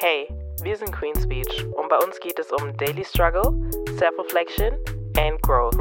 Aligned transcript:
Hey, 0.00 0.28
wir 0.62 0.76
sind 0.76 0.92
Queen 0.92 1.12
Speech 1.20 1.66
und 1.76 1.88
bei 1.88 1.96
uns 1.96 2.20
geht 2.20 2.38
es 2.38 2.52
um 2.52 2.76
Daily 2.76 3.04
Struggle, 3.04 3.52
Self-Reflection 3.98 4.74
and 5.16 5.42
Growth. 5.42 5.74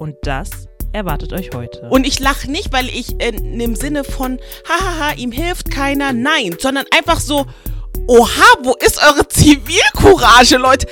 Und 0.00 0.16
das 0.22 0.50
erwartet 0.92 1.32
euch 1.32 1.54
heute. 1.54 1.88
Und 1.88 2.04
ich 2.04 2.18
lache 2.18 2.50
nicht, 2.50 2.72
weil 2.72 2.86
ich 2.86 3.12
in, 3.22 3.60
im 3.60 3.76
Sinne 3.76 4.02
von, 4.02 4.40
hahaha, 4.68 5.12
ihm 5.16 5.30
hilft 5.30 5.70
keiner, 5.70 6.12
nein, 6.12 6.56
sondern 6.58 6.84
einfach 6.90 7.20
so, 7.20 7.46
oha, 8.08 8.56
wo 8.64 8.74
ist 8.84 9.00
eure 9.00 9.28
Zivilcourage, 9.28 10.56
Leute? 10.56 10.90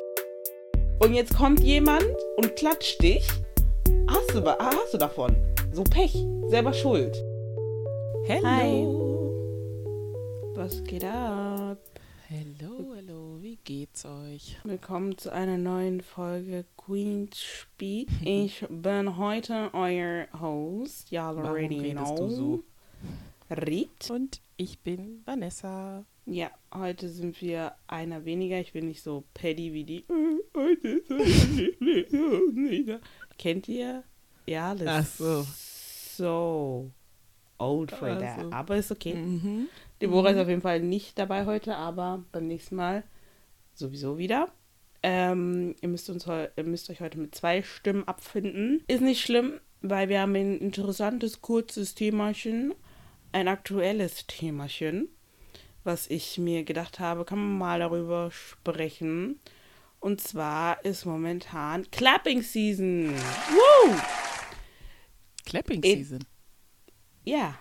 Und 1.00 1.14
jetzt 1.14 1.36
kommt 1.36 1.58
jemand 1.64 2.06
und 2.36 2.54
klatscht 2.54 3.02
dich. 3.02 3.26
Hast 4.06 4.32
du, 4.32 4.46
hast 4.46 4.94
du 4.94 4.98
davon? 4.98 5.34
So 5.72 5.82
Pech, 5.82 6.14
selber 6.46 6.72
schuld. 6.72 7.16
Hello. 8.26 8.46
Hi. 8.46 8.86
Was 10.54 10.80
geht 10.84 11.02
ab? 11.02 11.76
Hello, 12.38 12.94
hello, 12.96 13.38
wie 13.40 13.58
geht's 13.62 14.04
euch? 14.04 14.56
Willkommen 14.64 15.16
zu 15.16 15.32
einer 15.32 15.56
neuen 15.56 16.00
Folge 16.00 16.64
Queen 16.76 17.30
Speak. 17.32 18.08
Ich 18.24 18.66
bin 18.70 19.16
heute 19.18 19.70
euer 19.72 20.26
Host. 20.40 21.12
Y'all 21.12 21.38
already 21.38 21.92
know. 21.92 22.28
so? 22.28 22.64
Riet. 23.50 24.10
Und 24.10 24.40
ich 24.56 24.80
bin 24.80 25.22
Vanessa. 25.24 26.04
Ja, 26.26 26.50
heute 26.74 27.08
sind 27.08 27.40
wir 27.40 27.76
einer 27.86 28.24
weniger. 28.24 28.58
Ich 28.58 28.72
bin 28.72 28.88
nicht 28.88 29.04
so 29.04 29.22
petty 29.34 29.72
wie 29.72 29.84
die. 29.84 30.04
"Äh, 30.08 30.38
Heute 30.56 30.88
ist 30.88 31.10
es 31.12 32.52
nicht." 32.52 32.98
Kennt 33.38 33.68
ihr? 33.68 34.02
Ja, 34.46 34.74
das 34.74 34.88
Ach 34.88 35.00
ist 35.02 35.18
so. 35.18 35.42
so 36.16 36.90
old 37.58 37.92
for 37.92 38.08
Ach 38.08 38.18
that. 38.18 38.52
Aber 38.52 38.76
ist 38.76 38.90
okay. 38.90 39.14
Mhm. 39.14 39.68
Deborah 40.00 40.30
ist 40.30 40.38
auf 40.38 40.48
jeden 40.48 40.60
Fall 40.60 40.80
nicht 40.80 41.18
dabei 41.18 41.46
heute, 41.46 41.76
aber 41.76 42.24
beim 42.32 42.46
nächsten 42.46 42.76
Mal 42.76 43.04
sowieso 43.74 44.18
wieder. 44.18 44.48
Ähm, 45.02 45.74
ihr, 45.82 45.88
müsst 45.88 46.08
uns 46.08 46.26
ihr 46.26 46.64
müsst 46.64 46.88
euch 46.90 47.00
heute 47.00 47.18
mit 47.18 47.34
zwei 47.34 47.62
Stimmen 47.62 48.08
abfinden. 48.08 48.82
Ist 48.86 49.02
nicht 49.02 49.22
schlimm, 49.22 49.60
weil 49.82 50.08
wir 50.08 50.20
haben 50.20 50.34
ein 50.34 50.58
interessantes, 50.58 51.42
kurzes 51.42 51.94
Themachen, 51.94 52.74
ein 53.32 53.48
aktuelles 53.48 54.26
Themachen, 54.26 55.08
was 55.82 56.08
ich 56.08 56.38
mir 56.38 56.64
gedacht 56.64 57.00
habe, 57.00 57.24
kann 57.24 57.38
man 57.38 57.58
mal 57.58 57.78
darüber 57.80 58.30
sprechen. 58.30 59.40
Und 60.00 60.20
zwar 60.20 60.84
ist 60.84 61.04
momentan 61.04 61.90
Clapping 61.90 62.42
Season. 62.42 63.10
Woo! 63.10 63.94
Clapping 65.44 65.82
Season. 65.82 66.24
Ja. 67.24 67.58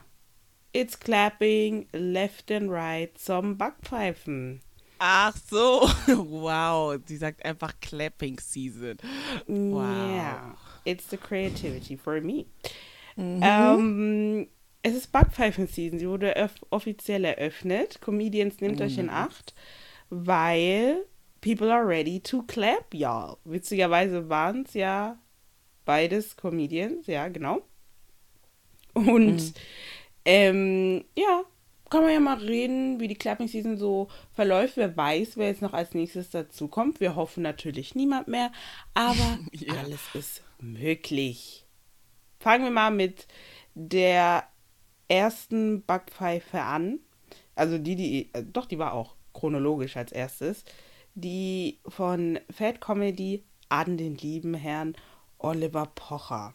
It's 0.74 1.00
clapping 1.00 1.88
left 1.94 2.50
and 2.52 2.72
right 2.72 3.16
zum 3.18 3.58
Backpfeifen. 3.58 4.62
Ach 5.00 5.36
so. 5.50 5.88
Wow, 6.08 6.98
sie 7.06 7.18
sagt 7.18 7.46
einfach 7.46 7.74
Clapping 7.82 8.40
Season. 8.40 8.98
Wow. 9.48 9.82
Yeah. 9.84 10.56
It's 10.86 11.08
the 11.10 11.18
creativity 11.18 11.96
for 11.98 12.20
me. 12.22 12.46
Mhm. 13.16 13.40
Ähm, 13.44 14.48
es 14.82 14.96
ist 14.96 15.12
Backpfeifen-Season. 15.12 16.00
Sie 16.00 16.10
wurde 16.10 16.36
öff 16.36 16.56
offiziell 16.72 17.24
eröffnet. 17.26 18.02
Comedians, 18.02 18.60
nehmt 18.60 18.82
euch 18.82 18.94
Mhm. 18.98 19.04
in 19.06 19.10
Acht, 19.10 19.54
weil 20.10 21.06
people 21.42 21.72
are 21.72 21.86
ready 21.88 22.20
to 22.20 22.42
clap, 22.44 22.94
y'all. 22.94 23.38
Witzigerweise 23.46 24.28
waren 24.30 24.64
es 24.66 24.74
ja 24.74 25.18
beides 25.86 26.36
Comedians, 26.36 27.06
ja, 27.08 27.28
genau. 27.28 27.62
Und 28.94 29.36
Mhm. 29.36 29.54
Ähm, 30.26 31.04
ja, 31.18 31.44
kann 31.90 32.02
man 32.04 32.12
ja 32.14 32.20
mal 32.20 32.38
reden, 32.38 33.00
wie 33.00 33.08
die 33.08 33.16
Clapping 33.16 33.48
Season 33.48 33.78
so 33.78 34.08
verläuft. 34.32 34.78
Wer 34.78 34.96
weiß, 34.98 35.38
wer 35.38 35.48
jetzt 35.48 35.62
noch 35.62 35.74
als 35.74 35.94
nächstes 35.94 36.30
dazukommt. 36.32 37.00
Wir 37.00 37.16
hoffen 37.16 37.44
natürlich 37.44 37.94
niemand 37.96 38.28
mehr, 38.28 38.52
aber 38.94 39.38
Ja. 39.52 39.76
alles 39.76 40.02
ist 40.14 40.44
möglich. 40.60 41.66
Fangen 42.40 42.64
wir 42.64 42.72
mal 42.72 42.92
mit 42.92 43.28
der 43.76 44.48
ersten 45.08 45.84
Backpfeife 45.86 46.62
an. 46.62 47.00
Also 47.56 47.78
die, 47.78 47.96
die, 47.96 48.30
äh, 48.34 48.44
doch, 48.44 48.66
die 48.66 48.80
war 48.80 48.94
auch 48.94 49.16
chronologisch 49.34 49.96
als 49.98 50.12
erstes. 50.12 50.64
Die 51.16 51.80
von 51.88 52.40
Fat 52.50 52.82
Comedy 52.82 53.44
an 53.70 53.98
den 53.98 54.16
lieben 54.16 54.56
Herrn 54.56 54.96
Oliver 55.38 55.86
Pocher. 55.94 56.54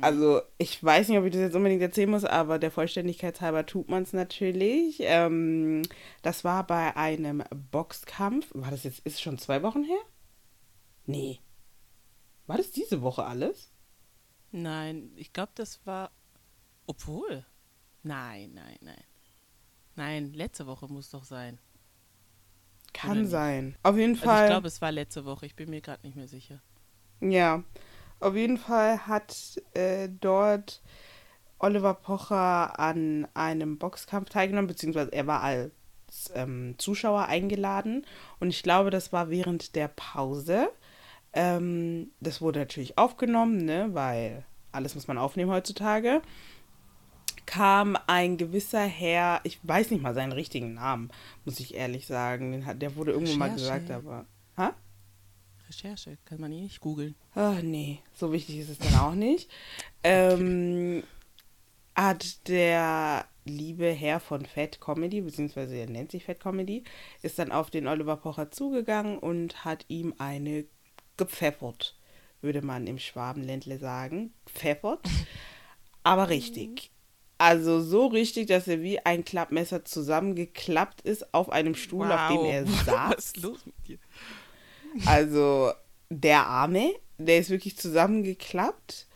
Also, 0.00 0.42
ich 0.58 0.82
weiß 0.82 1.08
nicht, 1.08 1.18
ob 1.18 1.24
ich 1.24 1.32
das 1.32 1.40
jetzt 1.40 1.54
unbedingt 1.56 1.82
erzählen 1.82 2.10
muss, 2.10 2.24
aber 2.24 2.58
der 2.58 2.70
Vollständigkeit 2.70 3.40
halber 3.40 3.66
tut 3.66 3.88
man 3.88 4.02
es 4.02 4.12
natürlich. 4.12 4.96
Ähm, 5.00 5.82
das 6.22 6.44
war 6.44 6.66
bei 6.66 6.96
einem 6.96 7.42
Boxkampf. 7.70 8.48
War 8.54 8.70
das 8.70 8.84
jetzt, 8.84 9.00
ist 9.00 9.14
es 9.14 9.20
schon 9.20 9.38
zwei 9.38 9.62
Wochen 9.62 9.84
her? 9.84 10.00
Nee. 11.06 11.40
War 12.46 12.56
das 12.56 12.70
diese 12.72 13.02
Woche 13.02 13.24
alles? 13.24 13.70
Nein, 14.52 15.10
ich 15.16 15.32
glaube, 15.32 15.52
das 15.54 15.84
war. 15.86 16.10
Obwohl. 16.86 17.44
Nein, 18.02 18.52
nein, 18.54 18.76
nein. 18.80 19.02
Nein, 19.96 20.32
letzte 20.34 20.66
Woche 20.66 20.86
muss 20.88 21.10
doch 21.10 21.24
sein. 21.24 21.58
Kann 22.92 23.26
sein. 23.26 23.76
Auf 23.82 23.96
jeden 23.96 24.12
Also 24.12 24.24
ich 24.24 24.30
Fall. 24.30 24.48
glaube, 24.48 24.68
es 24.68 24.80
war 24.80 24.92
letzte 24.92 25.24
Woche. 25.24 25.46
Ich 25.46 25.56
bin 25.56 25.70
mir 25.70 25.80
gerade 25.80 26.06
nicht 26.06 26.16
mehr 26.16 26.28
sicher. 26.28 26.60
Ja, 27.20 27.64
auf 28.24 28.34
jeden 28.34 28.58
Fall 28.58 29.06
hat 29.06 29.60
äh, 29.74 30.08
dort 30.08 30.80
Oliver 31.58 31.94
Pocher 31.94 32.78
an 32.78 33.28
einem 33.34 33.78
Boxkampf 33.78 34.30
teilgenommen, 34.30 34.66
beziehungsweise 34.66 35.12
er 35.12 35.26
war 35.26 35.42
als 35.42 35.70
ähm, 36.34 36.74
Zuschauer 36.78 37.26
eingeladen 37.26 38.04
und 38.40 38.48
ich 38.48 38.62
glaube, 38.62 38.90
das 38.90 39.12
war 39.12 39.30
während 39.30 39.76
der 39.76 39.88
Pause. 39.88 40.68
Ähm, 41.32 42.10
das 42.20 42.40
wurde 42.40 42.60
natürlich 42.60 42.98
aufgenommen, 42.98 43.64
ne, 43.64 43.90
weil 43.92 44.44
alles 44.72 44.94
muss 44.94 45.08
man 45.08 45.18
aufnehmen 45.18 45.50
heutzutage. 45.50 46.22
Kam 47.46 47.96
ein 48.06 48.38
gewisser 48.38 48.84
Herr, 48.84 49.40
ich 49.44 49.58
weiß 49.62 49.90
nicht 49.90 50.02
mal 50.02 50.14
seinen 50.14 50.32
richtigen 50.32 50.74
Namen, 50.74 51.10
muss 51.44 51.60
ich 51.60 51.74
ehrlich 51.74 52.06
sagen. 52.06 52.52
Den 52.52 52.66
hat, 52.66 52.80
der 52.80 52.96
wurde 52.96 53.12
irgendwo 53.12 53.36
mal 53.36 53.50
Recherche. 53.50 53.80
gesagt, 53.80 53.90
aber. 53.90 54.26
Recherche, 55.74 56.18
kann 56.24 56.40
man 56.40 56.52
eh 56.52 56.62
nicht 56.62 56.80
googeln. 56.80 57.14
Ach 57.34 57.60
nee, 57.62 58.00
so 58.14 58.32
wichtig 58.32 58.58
ist 58.58 58.70
es 58.70 58.78
dann 58.78 58.96
auch 58.96 59.14
nicht. 59.14 59.50
Ähm, 60.06 61.02
hat 61.94 62.48
der 62.48 63.26
liebe 63.46 63.86
Herr 63.86 64.20
von 64.20 64.44
Fat 64.44 64.80
Comedy, 64.80 65.22
beziehungsweise 65.22 65.76
er 65.76 65.88
nennt 65.88 66.10
sich 66.10 66.24
Fat 66.24 66.40
Comedy, 66.40 66.84
ist 67.22 67.38
dann 67.38 67.52
auf 67.52 67.70
den 67.70 67.86
Oliver 67.86 68.16
Pocher 68.16 68.50
zugegangen 68.50 69.18
und 69.18 69.64
hat 69.64 69.86
ihm 69.88 70.14
eine 70.18 70.66
gepfeffert, 71.16 71.96
würde 72.42 72.60
man 72.60 72.86
im 72.86 72.98
Schwabenländle 72.98 73.78
sagen. 73.78 74.34
Pfeffert. 74.46 75.08
Aber 76.02 76.28
richtig. 76.28 76.90
Also 77.38 77.80
so 77.80 78.06
richtig, 78.06 78.46
dass 78.46 78.68
er 78.68 78.82
wie 78.82 79.00
ein 79.00 79.24
Klappmesser 79.24 79.84
zusammengeklappt 79.84 81.00
ist 81.00 81.34
auf 81.34 81.50
einem 81.50 81.74
Stuhl, 81.74 82.10
auf 82.12 82.28
dem 82.28 82.44
er 82.44 82.66
saß. 82.66 82.86
Was 83.16 83.24
ist 83.24 83.42
los 83.42 83.66
mit 83.66 83.88
dir? 83.88 83.98
Also 85.06 85.72
der 86.10 86.46
Arme, 86.46 86.94
der 87.18 87.38
ist 87.38 87.50
wirklich 87.50 87.76
zusammengeklappt. 87.76 89.06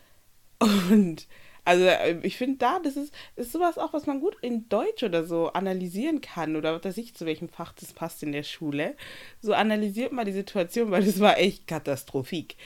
Und 0.60 1.26
also 1.64 1.86
ich 2.22 2.38
finde 2.38 2.56
da, 2.58 2.78
das 2.82 2.96
ist, 2.96 3.12
ist 3.36 3.52
sowas 3.52 3.76
auch, 3.76 3.92
was 3.92 4.06
man 4.06 4.20
gut 4.20 4.36
in 4.40 4.68
Deutsch 4.70 5.02
oder 5.02 5.24
so 5.24 5.52
analysieren 5.52 6.20
kann. 6.20 6.56
Oder 6.56 6.74
was 6.74 6.84
weiß 6.84 6.96
ich, 6.96 7.14
zu 7.14 7.26
welchem 7.26 7.48
Fach 7.48 7.72
das 7.74 7.92
passt 7.92 8.22
in 8.22 8.32
der 8.32 8.42
Schule. 8.42 8.96
So 9.42 9.52
analysiert 9.52 10.12
man 10.12 10.24
die 10.24 10.32
Situation, 10.32 10.90
weil 10.90 11.04
das 11.04 11.20
war 11.20 11.38
echt 11.38 11.66
katastrophik. 11.66 12.56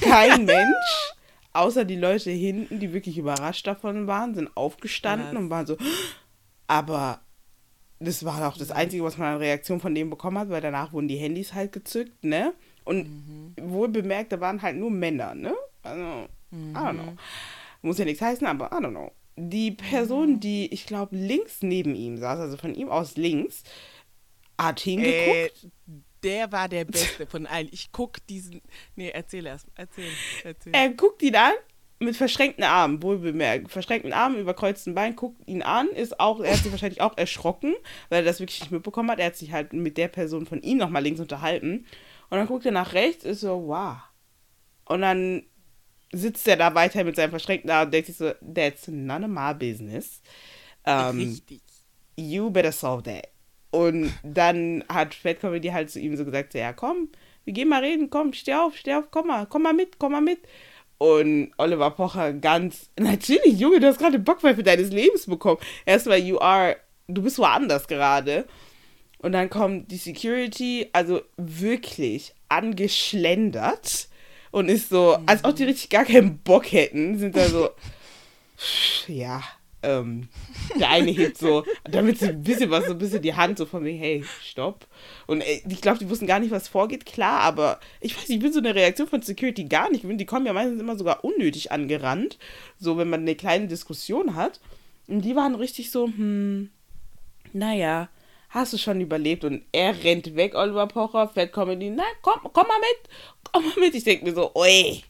Kein 0.00 0.44
Mensch, 0.46 1.12
außer 1.52 1.84
die 1.84 1.96
Leute 1.96 2.30
hinten, 2.30 2.78
die 2.78 2.92
wirklich 2.92 3.18
überrascht 3.18 3.66
davon 3.66 4.06
waren, 4.06 4.34
sind 4.34 4.56
aufgestanden 4.56 5.32
Was? 5.32 5.36
und 5.36 5.50
waren 5.50 5.66
so, 5.66 5.76
aber 6.68 7.20
das 8.00 8.24
war 8.24 8.48
auch 8.48 8.56
das 8.56 8.70
Einzige, 8.70 9.02
was 9.04 9.18
man 9.18 9.34
an 9.34 9.38
Reaktion 9.38 9.80
von 9.80 9.94
denen 9.94 10.10
bekommen 10.10 10.38
hat, 10.38 10.50
weil 10.50 10.60
danach 10.60 10.92
wurden 10.92 11.08
die 11.08 11.16
Handys 11.16 11.54
halt 11.54 11.72
gezückt, 11.72 12.24
ne? 12.24 12.54
Und 12.84 13.54
wohl 13.60 13.88
bemerkt, 13.88 14.32
da 14.32 14.40
waren 14.40 14.62
halt 14.62 14.76
nur 14.76 14.90
Männer, 14.90 15.34
ne? 15.34 15.54
Also, 15.82 16.28
I 16.52 16.74
don't 16.74 16.92
know. 16.94 17.16
Muss 17.82 17.98
ja 17.98 18.04
nichts 18.04 18.22
heißen, 18.22 18.46
aber 18.46 18.66
I 18.66 18.82
don't 18.82 18.90
know. 18.90 19.12
Die 19.36 19.72
Person, 19.72 20.40
die, 20.40 20.72
ich 20.72 20.86
glaube, 20.86 21.16
links 21.16 21.62
neben 21.62 21.94
ihm 21.94 22.18
saß, 22.18 22.40
also 22.40 22.56
von 22.56 22.74
ihm 22.74 22.88
aus 22.88 23.16
links, 23.16 23.62
hat 24.58 24.80
hingeguckt. 24.80 25.64
Äh, 25.64 25.68
der 26.22 26.50
war 26.50 26.68
der 26.68 26.84
Beste 26.84 27.26
von 27.26 27.46
allen. 27.46 27.68
Ich 27.70 27.92
guck 27.92 28.26
diesen. 28.26 28.60
Nee, 28.96 29.10
erzähl 29.10 29.46
erst. 29.46 29.66
Erzähl. 29.76 30.10
erzähl. 30.42 30.72
Er 30.74 30.90
guckt 30.90 31.22
ihn 31.22 31.36
an 31.36 31.52
mit 32.00 32.16
verschränkten 32.16 32.64
Armen, 32.64 33.02
wohl 33.02 33.18
bemerkt. 33.18 33.70
Verschränkten 33.70 34.12
Armen, 34.12 34.38
überkreuzten 34.38 34.94
Beinen, 34.94 35.16
guckt 35.16 35.46
ihn 35.46 35.62
an, 35.62 35.88
ist 35.88 36.20
auch, 36.20 36.40
er 36.40 36.52
hat 36.52 36.62
sich 36.62 36.70
wahrscheinlich 36.70 37.00
auch 37.00 37.16
erschrocken, 37.16 37.74
weil 38.08 38.20
er 38.20 38.24
das 38.24 38.40
wirklich 38.40 38.60
nicht 38.60 38.70
mitbekommen 38.70 39.10
hat. 39.10 39.18
Er 39.18 39.26
hat 39.26 39.36
sich 39.36 39.52
halt 39.52 39.72
mit 39.72 39.96
der 39.96 40.08
Person 40.08 40.46
von 40.46 40.62
ihm 40.62 40.78
nochmal 40.78 41.02
links 41.02 41.20
unterhalten. 41.20 41.86
Und 42.30 42.38
dann 42.38 42.46
guckt 42.46 42.66
er 42.66 42.72
nach 42.72 42.92
rechts, 42.92 43.24
ist 43.24 43.40
so, 43.40 43.68
wow. 43.68 43.96
Und 44.84 45.02
dann 45.02 45.42
sitzt 46.12 46.46
er 46.48 46.56
da 46.56 46.74
weiter 46.74 47.04
mit 47.04 47.16
seinem 47.16 47.30
verschränkten 47.30 47.70
Arm 47.70 47.86
und 47.86 47.94
denkt 47.94 48.06
sich 48.06 48.16
so, 48.16 48.30
that's 48.54 48.88
none 48.88 49.24
of 49.24 49.30
my 49.30 49.52
business. 49.54 50.22
Ähm, 50.84 51.18
Richtig. 51.18 51.60
you 52.16 52.50
better 52.50 52.72
solve 52.72 53.02
that. 53.02 53.28
Und 53.70 54.12
dann 54.22 54.84
hat 54.88 55.14
Fat 55.14 55.40
Comedy 55.40 55.68
halt 55.68 55.90
zu 55.90 56.00
ihm 56.00 56.16
so 56.16 56.24
gesagt, 56.24 56.52
so, 56.52 56.58
ja 56.58 56.72
komm, 56.72 57.08
wir 57.44 57.52
gehen 57.52 57.68
mal 57.68 57.82
reden, 57.82 58.08
komm, 58.08 58.32
steh 58.32 58.54
auf, 58.54 58.76
steh 58.76 58.94
auf, 58.94 59.10
komm 59.10 59.26
mal, 59.26 59.46
komm 59.46 59.62
mal 59.62 59.74
mit, 59.74 59.98
komm 59.98 60.12
mal 60.12 60.20
mit. 60.20 60.40
Und 60.98 61.52
Oliver 61.56 61.90
Pocher 61.92 62.32
ganz, 62.32 62.90
natürlich, 62.98 63.58
Junge, 63.58 63.80
du 63.80 63.86
hast 63.86 63.98
gerade 63.98 64.18
Bockpfeife 64.18 64.62
deines 64.62 64.90
Lebens 64.90 65.26
bekommen. 65.26 65.60
Erstmal, 65.86 66.18
you 66.18 66.38
are, 66.38 66.76
du 67.06 67.22
bist 67.22 67.38
woanders 67.38 67.86
gerade. 67.86 68.46
Und 69.20 69.32
dann 69.32 69.50
kommt 69.50 69.90
die 69.90 69.96
Security, 69.96 70.88
also 70.92 71.22
wirklich 71.36 72.34
angeschlendert 72.48 74.08
und 74.50 74.68
ist 74.68 74.90
so, 74.90 75.18
als 75.26 75.44
ob 75.44 75.56
die 75.56 75.64
richtig 75.64 75.90
gar 75.90 76.04
keinen 76.04 76.38
Bock 76.38 76.70
hätten, 76.70 77.18
sind 77.18 77.36
da 77.36 77.48
so, 77.48 77.70
ja, 79.08 79.42
ähm, 79.82 80.28
der 80.78 80.90
eine 80.90 81.10
hebt 81.10 81.38
so, 81.38 81.64
damit 81.84 82.18
sie 82.18 82.28
ein 82.28 82.42
bisschen 82.42 82.70
was, 82.70 82.86
so 82.86 82.92
ein 82.92 82.98
bisschen 82.98 83.22
die 83.22 83.34
Hand 83.34 83.58
so 83.58 83.66
von 83.66 83.82
mir, 83.82 83.96
hey, 83.96 84.24
stopp. 84.42 84.86
Und 85.26 85.40
äh, 85.42 85.62
ich 85.68 85.80
glaube, 85.80 85.98
die 85.98 86.10
wussten 86.10 86.26
gar 86.26 86.40
nicht, 86.40 86.50
was 86.50 86.68
vorgeht, 86.68 87.06
klar, 87.06 87.40
aber 87.40 87.78
ich 88.00 88.16
weiß 88.16 88.28
ich 88.28 88.38
bin 88.40 88.52
so 88.52 88.58
eine 88.58 88.74
Reaktion 88.74 89.08
von 89.08 89.22
Security 89.22 89.64
gar 89.64 89.90
nicht. 89.90 90.04
Die 90.04 90.26
kommen 90.26 90.46
ja 90.46 90.52
meistens 90.52 90.80
immer 90.80 90.96
sogar 90.96 91.24
unnötig 91.24 91.70
angerannt, 91.70 92.38
so 92.78 92.98
wenn 92.98 93.10
man 93.10 93.20
eine 93.20 93.36
kleine 93.36 93.68
Diskussion 93.68 94.34
hat. 94.34 94.60
Und 95.06 95.22
die 95.22 95.36
waren 95.36 95.54
richtig 95.54 95.90
so, 95.90 96.06
hm, 96.06 96.70
naja, 97.52 98.08
hast 98.50 98.72
du 98.72 98.78
schon 98.78 99.00
überlebt? 99.00 99.44
Und 99.44 99.62
er 99.72 100.02
rennt 100.04 100.34
weg, 100.34 100.54
Oliver 100.54 100.86
Pocher, 100.88 101.28
Fat 101.28 101.52
Comedy, 101.52 101.90
na, 101.90 102.04
komm, 102.22 102.40
komm 102.52 102.66
mal 102.66 102.78
mit, 102.78 103.10
komm 103.52 103.64
mal 103.64 103.78
mit. 103.78 103.94
Ich 103.94 104.04
denke 104.04 104.24
mir 104.24 104.34
so, 104.34 104.54
oi. 104.54 105.02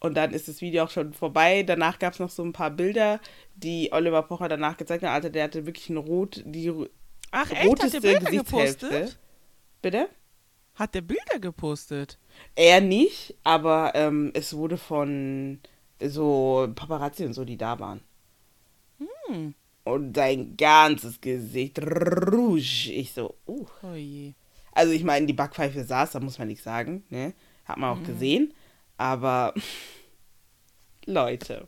Und 0.00 0.14
dann 0.16 0.32
ist 0.32 0.48
das 0.48 0.62
Video 0.62 0.84
auch 0.84 0.90
schon 0.90 1.12
vorbei. 1.12 1.62
Danach 1.62 1.98
gab 1.98 2.14
es 2.14 2.18
noch 2.18 2.30
so 2.30 2.42
ein 2.42 2.54
paar 2.54 2.70
Bilder, 2.70 3.20
die 3.54 3.92
Oliver 3.92 4.22
Pocher 4.22 4.48
danach 4.48 4.76
gezeigt 4.76 5.04
hat. 5.04 5.10
Also 5.10 5.28
der 5.28 5.44
hatte 5.44 5.66
wirklich 5.66 5.90
ein 5.90 5.98
rot, 5.98 6.42
die 6.44 6.72
Ach 7.30 7.50
echt, 7.50 7.82
hat 7.82 7.92
der 7.92 8.00
Bilder 8.00 8.30
gepostet? 8.30 9.18
Bitte? 9.82 10.08
Hat 10.74 10.94
der 10.94 11.02
Bilder 11.02 11.38
gepostet? 11.38 12.18
Er 12.56 12.80
nicht, 12.80 13.36
aber 13.44 13.92
ähm, 13.94 14.30
es 14.34 14.54
wurde 14.54 14.78
von 14.78 15.60
so 16.02 16.68
Paparazzi 16.74 17.26
und 17.26 17.34
so, 17.34 17.44
die 17.44 17.58
da 17.58 17.78
waren. 17.78 18.00
Hm. 18.98 19.54
Und 19.84 20.16
sein 20.16 20.56
ganzes 20.56 21.20
Gesicht 21.20 21.78
rouge. 21.78 22.90
Ich 22.90 23.12
so, 23.12 23.34
uh. 23.46 23.66
Oh 23.82 23.94
je. 23.94 24.32
Also 24.72 24.92
ich 24.92 25.04
meine, 25.04 25.26
die 25.26 25.32
Backpfeife 25.32 25.84
saß, 25.84 26.12
da 26.12 26.20
muss 26.20 26.38
man 26.38 26.48
nichts 26.48 26.64
sagen, 26.64 27.04
ne? 27.10 27.34
Hat 27.64 27.76
man 27.76 27.90
auch 27.90 28.00
mhm. 28.00 28.06
gesehen. 28.06 28.54
Aber 29.00 29.54
Leute, 31.06 31.66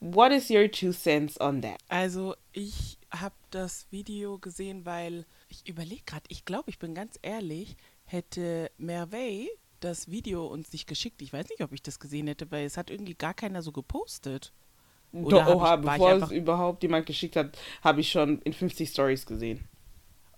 what 0.00 0.32
is 0.32 0.48
your 0.48 0.70
two 0.70 0.90
cents 0.90 1.38
on 1.38 1.60
that? 1.60 1.76
Also 1.90 2.34
ich 2.52 2.96
habe 3.10 3.34
das 3.50 3.86
Video 3.90 4.38
gesehen, 4.38 4.86
weil 4.86 5.26
ich 5.50 5.68
überlege 5.68 6.00
gerade, 6.06 6.24
ich 6.28 6.46
glaube, 6.46 6.70
ich 6.70 6.78
bin 6.78 6.94
ganz 6.94 7.18
ehrlich, 7.20 7.76
hätte 8.04 8.70
Merveille 8.78 9.50
das 9.80 10.10
Video 10.10 10.46
uns 10.46 10.72
nicht 10.72 10.86
geschickt. 10.86 11.20
Ich 11.20 11.34
weiß 11.34 11.50
nicht, 11.50 11.60
ob 11.60 11.74
ich 11.74 11.82
das 11.82 12.00
gesehen 12.00 12.26
hätte, 12.26 12.50
weil 12.50 12.64
es 12.64 12.78
hat 12.78 12.88
irgendwie 12.88 13.14
gar 13.14 13.34
keiner 13.34 13.60
so 13.60 13.70
gepostet. 13.70 14.54
Oder 15.12 15.44
Doch, 15.44 15.56
oha, 15.56 15.74
ich, 15.74 15.80
bevor 15.82 16.12
es 16.12 16.30
überhaupt 16.30 16.84
jemand 16.84 17.04
geschickt 17.04 17.36
hat, 17.36 17.58
habe 17.82 18.00
ich 18.00 18.10
schon 18.10 18.40
in 18.40 18.54
50 18.54 18.88
Stories 18.88 19.26
gesehen. 19.26 19.68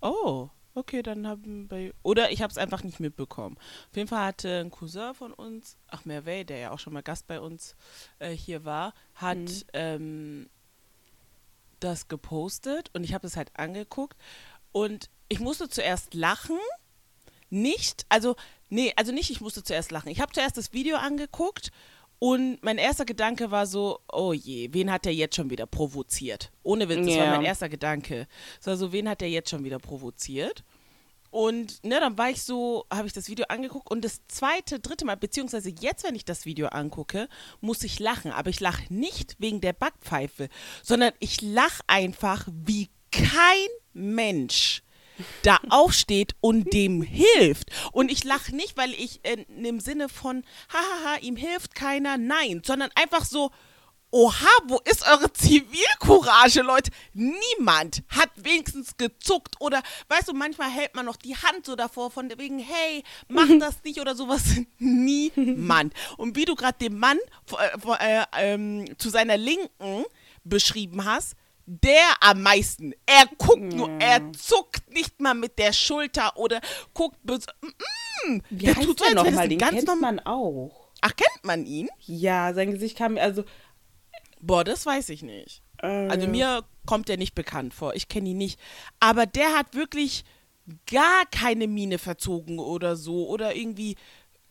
Oh, 0.01 0.49
Okay, 0.79 1.03
dann 1.03 1.27
haben 1.27 1.69
wir. 1.69 1.93
Oder 2.03 2.31
ich 2.31 2.41
habe 2.41 2.51
es 2.51 2.57
einfach 2.57 2.83
nicht 2.83 3.01
mitbekommen. 3.01 3.57
Auf 3.89 3.97
jeden 3.97 4.07
Fall 4.07 4.25
hatte 4.25 4.61
ein 4.61 4.71
Cousin 4.71 5.13
von 5.13 5.33
uns, 5.33 5.75
ach 5.89 6.05
Merveille, 6.05 6.45
der 6.45 6.57
ja 6.57 6.71
auch 6.71 6.79
schon 6.79 6.93
mal 6.93 7.03
Gast 7.03 7.27
bei 7.27 7.41
uns 7.41 7.75
äh, 8.19 8.31
hier 8.31 8.63
war, 8.63 8.93
hat 9.13 9.37
mhm. 9.37 9.63
ähm, 9.73 10.49
das 11.81 12.07
gepostet 12.07 12.91
und 12.93 13.03
ich 13.03 13.13
habe 13.13 13.27
es 13.27 13.35
halt 13.35 13.51
angeguckt 13.57 14.17
und 14.71 15.09
ich 15.27 15.41
musste 15.41 15.67
zuerst 15.67 16.13
lachen. 16.13 16.57
Nicht, 17.49 18.05
also, 18.07 18.37
nee, 18.69 18.93
also 18.95 19.11
nicht, 19.11 19.31
ich 19.31 19.41
musste 19.41 19.63
zuerst 19.63 19.91
lachen. 19.91 20.09
Ich 20.09 20.21
habe 20.21 20.31
zuerst 20.31 20.55
das 20.55 20.71
Video 20.71 20.95
angeguckt 20.95 21.71
und 22.19 22.61
mein 22.63 22.77
erster 22.77 23.05
Gedanke 23.05 23.49
war 23.49 23.65
so, 23.65 24.01
oh 24.11 24.33
je, 24.33 24.69
wen 24.73 24.91
hat 24.91 25.05
der 25.05 25.13
jetzt 25.13 25.37
schon 25.37 25.49
wieder 25.49 25.65
provoziert? 25.65 26.51
Ohne 26.63 26.89
Witz, 26.89 27.05
das 27.05 27.15
yeah. 27.15 27.25
war 27.25 27.37
mein 27.37 27.45
erster 27.45 27.69
Gedanke. 27.69 28.27
So, 28.59 28.71
also, 28.71 28.91
wen 28.91 29.07
hat 29.07 29.21
der 29.21 29.29
jetzt 29.29 29.49
schon 29.49 29.63
wieder 29.63 29.79
provoziert? 29.79 30.65
Und 31.31 31.83
ne, 31.83 31.99
dann 31.99 32.17
war 32.17 32.29
ich 32.29 32.43
so, 32.43 32.85
habe 32.91 33.07
ich 33.07 33.13
das 33.13 33.27
Video 33.27 33.45
angeguckt 33.49 33.89
und 33.89 34.03
das 34.03 34.21
zweite, 34.27 34.79
dritte 34.79 35.05
Mal, 35.05 35.17
beziehungsweise 35.17 35.69
jetzt, 35.79 36.03
wenn 36.03 36.15
ich 36.15 36.25
das 36.25 36.45
Video 36.45 36.67
angucke, 36.67 37.27
muss 37.61 37.83
ich 37.83 37.99
lachen. 37.99 38.31
Aber 38.31 38.49
ich 38.49 38.59
lache 38.59 38.91
nicht 38.93 39.35
wegen 39.39 39.61
der 39.61 39.73
Backpfeife, 39.73 40.49
sondern 40.83 41.13
ich 41.19 41.41
lache 41.41 41.83
einfach, 41.87 42.47
wie 42.47 42.89
kein 43.11 43.67
Mensch 43.93 44.83
da 45.43 45.59
aufsteht 45.69 46.35
und 46.41 46.73
dem 46.73 47.01
hilft. 47.01 47.71
Und 47.91 48.11
ich 48.11 48.23
lache 48.23 48.55
nicht, 48.55 48.77
weil 48.77 48.93
ich 48.93 49.19
in, 49.23 49.65
im 49.65 49.79
Sinne 49.79 50.09
von, 50.09 50.43
hahaha, 50.69 51.19
ihm 51.21 51.35
hilft 51.35 51.75
keiner, 51.75 52.17
nein, 52.17 52.61
sondern 52.65 52.89
einfach 52.95 53.25
so, 53.25 53.51
oha, 54.11 54.47
wo 54.67 54.79
ist 54.85 55.07
eure 55.07 55.31
Zivilcourage, 55.33 56.61
Leute? 56.61 56.91
Niemand 57.13 58.03
hat 58.09 58.31
wenigstens 58.35 58.97
gezuckt 58.97 59.55
oder, 59.59 59.81
weißt 60.07 60.29
du, 60.29 60.33
manchmal 60.33 60.69
hält 60.69 60.95
man 60.95 61.05
noch 61.05 61.15
die 61.15 61.35
Hand 61.35 61.65
so 61.65 61.75
davor 61.75 62.11
von 62.11 62.29
wegen, 62.37 62.59
hey, 62.59 63.03
mach 63.27 63.47
das 63.59 63.83
nicht 63.83 63.99
oder 63.99 64.15
sowas. 64.15 64.43
Niemand. 64.77 65.93
Und 66.17 66.35
wie 66.35 66.45
du 66.45 66.55
gerade 66.55 66.77
den 66.79 66.97
Mann 66.97 67.19
äh, 67.99 68.23
äh, 68.33 68.55
äh, 68.55 68.95
zu 68.97 69.09
seiner 69.09 69.37
Linken 69.37 70.05
beschrieben 70.43 71.05
hast, 71.05 71.35
der 71.69 72.01
am 72.21 72.41
meisten. 72.41 72.93
Er 73.05 73.25
guckt 73.37 73.73
nur, 73.73 73.89
er 73.99 74.33
zuckt 74.33 74.91
nicht 74.91 75.21
mal 75.21 75.35
mit 75.35 75.59
der 75.59 75.71
Schulter 75.71 76.35
oder 76.35 76.61
guckt. 76.95 77.17
Mm, 77.23 77.33
mm, 78.31 78.41
Wie 78.49 78.65
der 78.65 78.75
heißt 78.75 78.87
tut 78.87 79.01
der 79.01 79.13
nochmal? 79.13 79.47
Den 79.47 79.59
ganz 79.59 79.85
kennt 79.85 80.01
man 80.01 80.19
auch. 80.21 80.89
Ach, 81.01 81.15
kennt 81.15 81.43
man 81.43 81.65
ihn? 81.65 81.87
Ja, 81.99 82.53
sein 82.55 82.71
Gesicht 82.71 82.97
kam 82.97 83.17
also. 83.17 83.43
Boah, 84.39 84.63
das 84.63 84.85
weiß 84.85 85.09
ich 85.09 85.21
nicht. 85.21 85.61
Äh. 85.81 86.07
Also 86.07 86.27
mir 86.27 86.63
kommt 86.85 87.09
er 87.09 87.17
nicht 87.17 87.35
bekannt 87.35 87.73
vor. 87.73 87.93
Ich 87.95 88.07
kenne 88.07 88.29
ihn 88.29 88.37
nicht. 88.37 88.59
Aber 88.99 89.25
der 89.25 89.57
hat 89.57 89.73
wirklich 89.75 90.23
gar 90.89 91.25
keine 91.31 91.67
Miene 91.67 91.97
verzogen 91.97 92.59
oder 92.59 92.95
so. 92.95 93.27
Oder 93.27 93.55
irgendwie 93.55 93.95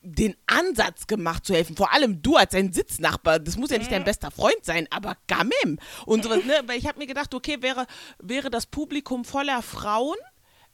den 0.00 0.36
Ansatz 0.46 1.06
gemacht 1.06 1.44
zu 1.44 1.54
helfen. 1.54 1.76
Vor 1.76 1.92
allem 1.92 2.22
du 2.22 2.36
als 2.36 2.52
sein 2.52 2.72
Sitznachbar. 2.72 3.40
Das 3.40 3.56
muss 3.56 3.70
ja 3.70 3.78
nicht 3.78 3.90
dein 3.90 4.04
bester 4.04 4.30
Freund 4.30 4.64
sein, 4.64 4.86
aber 4.90 5.16
Gamim 5.26 5.78
und 6.06 6.24
sowas. 6.24 6.44
Ne? 6.44 6.60
Weil 6.66 6.78
ich 6.78 6.86
habe 6.86 6.98
mir 6.98 7.06
gedacht, 7.06 7.34
okay, 7.34 7.58
wäre, 7.60 7.86
wäre 8.18 8.50
das 8.50 8.66
Publikum 8.66 9.24
voller 9.24 9.62
Frauen. 9.62 10.16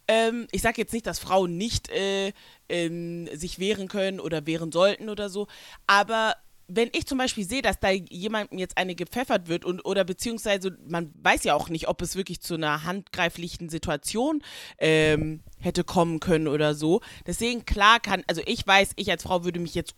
Ähm, 0.07 0.47
ich 0.53 0.61
sage 0.61 0.81
jetzt 0.81 0.93
nicht, 0.93 1.07
dass 1.07 1.19
Frauen 1.19 1.57
nicht 1.57 1.89
äh, 1.89 2.33
ähm, 2.69 3.29
sich 3.35 3.59
wehren 3.59 3.89
können 3.89 4.21
oder 4.21 4.47
wehren 4.47 4.71
sollten 4.71 5.09
oder 5.09 5.31
so, 5.31 5.47
aber 5.87 6.37
wenn 6.69 6.89
ich 6.93 7.07
zum 7.07 7.19
Beispiel 7.19 7.45
sehe, 7.45 7.63
dass 7.63 7.79
da 7.81 7.91
jemandem 7.91 8.59
jetzt 8.59 8.79
eine 8.79 8.95
gepfeffert 8.95 9.49
wird 9.49 9.65
und 9.65 9.85
oder 9.85 10.05
beziehungsweise 10.05 10.77
man 10.87 11.13
weiß 11.23 11.45
ja 11.45 11.55
auch 11.55 11.69
nicht, 11.69 11.89
ob 11.89 12.01
es 12.03 12.17
wirklich 12.17 12.41
zu 12.41 12.55
einer 12.55 12.85
handgreiflichen 12.85 13.69
Situation 13.69 14.43
ähm, 14.79 15.43
hätte 15.59 15.85
kommen 15.85 16.21
können 16.21 16.49
oder 16.49 16.75
so. 16.75 17.01
Deswegen 17.27 17.65
klar 17.65 18.01
kann, 18.01 18.25
also 18.27 18.43
ich 18.47 18.67
weiß, 18.67 18.93
ich 18.97 19.11
als 19.11 19.25
Frau 19.25 19.45
würde 19.45 19.61
mich 19.61 19.75
jetzt 19.75 19.95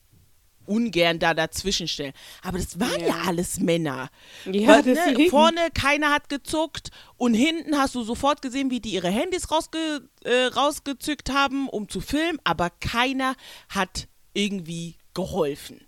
ungern 0.67 1.19
da 1.19 1.35
dazwischen 1.35 1.89
stellen. 1.89 2.13
Aber 2.43 2.59
das 2.59 2.79
waren 2.79 3.01
ja, 3.01 3.09
ja 3.09 3.23
alles 3.27 3.61
Männer. 3.61 4.11
Ja, 4.45 4.85
Weil, 4.85 5.15
ne, 5.15 5.29
vorne 5.31 5.69
keiner 5.73 6.13
hat 6.13 6.29
gezuckt 6.29 6.91
und 7.17 7.35
hinten 7.35 7.79
hast 7.79 7.95
du 7.95 8.03
sofort 8.03 8.43
gesehen, 8.43 8.71
wie 8.71 8.81
die 8.81 8.91
ihre 8.91 9.09
Handys 9.09 9.51
rausge, 9.51 10.09
äh, 10.25 10.47
rausgezückt 10.47 11.31
haben, 11.31 11.69
um 11.69 11.89
zu 11.89 12.01
filmen, 12.01 12.39
aber 12.45 12.71
keiner 12.71 13.37
hat 13.69 14.09
irgendwie 14.35 14.97
geholfen. 15.15 15.86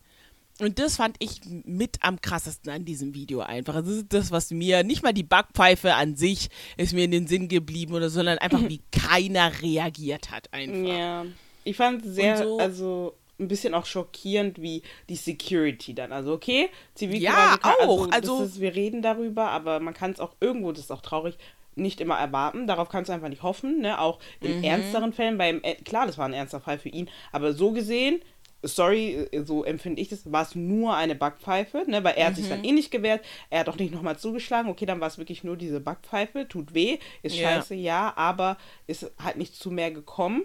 Und 0.60 0.78
das 0.78 0.96
fand 0.96 1.16
ich 1.20 1.40
mit 1.64 1.98
am 2.00 2.20
krassesten 2.20 2.72
an 2.72 2.84
diesem 2.84 3.14
Video 3.14 3.40
einfach. 3.40 3.74
Das 3.74 3.88
ist 3.88 4.12
das, 4.12 4.30
was 4.30 4.50
mir, 4.50 4.82
nicht 4.82 5.02
mal 5.02 5.12
die 5.12 5.22
Backpfeife 5.22 5.94
an 5.94 6.16
sich 6.16 6.48
ist 6.76 6.94
mir 6.94 7.04
in 7.04 7.12
den 7.12 7.26
Sinn 7.28 7.48
geblieben 7.48 7.94
oder, 7.94 8.10
sondern 8.10 8.38
einfach 8.38 8.68
wie 8.68 8.80
keiner 8.92 9.52
reagiert 9.62 10.30
hat 10.30 10.52
einfach. 10.52 10.88
Ja. 10.88 11.26
Ich 11.64 11.76
fand 11.76 12.04
es 12.04 12.14
sehr, 12.14 12.38
so, 12.38 12.58
also 12.58 13.14
ein 13.38 13.46
bisschen 13.46 13.74
auch 13.74 13.86
schockierend, 13.86 14.60
wie 14.60 14.82
die 15.08 15.16
Security 15.16 15.94
dann. 15.94 16.12
Also 16.12 16.32
okay, 16.32 16.70
Zivilcourage, 16.94 17.60
ja, 17.62 17.78
auch. 17.78 18.10
Also, 18.10 18.38
also 18.38 18.44
ist, 18.44 18.60
wir 18.60 18.74
reden 18.74 19.02
darüber, 19.02 19.50
aber 19.50 19.78
man 19.78 19.94
kann 19.94 20.10
es 20.10 20.20
auch 20.20 20.34
irgendwo, 20.40 20.72
das 20.72 20.84
ist 20.84 20.90
auch 20.90 21.02
traurig, 21.02 21.36
nicht 21.76 22.00
immer 22.00 22.16
erwarten. 22.16 22.66
Darauf 22.66 22.88
kannst 22.88 23.08
du 23.08 23.12
einfach 23.12 23.28
nicht 23.28 23.42
hoffen, 23.42 23.80
ne? 23.80 24.00
Auch 24.00 24.18
in 24.40 24.58
mhm. 24.58 24.64
ernsteren 24.64 25.12
Fällen, 25.12 25.38
beim, 25.38 25.60
äh, 25.62 25.76
klar, 25.76 26.06
das 26.06 26.18
war 26.18 26.26
ein 26.26 26.32
ernster 26.32 26.60
Fall 26.60 26.78
für 26.78 26.88
ihn, 26.88 27.08
aber 27.30 27.52
so 27.52 27.70
gesehen 27.70 28.20
sorry, 28.62 29.28
so 29.44 29.64
empfinde 29.64 30.00
ich 30.00 30.08
das, 30.08 30.30
war 30.30 30.42
es 30.42 30.54
nur 30.54 30.96
eine 30.96 31.14
Backpfeife, 31.14 31.84
ne, 31.86 32.02
weil 32.02 32.14
er 32.14 32.26
hat 32.26 32.36
sich 32.36 32.48
dann 32.48 32.60
mhm. 32.60 32.64
eh 32.64 32.72
nicht 32.72 32.90
gewehrt, 32.90 33.24
er 33.50 33.60
hat 33.60 33.68
auch 33.68 33.76
nicht 33.76 33.94
nochmal 33.94 34.18
zugeschlagen, 34.18 34.68
okay, 34.70 34.86
dann 34.86 35.00
war 35.00 35.08
es 35.08 35.18
wirklich 35.18 35.44
nur 35.44 35.56
diese 35.56 35.80
Backpfeife, 35.80 36.48
tut 36.48 36.74
weh, 36.74 36.98
ist 37.22 37.36
ja. 37.36 37.48
scheiße, 37.48 37.74
ja, 37.74 38.12
aber 38.16 38.56
ist 38.86 39.10
halt 39.22 39.36
nicht 39.36 39.54
zu 39.54 39.70
mehr 39.70 39.90
gekommen. 39.90 40.44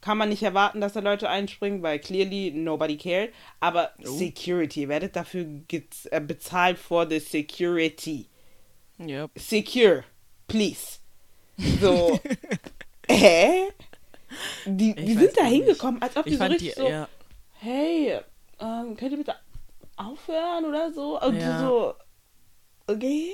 Kann 0.00 0.18
man 0.18 0.28
nicht 0.28 0.42
erwarten, 0.42 0.82
dass 0.82 0.92
da 0.92 1.00
Leute 1.00 1.30
einspringen, 1.30 1.82
weil 1.82 1.98
clearly 1.98 2.50
nobody 2.50 2.98
cared. 2.98 3.32
Aber 3.60 3.92
oh. 4.00 4.18
Security, 4.18 4.82
ihr 4.82 4.88
werdet 4.90 5.16
dafür 5.16 5.46
äh, 5.70 6.20
bezahlt 6.20 6.78
for 6.78 7.08
the 7.08 7.18
security. 7.18 8.28
Yep. 9.00 9.30
Secure, 9.36 10.04
please. 10.46 10.98
So, 11.80 12.20
hä? 13.08 13.68
Die, 14.66 14.94
die 14.94 15.14
sind 15.14 15.36
da 15.36 15.44
hingekommen, 15.44 16.02
als 16.02 16.16
ob 16.16 16.26
die 16.26 16.34
so 16.34 16.44
richtig 16.44 16.74
die, 16.74 16.80
so, 16.80 16.88
ja, 16.88 17.08
hey, 17.64 18.20
ähm, 18.60 18.96
könnt 18.96 19.12
ihr 19.12 19.18
bitte 19.18 19.34
aufhören 19.96 20.64
oder 20.66 20.92
so? 20.92 21.20
Und 21.20 21.36
Ja. 21.36 21.58
so, 21.60 21.94
okay, 22.86 23.30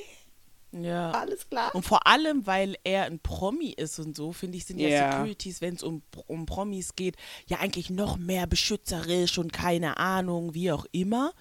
ja. 0.72 1.10
alles 1.10 1.48
klar. 1.48 1.74
Und 1.74 1.84
vor 1.84 2.06
allem, 2.06 2.46
weil 2.46 2.76
er 2.84 3.04
ein 3.04 3.18
Promi 3.18 3.70
ist 3.70 3.98
und 3.98 4.16
so, 4.16 4.32
finde 4.32 4.56
ich, 4.58 4.66
sind 4.66 4.78
ja 4.78 4.88
Ja. 4.88 5.12
Securities, 5.12 5.60
wenn 5.60 5.74
es 5.74 5.82
um, 5.82 6.02
um 6.26 6.46
Promis 6.46 6.94
geht, 6.94 7.16
ja 7.46 7.58
eigentlich 7.58 7.90
noch 7.90 8.16
mehr 8.16 8.46
beschützerisch 8.46 9.36
und 9.38 9.52
keine 9.52 9.96
Ahnung, 9.96 10.54
wie 10.54 10.70
auch 10.70 10.86
immer. 10.92 11.32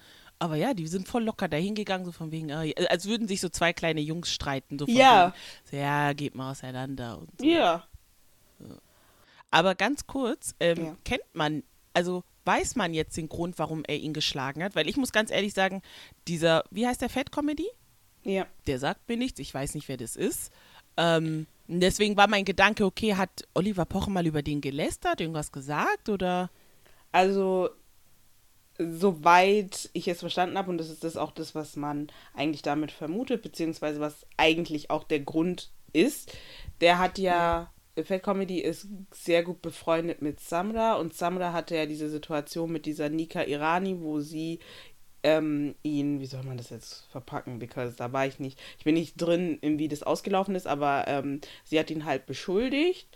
Aber 0.42 0.56
ja, 0.56 0.72
die 0.72 0.86
sind 0.86 1.06
voll 1.06 1.22
locker 1.24 1.48
dahingegangen, 1.48 2.06
so 2.06 2.12
von 2.12 2.32
wegen, 2.32 2.48
äh, 2.48 2.72
als 2.88 3.04
würden 3.06 3.28
sich 3.28 3.40
so 3.42 3.50
zwei 3.50 3.72
kleine 3.74 4.00
Jungs 4.00 4.32
streiten. 4.32 4.78
So 4.78 4.86
von 4.86 4.94
Ja. 4.94 5.26
Wegen, 5.26 5.34
so, 5.70 5.76
ja, 5.76 6.12
geht 6.14 6.34
mal 6.34 6.50
auseinander. 6.52 7.18
Und 7.18 7.28
so. 7.38 7.44
Ja. 7.46 7.84
Aber 9.50 9.74
ganz 9.74 10.06
kurz, 10.06 10.54
ähm, 10.60 10.84
Ja. 10.86 10.96
kennt 11.04 11.24
man, 11.34 11.62
also 11.92 12.22
weiß 12.44 12.76
man 12.76 12.94
jetzt 12.94 13.16
den 13.16 13.28
Grund, 13.28 13.58
warum 13.58 13.84
er 13.84 13.96
ihn 13.96 14.12
geschlagen 14.12 14.62
hat? 14.62 14.74
Weil 14.74 14.88
ich 14.88 14.96
muss 14.96 15.12
ganz 15.12 15.30
ehrlich 15.30 15.54
sagen, 15.54 15.82
dieser, 16.28 16.64
wie 16.70 16.86
heißt 16.86 17.00
der 17.00 17.08
Fat 17.08 17.32
Comedy? 17.32 17.66
Ja. 18.22 18.46
der 18.66 18.78
sagt 18.78 19.08
mir 19.08 19.16
nichts, 19.16 19.40
ich 19.40 19.54
weiß 19.54 19.74
nicht, 19.74 19.88
wer 19.88 19.96
das 19.96 20.14
ist. 20.14 20.52
Ähm, 20.96 21.46
deswegen 21.68 22.16
war 22.16 22.28
mein 22.28 22.44
Gedanke, 22.44 22.84
okay, 22.84 23.14
hat 23.14 23.48
Oliver 23.54 23.86
Pocher 23.86 24.10
mal 24.10 24.26
über 24.26 24.42
den 24.42 24.60
gelästert, 24.60 25.20
irgendwas 25.20 25.52
gesagt 25.52 26.08
oder? 26.08 26.50
Also, 27.12 27.70
soweit 28.78 29.90
ich 29.92 30.08
es 30.08 30.20
verstanden 30.20 30.58
habe, 30.58 30.70
und 30.70 30.78
das 30.78 30.90
ist 30.90 31.04
das 31.04 31.16
auch 31.16 31.30
das, 31.30 31.54
was 31.54 31.76
man 31.76 32.08
eigentlich 32.34 32.62
damit 32.62 32.92
vermutet, 32.92 33.42
beziehungsweise 33.42 34.00
was 34.00 34.26
eigentlich 34.36 34.90
auch 34.90 35.04
der 35.04 35.20
Grund 35.20 35.70
ist, 35.92 36.36
der 36.80 36.98
hat 36.98 37.18
ja, 37.18 37.72
Fat 38.04 38.22
Comedy 38.22 38.60
ist 38.60 38.88
sehr 39.12 39.42
gut 39.42 39.62
befreundet 39.62 40.22
mit 40.22 40.40
Samra 40.40 40.94
und 40.94 41.14
Samra 41.14 41.52
hatte 41.52 41.76
ja 41.76 41.86
diese 41.86 42.08
Situation 42.08 42.70
mit 42.70 42.86
dieser 42.86 43.08
Nika 43.08 43.42
Irani, 43.42 44.00
wo 44.00 44.20
sie 44.20 44.60
ähm, 45.22 45.74
ihn, 45.82 46.20
wie 46.20 46.26
soll 46.26 46.42
man 46.44 46.56
das 46.56 46.70
jetzt 46.70 47.06
verpacken, 47.10 47.58
because 47.58 47.96
da 47.96 48.12
war 48.12 48.26
ich 48.26 48.38
nicht, 48.38 48.58
ich 48.78 48.84
bin 48.84 48.94
nicht 48.94 49.14
drin, 49.16 49.58
in 49.60 49.78
wie 49.78 49.88
das 49.88 50.02
ausgelaufen 50.02 50.54
ist, 50.54 50.66
aber 50.66 51.04
ähm, 51.08 51.40
sie 51.64 51.78
hat 51.78 51.90
ihn 51.90 52.04
halt 52.04 52.26
beschuldigt, 52.26 53.08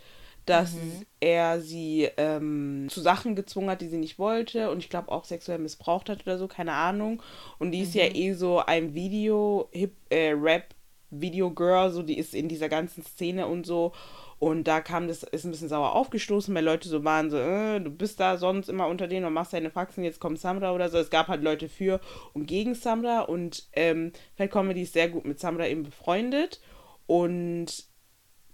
dass 0.45 0.75
er 1.19 1.59
sie 1.59 2.07
ähm, 2.17 2.85
zu 2.89 3.01
Sachen 3.01 3.35
gezwungen 3.35 3.71
hat, 3.71 3.81
die 3.81 3.87
sie 3.87 3.97
nicht 3.97 4.19
wollte 4.19 4.69
und 4.69 4.77
ich 4.77 4.89
glaube 4.89 5.11
auch 5.11 5.25
sexuell 5.25 5.57
missbraucht 5.57 6.07
hat 6.07 6.21
oder 6.21 6.37
so, 6.37 6.47
keine 6.47 6.73
Ahnung. 6.73 7.23
Und 7.57 7.71
die 7.71 7.81
ist 7.81 7.95
ja 7.95 8.03
eh 8.13 8.33
so 8.33 8.59
ein 8.59 8.93
Video, 8.93 9.69
Hip, 9.71 9.95
äh, 10.09 10.33
Rap, 10.33 10.75
Video 11.09 11.49
Girl, 11.49 11.89
so 11.91 12.03
die 12.03 12.17
ist 12.17 12.35
in 12.35 12.47
dieser 12.47 12.69
ganzen 12.69 13.03
Szene 13.03 13.47
und 13.47 13.65
so. 13.65 13.93
Und 14.37 14.65
da 14.65 14.81
kam 14.81 15.07
das, 15.07 15.23
ist 15.23 15.45
ein 15.45 15.51
bisschen 15.51 15.69
sauer 15.69 15.95
aufgestoßen, 15.95 16.53
weil 16.53 16.63
Leute 16.63 16.89
so 16.89 17.03
waren, 17.03 17.29
so, 17.29 17.37
äh, 17.37 17.79
du 17.79 17.89
bist 17.89 18.19
da 18.19 18.37
sonst 18.37 18.67
immer 18.67 18.87
unter 18.87 19.07
denen 19.07 19.25
und 19.25 19.33
machst 19.33 19.53
deine 19.53 19.69
Faxen, 19.69 20.03
jetzt 20.03 20.19
kommt 20.19 20.39
Samra 20.39 20.73
oder 20.73 20.89
so. 20.89 20.97
Es 20.97 21.09
gab 21.09 21.29
halt 21.29 21.41
Leute 21.41 21.69
für 21.69 22.01
und 22.33 22.45
gegen 22.45 22.75
Samra 22.75 23.21
und 23.21 23.67
ähm, 23.73 24.11
Fat 24.35 24.51
Comedy 24.51 24.81
ist 24.81 24.93
sehr 24.93 25.09
gut 25.09 25.25
mit 25.25 25.39
Samra 25.39 25.67
eben 25.67 25.83
befreundet. 25.83 26.59
Und 27.07 27.85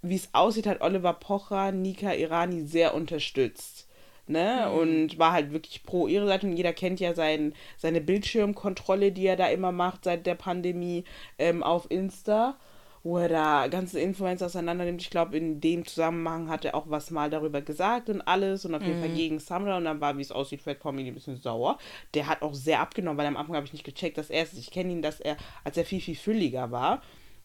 wie 0.02 0.16
es 0.16 0.28
aussieht, 0.32 0.66
hat 0.66 0.82
Oliver 0.82 1.14
Pocher 1.14 1.72
Nika 1.72 2.12
Irani 2.12 2.62
sehr 2.62 2.94
unterstützt. 2.94 3.88
Ne? 4.28 4.70
Und 4.70 5.18
war 5.18 5.32
halt 5.32 5.52
wirklich 5.52 5.82
pro 5.82 6.06
ihre 6.06 6.26
Seite. 6.26 6.46
Und 6.46 6.56
jeder 6.56 6.72
kennt 6.72 7.00
ja 7.00 7.14
sein, 7.14 7.54
seine 7.76 8.00
Bildschirmkontrolle, 8.00 9.10
die 9.10 9.26
er 9.26 9.36
da 9.36 9.48
immer 9.48 9.72
macht 9.72 10.04
seit 10.04 10.26
der 10.26 10.36
Pandemie 10.36 11.04
ähm, 11.38 11.62
auf 11.62 11.90
Insta, 11.90 12.56
wo 13.04 13.18
er 13.18 13.28
da 13.28 13.66
ganze 13.66 13.98
Influencer 14.00 14.46
auseinander 14.46 14.84
nimmt. 14.84 15.02
Ich 15.02 15.10
glaube, 15.10 15.36
in 15.36 15.60
dem 15.60 15.84
Zusammenhang 15.86 16.48
hat 16.48 16.64
er 16.64 16.74
auch 16.76 16.88
was 16.88 17.10
mal 17.10 17.30
darüber 17.30 17.60
gesagt 17.60 18.08
und 18.08 18.20
alles. 18.22 18.64
Und 18.64 18.74
auf 18.76 18.82
jeden 18.82 19.00
Fall 19.00 19.08
gegen 19.14 19.38
Samra. 19.40 19.76
Und 19.76 19.84
dann 19.86 20.00
war, 20.00 20.16
wie 20.18 20.22
es 20.22 20.30
aussieht, 20.30 20.62
Fat 20.62 20.78
Comedy 20.80 21.08
ein 21.08 21.14
bisschen 21.14 21.36
sauer. 21.36 21.78
Der 22.14 22.28
hat 22.28 22.42
auch 22.42 22.54
sehr 22.54 22.78
abgenommen, 22.80 23.18
weil 23.18 23.26
am 23.26 23.36
Anfang 23.36 23.56
habe 23.56 23.66
ich 23.66 23.72
nicht 23.72 23.84
gecheckt, 23.84 24.18
dass 24.18 24.30
er 24.30 24.44
es. 24.44 24.52
Ich 24.54 24.70
kenne 24.70 24.92
ihn, 24.92 25.02
dass 25.02 25.18
er, 25.20 25.36
als 25.64 25.76
er 25.76 25.84
viel, 25.84 26.00
viel 26.00 26.14
fülliger 26.16 26.70
war. 26.70 27.02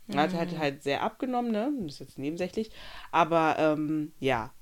Er 0.10 0.22
hat 0.22 0.34
halt, 0.36 0.58
halt 0.58 0.84
sehr 0.84 1.04
abgenommen, 1.04 1.52
ne? 1.52 1.70
Das 1.82 1.94
ist 1.96 2.00
jetzt 2.00 2.20
nebensächlich. 2.20 2.70
Aber 3.12 3.56
ähm, 3.60 4.14
ja, 4.20 4.54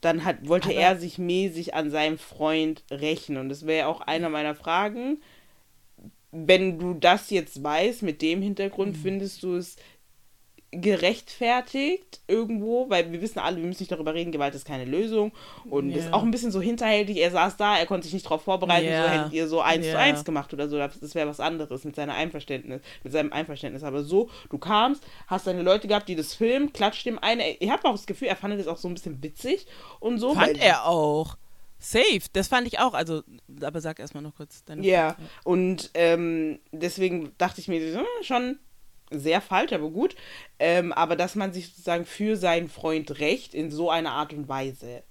dann 0.00 0.24
hat, 0.24 0.46
wollte 0.48 0.68
Aber- 0.68 0.78
er 0.78 0.96
sich 0.98 1.18
mäßig 1.18 1.74
an 1.74 1.90
seinem 1.90 2.18
Freund 2.18 2.84
rächen. 2.90 3.36
Und 3.38 3.48
das 3.48 3.66
wäre 3.66 3.78
ja 3.80 3.86
auch 3.86 4.00
einer 4.02 4.28
meiner 4.28 4.54
Fragen. 4.54 5.20
Wenn 6.30 6.78
du 6.78 6.94
das 6.94 7.28
jetzt 7.30 7.62
weißt, 7.62 8.02
mit 8.02 8.22
dem 8.22 8.40
Hintergrund, 8.40 8.96
Mhm. 8.96 9.00
findest 9.02 9.42
du 9.42 9.56
es 9.56 9.76
gerechtfertigt 10.72 12.20
irgendwo, 12.28 12.88
weil 12.88 13.12
wir 13.12 13.20
wissen 13.20 13.38
alle, 13.38 13.56
wir 13.58 13.64
müssen 13.66 13.82
nicht 13.82 13.92
darüber 13.92 14.14
reden, 14.14 14.32
Gewalt 14.32 14.54
ist 14.54 14.66
keine 14.66 14.84
Lösung 14.84 15.32
und 15.70 15.90
Ja. 15.90 15.98
ist 15.98 16.12
auch 16.12 16.22
ein 16.22 16.30
bisschen 16.30 16.50
so 16.50 16.60
hinterhältig, 16.60 17.18
er 17.18 17.30
saß 17.30 17.56
da, 17.56 17.76
er 17.78 17.86
konnte 17.86 18.04
sich 18.04 18.14
nicht 18.14 18.26
darauf 18.26 18.42
vorbereiten, 18.42 18.88
Ja. 18.88 19.02
so 19.04 19.08
hättet 19.08 19.32
ihr 19.32 19.48
so 19.48 19.60
eins 19.60 19.84
zu 19.86 19.92
Ja. 19.92 19.98
eins 20.00 20.24
gemacht 20.24 20.52
oder 20.52 20.68
so, 20.68 20.78
das 20.78 21.14
wäre 21.14 21.28
was 21.28 21.40
anderes 21.40 21.84
mit 21.84 21.94
seiner 21.96 22.14
Einverständnis, 22.14 22.80
mit 23.02 23.12
seinem 23.12 23.32
Einverständnis, 23.32 23.82
aber 23.82 24.02
so, 24.02 24.30
du 24.50 24.58
kamst, 24.58 25.04
hast 25.26 25.46
deine 25.46 25.62
Leute 25.62 25.88
gehabt, 25.88 26.08
die 26.08 26.16
das 26.16 26.34
filmen, 26.34 26.72
klatscht 26.72 27.06
dem 27.06 27.18
eine, 27.18 27.50
ich 27.58 27.70
habe 27.70 27.86
auch 27.88 27.92
das 27.92 28.06
Gefühl, 28.06 28.28
er 28.28 28.36
fand 28.36 28.58
das 28.58 28.66
auch 28.66 28.78
so 28.78 28.88
ein 28.88 28.94
bisschen 28.94 29.22
witzig 29.22 29.66
und 30.00 30.18
so. 30.18 30.34
Fand 30.34 30.58
er 30.58 30.86
auch. 30.86 31.36
Safe, 31.78 32.20
das 32.32 32.46
fand 32.46 32.68
ich 32.68 32.78
auch. 32.78 32.94
Also, 32.94 33.22
aber 33.60 33.80
sag 33.80 33.98
erstmal 33.98 34.22
noch 34.22 34.36
kurz 34.36 34.64
deine 34.64 34.82
Ja, 34.86 35.14
Frage. 35.14 35.28
und 35.42 35.90
ähm, 35.94 36.60
deswegen 36.70 37.32
dachte 37.38 37.60
ich 37.60 37.66
mir, 37.66 37.80
hm, 37.80 38.04
schon 38.22 38.58
sehr 39.18 39.40
falsch, 39.40 39.72
aber 39.72 39.90
gut. 39.90 40.16
Ähm, 40.58 40.92
aber 40.92 41.16
dass 41.16 41.34
man 41.34 41.52
sich 41.52 41.68
sozusagen 41.68 42.04
für 42.04 42.36
seinen 42.36 42.68
Freund 42.68 43.18
rächt 43.20 43.54
in 43.54 43.70
so 43.70 43.90
einer 43.90 44.12
Art 44.12 44.32
und 44.32 44.48
Weise. 44.48 45.02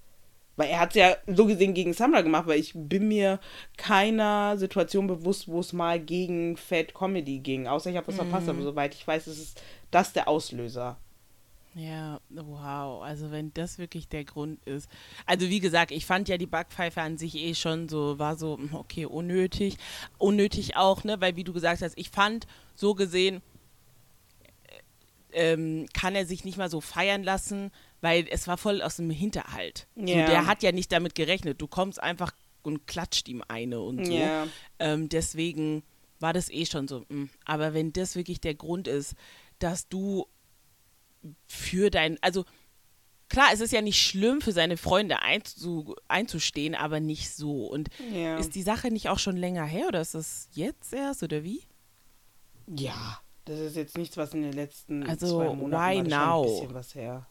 Weil 0.56 0.68
er 0.68 0.80
hat 0.80 0.90
es 0.90 0.96
ja 0.96 1.16
so 1.26 1.46
gesehen 1.46 1.72
gegen 1.72 1.94
Samra 1.94 2.20
gemacht, 2.20 2.46
weil 2.46 2.60
ich 2.60 2.72
bin 2.74 3.08
mir 3.08 3.40
keiner 3.78 4.58
Situation 4.58 5.06
bewusst, 5.06 5.48
wo 5.48 5.60
es 5.60 5.72
mal 5.72 5.98
gegen 5.98 6.56
Fat 6.56 6.94
Comedy 6.94 7.38
ging. 7.38 7.66
Außer 7.66 7.90
ich 7.90 7.96
habe 7.96 8.08
was 8.08 8.16
verpasst, 8.16 8.48
aber 8.48 8.62
soweit 8.62 8.94
ich 8.94 9.06
weiß, 9.06 9.28
ist 9.28 9.62
das 9.90 10.12
der 10.12 10.28
Auslöser. 10.28 10.98
Ja, 11.74 12.20
wow. 12.28 13.02
Also 13.02 13.30
wenn 13.30 13.54
das 13.54 13.78
wirklich 13.78 14.06
der 14.08 14.24
Grund 14.24 14.62
ist. 14.66 14.90
Also 15.24 15.48
wie 15.48 15.60
gesagt, 15.60 15.90
ich 15.90 16.04
fand 16.04 16.28
ja 16.28 16.36
die 16.36 16.46
Backpfeife 16.46 17.00
an 17.00 17.16
sich 17.16 17.34
eh 17.34 17.54
schon 17.54 17.88
so, 17.88 18.18
war 18.18 18.36
so, 18.36 18.58
hm, 18.58 18.74
okay, 18.74 19.06
unnötig. 19.06 19.78
Unnötig 20.18 20.76
auch, 20.76 21.02
ne? 21.04 21.18
Weil 21.20 21.36
wie 21.36 21.44
du 21.44 21.54
gesagt 21.54 21.80
hast, 21.80 21.96
ich 21.96 22.10
fand 22.10 22.46
so 22.74 22.94
gesehen, 22.94 23.40
ähm, 25.32 25.86
kann 25.92 26.14
er 26.14 26.26
sich 26.26 26.44
nicht 26.44 26.56
mal 26.58 26.70
so 26.70 26.80
feiern 26.80 27.22
lassen, 27.22 27.70
weil 28.00 28.26
es 28.30 28.46
war 28.48 28.56
voll 28.58 28.82
aus 28.82 28.96
dem 28.96 29.10
Hinterhalt. 29.10 29.86
So, 29.96 30.02
Ja. 30.06 30.26
der 30.26 30.46
hat 30.46 30.62
ja 30.62 30.72
nicht 30.72 30.90
damit 30.92 31.14
gerechnet. 31.14 31.60
Du 31.60 31.66
kommst 31.66 32.02
einfach 32.02 32.32
und 32.62 32.86
klatscht 32.86 33.28
ihm 33.28 33.42
eine 33.48 33.80
und 33.80 34.06
so. 34.06 34.12
Ja. 34.14 34.46
Ähm, 34.78 35.08
deswegen 35.08 35.82
war 36.20 36.32
das 36.32 36.48
eh 36.50 36.66
schon 36.66 36.86
so. 36.86 37.00
mm. 37.08 37.28
Aber 37.44 37.74
wenn 37.74 37.92
das 37.92 38.14
wirklich 38.14 38.40
der 38.40 38.54
Grund 38.54 38.86
ist, 38.88 39.14
dass 39.58 39.88
du 39.88 40.26
für 41.48 41.90
dein, 41.90 42.18
also 42.22 42.44
klar, 43.28 43.48
es 43.52 43.60
ist 43.60 43.72
ja 43.72 43.80
nicht 43.80 44.00
schlimm, 44.00 44.40
für 44.40 44.52
seine 44.52 44.76
Freunde 44.76 45.22
einzu, 45.22 45.94
einzustehen, 46.08 46.74
aber 46.74 47.00
nicht 47.00 47.30
so. 47.34 47.66
Und 47.66 47.88
Ja. 48.12 48.36
ist 48.38 48.54
die 48.54 48.62
Sache 48.62 48.88
nicht 48.90 49.08
auch 49.08 49.18
schon 49.18 49.36
länger 49.36 49.64
her 49.64 49.88
oder 49.88 50.00
ist 50.00 50.14
das 50.14 50.48
jetzt 50.52 50.92
erst 50.92 51.22
oder 51.22 51.42
wie? 51.44 51.62
Ja, 52.68 53.20
das 53.44 53.58
ist 53.58 53.76
jetzt 53.76 53.96
nichts, 53.98 54.16
was 54.16 54.34
in 54.34 54.42
den 54.42 54.52
letzten 54.52 55.02
Also, 55.08 55.38
zwei 55.38 55.54
Monaten 55.54 56.06
why 56.06 56.08
now? 56.08 56.42
ein 56.42 56.48
bisschen 56.48 56.74
was 56.74 56.94
her. 56.94 57.26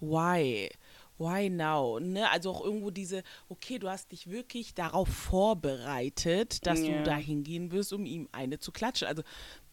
Why? 0.00 0.70
Why 1.18 1.48
now? 1.50 2.00
Ne? 2.00 2.28
Also 2.30 2.50
auch 2.50 2.64
irgendwo 2.64 2.90
diese, 2.90 3.22
okay, 3.48 3.78
du 3.78 3.88
hast 3.88 4.10
dich 4.10 4.28
wirklich 4.30 4.74
darauf 4.74 5.08
vorbereitet, 5.08 6.66
dass 6.66 6.80
Ja. 6.80 6.98
du 6.98 7.02
da 7.04 7.16
hingehen 7.16 7.70
wirst, 7.72 7.92
um 7.92 8.04
ihm 8.06 8.28
eine 8.32 8.58
zu 8.58 8.72
klatschen. 8.72 9.06
Also, 9.08 9.22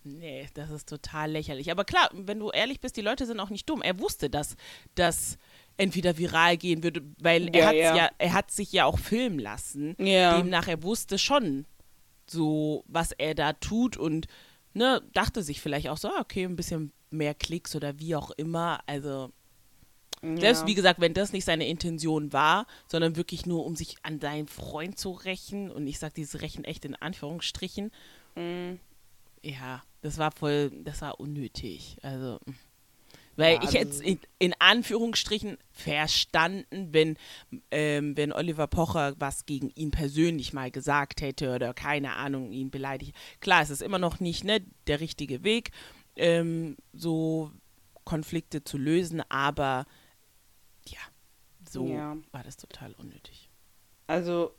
nee, 0.04 0.48
das 0.54 0.70
ist 0.70 0.88
total 0.88 1.32
lächerlich. 1.32 1.72
Aber 1.72 1.86
klar, 1.86 2.10
wenn 2.14 2.40
du 2.40 2.52
ehrlich 2.52 2.80
bist, 2.80 2.98
die 2.98 3.02
Leute 3.02 3.26
sind 3.26 3.40
auch 3.40 3.50
nicht 3.50 3.68
dumm. 3.70 3.82
Er 3.82 4.00
wusste, 4.00 4.30
dass 4.30 4.56
das 4.96 5.38
entweder 5.78 6.18
viral 6.18 6.58
gehen 6.58 6.84
würde, 6.84 7.02
weil 7.20 7.48
er 7.56 7.62
Ja, 7.62 7.68
hat 7.68 7.76
ja. 7.76 7.96
ja, 7.96 8.10
er 8.18 8.34
hat 8.34 8.52
sich 8.52 8.72
ja 8.72 8.86
auch 8.86 9.00
filmen 9.00 9.40
lassen. 9.40 9.96
Ja. 9.98 10.38
Demnach, 10.38 10.68
er 10.68 10.84
wusste 10.84 11.18
schon 11.18 11.66
so, 12.28 12.84
was 12.88 13.12
er 13.14 13.34
da 13.34 13.54
tut 13.54 13.98
und 13.98 14.28
ne, 14.80 15.02
dachte 15.14 15.44
sich 15.44 15.60
vielleicht 15.62 15.90
auch 15.90 15.98
so, 15.98 16.08
ah, 16.08 16.22
okay, 16.22 16.46
ein 16.46 16.56
bisschen 16.56 16.92
mehr 17.12 17.36
Klicks 17.36 17.76
oder 17.76 18.00
wie 18.00 18.16
auch 18.16 18.32
immer. 18.32 18.80
Also 18.88 19.32
selbst 20.22 20.62
Ja. 20.62 20.68
wie 20.68 20.76
gesagt, 20.76 21.00
wenn 21.02 21.14
das 21.14 21.32
nicht 21.34 21.46
seine 21.46 21.68
Intention 21.68 22.34
war, 22.34 22.66
sondern 22.88 23.16
wirklich 23.16 23.46
nur, 23.46 23.66
um 23.66 23.76
sich 23.76 23.98
an 24.04 24.20
deinen 24.20 24.48
Freund 24.48 24.98
zu 24.98 25.12
rächen, 25.12 25.70
und 25.72 25.86
ich 25.88 26.00
sage 26.00 26.14
dieses 26.16 26.42
Rächen 26.42 26.64
echt 26.64 26.86
in 26.86 26.96
Anführungsstrichen, 26.96 27.92
Mhm. 28.36 28.80
ja, 29.44 29.84
das 30.02 30.18
war 30.18 30.32
voll, 30.32 30.72
das 30.84 31.02
war 31.02 31.20
unnötig. 31.20 31.98
Also, 32.02 32.40
mm. 32.46 32.52
Weil 33.40 33.56
Ja, 33.56 33.64
ich 33.64 33.74
hätte 33.74 33.90
also- 33.92 34.04
in, 34.04 34.20
in 34.38 34.54
Anführungsstrichen 34.60 35.58
verstanden, 35.72 36.90
wenn, 36.92 37.18
ähm, 37.72 38.16
wenn 38.18 38.32
Oliver 38.34 38.68
Pocher 38.68 39.16
was 39.18 39.46
gegen 39.46 39.70
ihn 39.72 39.92
persönlich 39.92 40.54
mal 40.54 40.70
gesagt 40.72 41.22
hätte 41.22 41.56
oder 41.56 41.74
keine 41.74 42.14
Ahnung, 42.14 42.52
ihn 42.52 42.70
beleidigt. 42.70 43.16
Klar, 43.40 43.62
es 43.62 43.70
ist 43.70 43.82
immer 43.82 44.00
noch 44.00 44.20
nicht 44.20 44.44
ne, 44.44 44.62
der 44.88 45.00
richtige 45.00 45.44
Weg. 45.44 45.72
Ähm, 46.16 46.76
so 46.94 47.52
Konflikte 48.04 48.64
zu 48.64 48.78
lösen, 48.78 49.22
aber 49.30 49.86
ja, 50.88 51.00
so 51.70 51.88
Ja. 51.88 52.18
war 52.32 52.44
das 52.44 52.58
total 52.58 52.94
unnötig. 52.94 53.50
Also, 54.08 54.54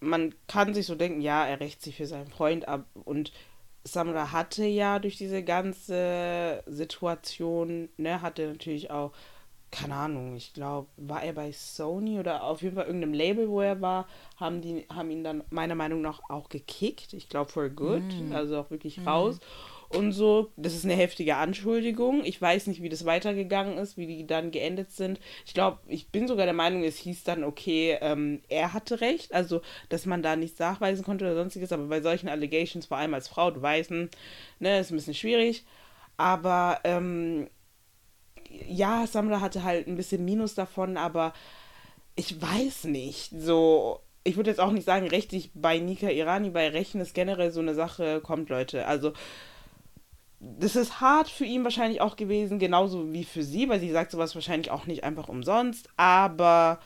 man 0.00 0.34
kann 0.48 0.74
sich 0.74 0.86
so 0.86 0.94
denken, 0.94 1.20
ja, 1.20 1.46
er 1.46 1.60
rächt 1.60 1.80
sich 1.82 1.96
für 1.96 2.06
seinen 2.06 2.28
Freund 2.28 2.68
ab. 2.68 2.86
Und 3.04 3.32
Samra 3.84 4.32
hatte 4.32 4.64
ja 4.64 4.98
durch 4.98 5.16
diese 5.16 5.42
ganze 5.42 6.62
Situation, 6.66 7.88
ne, 7.96 8.22
hatte 8.22 8.46
natürlich 8.48 8.90
auch, 8.90 9.12
keine 9.70 9.94
Ahnung, 9.94 10.36
ich 10.36 10.52
glaube, 10.52 10.88
war 10.98 11.22
er 11.22 11.32
bei 11.32 11.50
Sony 11.50 12.20
oder 12.20 12.44
auf 12.44 12.60
jeden 12.62 12.76
Fall 12.76 12.86
irgendeinem 12.86 13.14
Label, 13.14 13.48
wo 13.48 13.60
er 13.62 13.80
war, 13.80 14.06
haben 14.36 14.60
die, 14.60 14.86
haben 14.92 15.10
ihn 15.10 15.24
dann 15.24 15.44
meiner 15.50 15.74
Meinung 15.74 16.02
nach 16.02 16.20
auch 16.28 16.48
gekickt. 16.50 17.14
Ich 17.14 17.28
glaube, 17.28 17.50
for 17.50 17.70
good, 17.70 18.02
also 18.32 18.58
auch 18.58 18.70
wirklich 18.70 19.06
raus. 19.06 19.40
Und 19.94 20.12
so, 20.12 20.50
das 20.56 20.74
ist 20.74 20.84
eine 20.84 20.94
heftige 20.94 21.36
Anschuldigung. 21.36 22.24
Ich 22.24 22.40
weiß 22.40 22.66
nicht, 22.66 22.82
wie 22.82 22.88
das 22.88 23.04
weitergegangen 23.04 23.76
ist, 23.76 23.98
wie 23.98 24.06
die 24.06 24.26
dann 24.26 24.50
geendet 24.50 24.90
sind. 24.90 25.20
Ich 25.44 25.52
glaube, 25.52 25.80
ich 25.86 26.08
bin 26.08 26.26
sogar 26.26 26.46
der 26.46 26.54
Meinung, 26.54 26.82
es 26.82 26.96
hieß 26.96 27.24
dann, 27.24 27.44
okay, 27.44 27.98
ähm, 28.00 28.40
er 28.48 28.72
hatte 28.72 29.00
recht, 29.02 29.34
also 29.34 29.60
dass 29.90 30.06
man 30.06 30.22
da 30.22 30.34
nichts 30.34 30.58
nachweisen 30.58 31.04
konnte 31.04 31.26
oder 31.26 31.34
sonstiges, 31.34 31.72
aber 31.72 31.84
bei 31.84 32.00
solchen 32.00 32.28
Allegations, 32.28 32.86
vor 32.86 32.96
allem 32.96 33.12
als 33.12 33.28
Frau, 33.28 33.50
du 33.50 33.60
weißt, 33.60 33.90
hm, 33.90 34.08
ne, 34.60 34.80
ist 34.80 34.90
ein 34.90 34.96
bisschen 34.96 35.14
schwierig. 35.14 35.64
Aber 36.16 36.80
ähm, 36.84 37.48
ja, 38.68 39.06
Samra 39.06 39.40
hatte 39.40 39.64
halt 39.64 39.86
ein 39.88 39.96
bisschen 39.96 40.24
Minus 40.24 40.54
davon, 40.54 40.96
aber 40.96 41.32
ich 42.16 42.40
weiß 42.40 42.84
nicht. 42.84 43.30
So, 43.36 44.00
ich 44.24 44.36
würde 44.36 44.50
jetzt 44.50 44.60
auch 44.60 44.72
nicht 44.72 44.84
sagen, 44.84 45.06
rechtlich 45.06 45.50
bei 45.54 45.78
Nika 45.78 46.08
Irani, 46.08 46.50
bei 46.50 46.68
Rechten 46.68 47.00
ist 47.00 47.14
generell 47.14 47.50
so 47.50 47.60
eine 47.60 47.74
Sache, 47.74 48.20
kommt 48.22 48.48
Leute. 48.50 48.86
Also, 48.86 49.12
das 50.44 50.74
ist 50.74 51.00
hart 51.00 51.28
für 51.28 51.44
ihn 51.44 51.62
wahrscheinlich 51.62 52.00
auch 52.00 52.16
gewesen, 52.16 52.58
genauso 52.58 53.12
wie 53.12 53.24
für 53.24 53.44
sie, 53.44 53.68
weil 53.68 53.78
sie 53.78 53.90
sagt 53.90 54.10
sowas 54.10 54.34
wahrscheinlich 54.34 54.72
auch 54.72 54.86
nicht 54.86 55.04
einfach 55.04 55.28
umsonst, 55.28 55.88
aber 55.96 56.80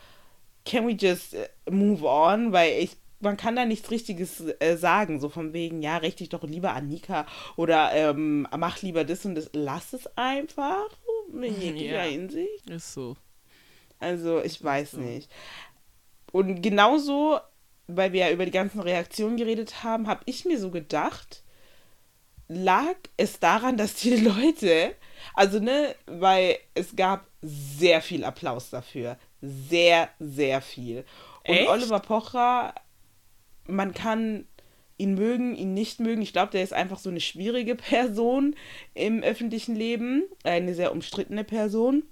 can 0.67 0.87
we 0.87 0.93
just 0.93 1.35
äh, 1.35 1.49
move 1.71 2.05
on, 2.05 2.53
weil 2.53 2.83
ich 2.83 2.97
man 3.19 3.39
kann 3.39 3.57
da 3.57 3.65
nichts 3.65 3.91
Richtiges 3.91 4.45
äh, 4.61 4.77
sagen, 4.77 5.21
so 5.21 5.31
von 5.31 5.55
wegen, 5.55 5.81
ja, 5.81 5.97
richte 5.97 6.19
dich 6.19 6.29
doch 6.29 6.45
lieber 6.45 6.75
an 6.75 6.89
Nika 6.89 7.25
oder 7.57 7.93
ähm, 7.95 8.47
mach 8.57 8.83
lieber 8.83 9.05
das 9.05 9.25
und 9.25 9.37
das. 9.37 9.49
Lass 9.55 9.95
es 9.95 10.07
einfach 10.19 10.89
in 11.33 11.61
jeglicher 11.61 12.05
Ja. 12.05 12.11
Hinsicht. 12.11 12.69
Ist 12.69 12.93
so. 12.93 13.17
Also, 13.99 14.43
ich 14.43 14.63
weiß 14.63 14.93
so. 14.93 15.01
nicht. 15.01 15.31
Und 16.31 16.61
genauso, 16.61 17.41
weil 17.87 18.13
wir 18.13 18.27
ja 18.27 18.33
über 18.33 18.45
die 18.45 18.51
ganzen 18.51 18.81
Reaktionen 18.81 19.39
geredet 19.39 19.83
haben, 19.83 20.09
habe 20.09 20.21
ich 20.27 20.45
mir 20.45 20.59
so 20.59 20.71
gedacht, 20.71 21.43
lag 22.49 22.97
es 23.17 23.41
daran, 23.41 23.77
dass 23.77 23.95
die 23.95 24.17
Leute, 24.17 24.95
also 25.35 25.59
ne, 25.59 25.95
weil 26.07 26.59
es 26.75 26.97
gab 26.97 27.27
sehr 27.43 28.01
viel 28.03 28.25
Applaus 28.25 28.71
dafür. 28.71 29.19
Sehr, 29.41 30.09
sehr 30.19 30.61
viel. 30.61 31.05
Und 31.47 31.55
Echt? 31.55 31.69
Oliver 31.69 32.01
Pocher, 32.01 32.75
man 33.67 33.95
kann 33.95 34.47
ihn 34.99 35.15
mögen, 35.15 35.55
ihn 35.55 35.75
nicht 35.75 36.01
mögen. 36.01 36.23
Ich 36.23 36.33
glaube, 36.33 36.53
der 36.53 36.63
ist 36.63 36.73
einfach 36.73 36.99
so 36.99 37.11
eine 37.11 37.21
schwierige 37.21 37.75
Person 37.77 38.57
im 38.95 39.23
öffentlichen 39.23 39.75
Leben. 39.75 40.25
Eine 40.45 40.75
sehr 40.75 40.93
umstrittene 40.93 41.45
Person. 41.45 42.05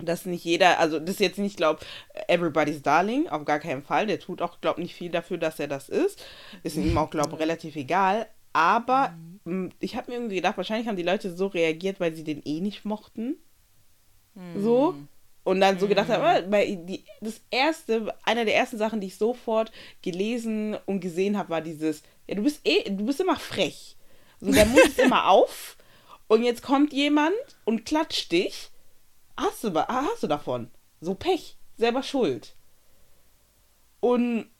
Dass 0.00 0.26
nicht 0.26 0.44
jeder, 0.44 0.78
also 0.78 1.00
das 1.00 1.16
ist 1.16 1.20
jetzt 1.20 1.38
nicht, 1.40 1.56
glaube 1.56 1.80
everybody's 2.28 2.82
darling, 2.82 3.28
auf 3.28 3.44
gar 3.44 3.58
keinen 3.58 3.82
Fall. 3.82 4.06
Der 4.06 4.20
tut 4.20 4.40
auch, 4.42 4.60
glaube 4.60 4.80
nicht 4.80 4.94
viel 4.94 5.10
dafür, 5.10 5.38
dass 5.38 5.58
er 5.58 5.66
das 5.66 5.88
ist. 5.88 6.24
Ist 6.62 6.76
ihm 6.76 6.96
auch, 6.96 7.10
glaube 7.10 7.38
relativ 7.40 7.74
egal. 7.74 8.28
Aber 8.58 9.14
mh, 9.44 9.70
ich 9.78 9.94
habe 9.94 10.10
mir 10.10 10.16
irgendwie 10.16 10.34
gedacht, 10.34 10.56
wahrscheinlich 10.56 10.88
haben 10.88 10.96
die 10.96 11.04
Leute 11.04 11.32
so 11.32 11.46
reagiert, 11.46 12.00
weil 12.00 12.12
sie 12.12 12.24
den 12.24 12.42
eh 12.44 12.58
nicht 12.60 12.84
mochten. 12.84 13.36
So. 14.60 14.94
Und 15.44 15.60
dann 15.60 15.78
so 15.78 15.86
gedacht 15.86 16.08
haben, 16.08 16.24
ah, 16.24 16.50
weil 16.50 16.76
die, 16.78 17.04
das 17.20 17.40
erste, 17.52 18.12
einer 18.24 18.44
der 18.44 18.56
ersten 18.56 18.76
Sachen, 18.76 19.00
die 19.00 19.06
ich 19.06 19.16
sofort 19.16 19.70
gelesen 20.02 20.76
und 20.86 20.98
gesehen 20.98 21.38
habe, 21.38 21.50
war 21.50 21.60
dieses, 21.60 22.02
ja, 22.26 22.34
du 22.34 22.42
bist 22.42 22.60
eh, 22.64 22.90
du 22.90 23.06
bist 23.06 23.20
immer 23.20 23.36
frech. 23.36 23.96
So, 24.40 24.50
der 24.50 24.66
Mund 24.66 24.84
ist 24.84 24.98
immer 25.06 25.28
auf 25.28 25.76
und 26.26 26.42
jetzt 26.42 26.62
kommt 26.62 26.92
jemand 26.92 27.36
und 27.64 27.86
klatscht 27.86 28.32
dich. 28.32 28.70
Hast 29.36 29.62
du, 29.62 29.72
hast 29.72 30.24
du 30.24 30.26
davon? 30.26 30.68
So 31.00 31.14
Pech, 31.14 31.56
selber 31.76 32.02
schuld. 32.02 32.56
Und 34.00 34.50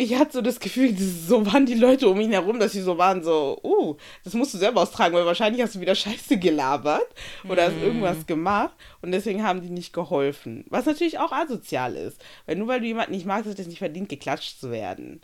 ich 0.00 0.14
hatte 0.14 0.32
so 0.32 0.40
das 0.40 0.60
Gefühl, 0.60 0.96
so 0.96 1.44
waren 1.44 1.66
die 1.66 1.74
Leute 1.74 2.08
um 2.08 2.18
ihn 2.20 2.32
herum, 2.32 2.58
dass 2.58 2.72
sie 2.72 2.80
so 2.80 2.96
waren, 2.96 3.22
so, 3.22 3.60
uh, 3.62 3.96
das 4.24 4.32
musst 4.32 4.54
du 4.54 4.58
selber 4.58 4.80
austragen, 4.80 5.14
weil 5.14 5.26
wahrscheinlich 5.26 5.62
hast 5.62 5.74
du 5.74 5.80
wieder 5.80 5.94
Scheiße 5.94 6.38
gelabert 6.38 7.06
oder 7.48 7.66
hast 7.66 7.76
irgendwas 7.76 8.26
gemacht 8.26 8.74
und 9.02 9.12
deswegen 9.12 9.44
haben 9.44 9.60
die 9.60 9.68
nicht 9.68 9.92
geholfen. 9.92 10.64
Was 10.70 10.86
natürlich 10.86 11.18
auch 11.18 11.32
asozial 11.32 11.96
ist. 11.96 12.18
Weil 12.46 12.56
nur 12.56 12.68
weil 12.68 12.80
du 12.80 12.86
jemanden 12.86 13.12
nicht 13.12 13.26
magst, 13.26 13.50
hat 13.50 13.58
es 13.58 13.66
nicht 13.66 13.78
verdient, 13.78 14.08
geklatscht 14.08 14.58
zu 14.58 14.70
werden. 14.70 15.20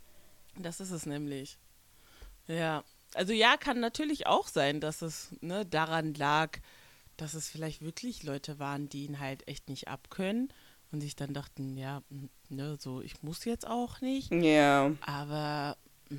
Das 0.58 0.80
ist 0.80 0.90
es 0.90 1.06
nämlich. 1.06 1.56
Ja. 2.46 2.84
Also 3.14 3.32
ja, 3.32 3.56
kann 3.56 3.80
natürlich 3.80 4.26
auch 4.26 4.46
sein, 4.46 4.80
dass 4.80 5.00
es 5.00 5.30
ne, 5.40 5.64
daran 5.64 6.12
lag, 6.12 6.58
dass 7.16 7.32
es 7.32 7.48
vielleicht 7.48 7.80
wirklich 7.80 8.24
Leute 8.24 8.58
waren, 8.58 8.90
die 8.90 9.06
ihn 9.06 9.20
halt 9.20 9.48
echt 9.48 9.70
nicht 9.70 9.88
abkönnen 9.88 10.52
und 10.96 11.02
sich 11.02 11.14
dann 11.14 11.34
dachten, 11.34 11.76
ja, 11.76 12.02
ne, 12.48 12.78
so, 12.80 13.02
ich 13.02 13.22
muss 13.22 13.44
jetzt 13.44 13.66
auch 13.66 14.00
nicht. 14.00 14.32
Ja. 14.32 14.92
Aber 15.02 15.76
mm, 16.08 16.16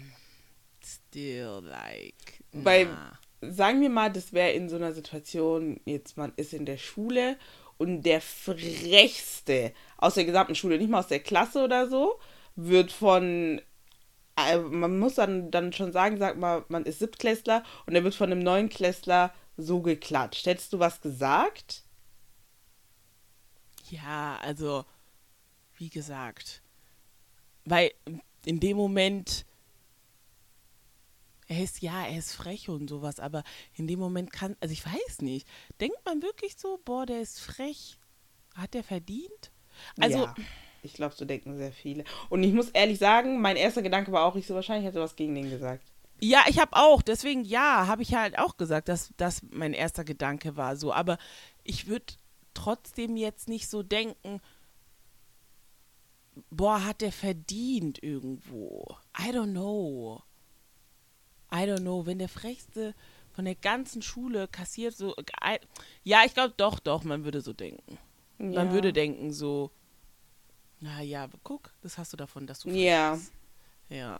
still 0.83 1.61
like. 1.63 2.43
Weil- 2.51 2.85
na. 2.85 3.19
Sagen 3.41 3.81
wir 3.81 3.89
mal, 3.91 4.11
das 4.11 4.33
wäre 4.33 4.51
in 4.51 4.67
so 4.67 4.77
einer 4.77 4.93
Situation, 4.93 5.79
jetzt 5.85 6.17
man 6.17 6.33
ist 6.37 6.53
in 6.53 6.65
der 6.65 6.77
Schule 6.77 7.37
und 7.77 8.01
der 8.01 8.19
frechste 8.19 9.73
aus 9.97 10.15
der 10.15 10.25
gesamten 10.25 10.55
Schule, 10.55 10.79
nicht 10.79 10.89
mal 10.89 10.99
aus 11.01 11.07
der 11.07 11.19
Klasse 11.19 11.63
oder 11.63 11.87
so, 11.87 12.19
wird 12.55 12.91
von, 12.91 13.61
äh, 14.35 14.57
man 14.57 14.97
muss 14.97 15.15
dann, 15.15 15.51
dann 15.51 15.71
schon 15.71 15.91
sagen, 15.91 16.17
sag 16.17 16.37
mal, 16.37 16.65
man 16.67 16.83
ist 16.85 16.97
Siebtklässler 16.97 17.63
und 17.85 17.93
er 17.93 18.03
wird 18.03 18.15
von 18.15 18.31
einem 18.31 18.41
Neunklässler 18.41 19.31
so 19.55 19.81
geklatscht. 19.81 20.47
Hättest 20.47 20.73
du 20.73 20.79
was 20.79 21.01
gesagt? 21.01 21.83
Ja, 23.91 24.37
also, 24.41 24.85
wie 25.77 25.89
gesagt, 25.89 26.61
weil 27.65 27.91
in 28.45 28.59
dem 28.59 28.77
Moment, 28.77 29.45
er 31.47 31.63
ist, 31.63 31.81
ja, 31.81 32.05
er 32.05 32.17
ist 32.17 32.33
frech 32.33 32.69
und 32.69 32.89
sowas, 32.89 33.19
aber 33.19 33.43
in 33.75 33.87
dem 33.87 33.99
Moment 33.99 34.31
kann, 34.31 34.55
also 34.59 34.71
ich 34.71 34.85
weiß 34.85 35.21
nicht, 35.21 35.47
denkt 35.79 35.97
man 36.05 36.21
wirklich 36.21 36.55
so, 36.57 36.79
boah, 36.83 37.05
der 37.05 37.21
ist 37.21 37.39
frech, 37.39 37.97
hat 38.55 38.73
der 38.73 38.83
verdient? 38.83 39.51
Also, 39.99 40.19
ja, 40.19 40.35
ich 40.81 40.93
glaube, 40.93 41.15
so 41.15 41.25
denken 41.25 41.57
sehr 41.57 41.71
viele. 41.71 42.03
Und 42.29 42.43
ich 42.43 42.53
muss 42.53 42.69
ehrlich 42.69 42.99
sagen, 42.99 43.41
mein 43.41 43.55
erster 43.55 43.81
Gedanke 43.81 44.11
war 44.11 44.25
auch, 44.25 44.35
ich 44.35 44.47
so 44.47 44.55
wahrscheinlich 44.55 44.87
hätte 44.87 44.99
was 44.99 45.15
gegen 45.15 45.35
den 45.35 45.49
gesagt. 45.49 45.83
Ja, 46.19 46.43
ich 46.47 46.59
habe 46.59 46.75
auch, 46.75 47.01
deswegen 47.01 47.43
ja, 47.43 47.85
habe 47.87 48.01
ich 48.01 48.15
halt 48.15 48.39
auch 48.39 48.57
gesagt, 48.57 48.89
dass 48.89 49.11
das 49.17 49.41
mein 49.51 49.73
erster 49.73 50.03
Gedanke 50.03 50.55
war 50.55 50.75
so, 50.75 50.91
aber 50.91 51.17
ich 51.63 51.87
würde 51.87 52.05
trotzdem 52.57 53.17
jetzt 53.17 53.47
nicht 53.47 53.69
so 53.69 53.83
denken, 53.83 54.41
boah, 56.49 56.83
hat 56.83 57.01
der 57.01 57.11
verdient 57.11 58.01
irgendwo. 58.03 58.97
I 59.17 59.29
don't 59.31 59.51
know. 59.51 60.21
I 61.51 61.63
don't 61.65 61.79
know, 61.81 62.05
wenn 62.05 62.19
der 62.19 62.29
frechste 62.29 62.93
von 63.31 63.45
der 63.45 63.55
ganzen 63.55 64.01
Schule 64.01 64.47
kassiert 64.47 64.95
so 64.97 65.15
I- 65.43 65.59
ja, 66.03 66.23
ich 66.25 66.33
glaube 66.33 66.53
doch, 66.57 66.79
doch, 66.79 67.03
man 67.03 67.23
würde 67.23 67.41
so 67.41 67.53
denken. 67.53 67.97
Man 68.37 68.53
Ja. 68.53 68.71
würde 68.73 68.91
denken 68.93 69.31
so 69.31 69.71
na 70.79 71.01
ja, 71.01 71.27
guck, 71.43 71.71
das 71.81 71.97
hast 71.97 72.13
du 72.13 72.17
davon, 72.17 72.45
dass 72.45 72.59
du 72.59 72.69
frech 72.69 72.79
Ja. 72.83 73.15
bist. 73.15 73.31
Ja. 73.89 74.19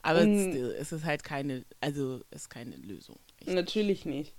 Aber 0.00 0.20
still, 0.20 0.74
es 0.78 0.90
ist 0.92 1.04
halt 1.04 1.22
keine, 1.22 1.64
also 1.80 2.20
es 2.30 2.42
ist 2.42 2.48
keine 2.48 2.76
Lösung. 2.76 3.18
Echt. 3.40 3.50
Natürlich 3.50 4.04
nicht. 4.06 4.32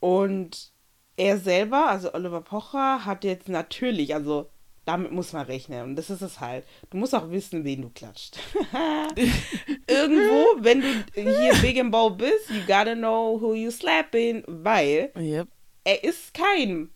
Und 0.00 0.72
er 1.18 1.38
selber, 1.38 1.88
also 1.88 2.14
Oliver 2.14 2.40
Pocher, 2.40 3.04
hat 3.04 3.24
jetzt 3.24 3.48
natürlich, 3.48 4.14
also 4.14 4.48
damit 4.84 5.12
muss 5.12 5.32
man 5.32 5.44
rechnen. 5.46 5.82
Und 5.82 5.96
das 5.96 6.08
ist 6.08 6.22
es 6.22 6.40
halt. 6.40 6.64
Du 6.90 6.96
musst 6.96 7.14
auch 7.14 7.28
wissen, 7.30 7.64
wen 7.64 7.82
du 7.82 7.90
klatscht. 7.90 8.38
Irgendwo, 9.86 10.62
wenn 10.64 10.80
du 10.80 10.86
hier 11.14 11.54
big 11.60 11.78
and 11.78 11.90
bold 11.90 12.18
bist, 12.18 12.48
you 12.48 12.60
gotta 12.66 12.94
know 12.94 13.38
who 13.38 13.52
you 13.52 13.70
slapping, 13.70 14.44
weil 14.46 15.10
Yep. 15.18 15.48
er 15.84 16.04
ist 16.04 16.32
kein, 16.32 16.88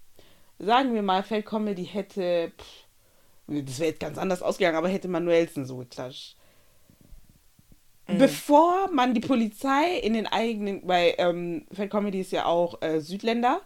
sagen 0.58 0.94
wir 0.94 1.02
mal, 1.02 1.22
Feld 1.22 1.44
Comedy 1.44 1.84
hätte, 1.84 2.52
pff, 2.56 3.64
das 3.66 3.78
wäre 3.80 3.90
jetzt 3.90 4.00
ganz 4.00 4.16
anders 4.16 4.40
ausgegangen, 4.40 4.76
aber 4.76 4.88
hätte 4.88 5.08
Manuelsen 5.08 5.66
so 5.66 5.78
geklatscht. 5.78 6.36
Bevor 8.06 8.90
man 8.90 9.14
die 9.14 9.20
Polizei 9.20 9.98
in 9.98 10.14
den 10.14 10.26
eigenen, 10.26 10.86
weil 10.86 11.14
ähm, 11.18 11.66
Feld 11.72 11.90
Comedy 11.90 12.20
ist 12.20 12.32
ja 12.32 12.46
auch 12.46 12.80
äh, 12.82 13.00
Südländer 13.00 13.62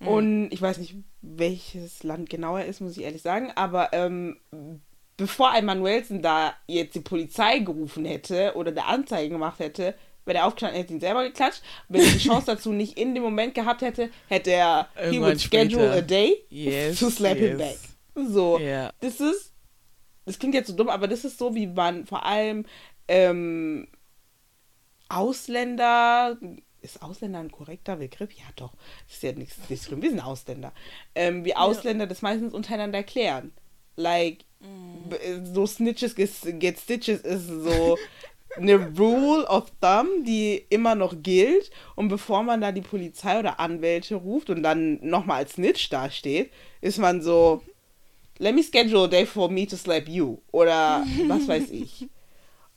und 0.00 0.50
ich 0.52 0.60
weiß 0.60 0.78
nicht, 0.78 0.94
welches 1.22 2.02
Land 2.02 2.28
genau 2.30 2.56
er 2.56 2.66
ist, 2.66 2.80
muss 2.80 2.96
ich 2.96 3.02
ehrlich 3.04 3.22
sagen, 3.22 3.50
aber 3.54 3.92
ähm, 3.92 4.36
bevor 5.16 5.50
ein 5.50 5.64
Manuelsen 5.64 6.20
da 6.22 6.54
jetzt 6.66 6.94
die 6.94 7.00
Polizei 7.00 7.60
gerufen 7.60 8.04
hätte 8.04 8.52
oder 8.56 8.70
eine 8.70 8.84
Anzeige 8.86 9.30
gemacht 9.30 9.58
hätte, 9.60 9.94
Wäre 10.28 10.38
er 10.38 10.46
aufgestanden, 10.46 10.80
hätte 10.80 10.92
ihn 10.92 10.98
selber 10.98 11.22
geklatscht. 11.22 11.62
Wenn 11.88 12.00
er 12.00 12.10
die 12.10 12.18
Chance 12.26 12.46
dazu 12.46 12.72
nicht 12.72 12.98
in 12.98 13.14
dem 13.14 13.22
Moment 13.22 13.54
gehabt 13.54 13.80
hätte, 13.80 14.10
hätte 14.26 14.50
er, 14.50 14.88
he 15.08 15.20
would 15.20 15.40
schedule 15.40 15.84
später. 15.84 15.92
a 15.98 16.00
day 16.00 16.44
Yes, 16.50 16.98
to 16.98 17.10
slap 17.10 17.36
him 17.38 17.58
back. 17.58 17.78
yes. 18.16 18.32
So, 18.32 18.58
Ja. 18.58 18.92
das 19.00 19.20
ist, 19.20 19.52
das 20.24 20.36
klingt 20.40 20.54
jetzt 20.56 20.66
so 20.66 20.74
dumm, 20.74 20.88
aber 20.88 21.06
das 21.06 21.24
ist 21.24 21.38
so, 21.38 21.54
wie 21.54 21.68
man 21.68 22.06
vor 22.06 22.24
allem 22.26 22.66
ähm, 23.06 23.86
Ausländer, 25.08 26.36
ist 26.82 27.02
Ausländer 27.02 27.40
ein 27.40 27.50
korrekter 27.50 27.96
Begriff? 27.96 28.30
Ja, 28.32 28.44
doch. 28.56 28.72
Das 29.06 29.16
ist 29.16 29.22
ja 29.22 29.32
nichts, 29.32 29.56
nichts 29.68 29.86
schlimm. 29.86 30.02
Wir 30.02 30.10
sind 30.10 30.20
Ausländer. 30.20 30.72
Ähm, 31.14 31.44
wie 31.44 31.56
Ausländer 31.56 32.06
das 32.06 32.22
meistens 32.22 32.54
untereinander 32.54 33.02
klären. 33.02 33.52
Like, 33.96 34.44
b- 35.08 35.16
so 35.44 35.66
Snitches 35.66 36.14
get 36.14 36.78
Stitches 36.78 37.20
ist 37.22 37.46
so 37.48 37.96
eine 38.56 38.88
Rule 38.98 39.46
of 39.48 39.70
Thumb, 39.80 40.24
die 40.24 40.64
immer 40.70 40.94
noch 40.94 41.14
gilt. 41.22 41.70
Und 41.94 42.08
bevor 42.08 42.42
man 42.42 42.60
da 42.60 42.72
die 42.72 42.82
Polizei 42.82 43.38
oder 43.38 43.58
Anwälte 43.58 44.14
ruft 44.16 44.50
und 44.50 44.62
dann 44.62 44.98
nochmal 45.06 45.38
als 45.38 45.52
Snitch 45.54 45.88
dasteht, 45.90 46.50
ist 46.80 46.98
man 46.98 47.20
so, 47.22 47.62
let 48.38 48.54
me 48.54 48.62
schedule 48.62 49.04
a 49.04 49.08
day 49.08 49.26
for 49.26 49.50
me 49.50 49.66
to 49.66 49.76
slap 49.76 50.08
you. 50.08 50.38
Oder 50.52 51.04
was 51.26 51.48
weiß 51.48 51.70
ich. 51.70 52.06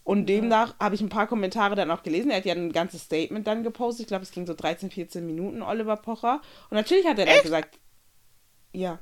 Und 0.10 0.26
demnach 0.26 0.74
habe 0.80 0.96
ich 0.96 1.02
ein 1.02 1.10
paar 1.10 1.28
Kommentare 1.28 1.76
dann 1.76 1.92
auch 1.92 2.02
gelesen. 2.02 2.32
Er 2.32 2.38
hat 2.38 2.46
ja 2.46 2.56
ein 2.56 2.72
ganzes 2.72 3.04
Statement 3.04 3.46
dann 3.46 3.62
gepostet. 3.62 4.06
Ich 4.06 4.08
glaube, 4.08 4.24
es 4.24 4.32
ging 4.32 4.48
so 4.48 4.56
13, 4.56 4.90
14 4.90 5.24
Minuten, 5.24 5.62
Oliver 5.62 5.98
Pocher. 5.98 6.42
Und 6.72 6.78
natürlich 6.78 7.06
hat 7.06 7.20
er 7.20 7.28
dann 7.28 7.44
gesagt, 7.44 7.78
ja. 8.74 8.98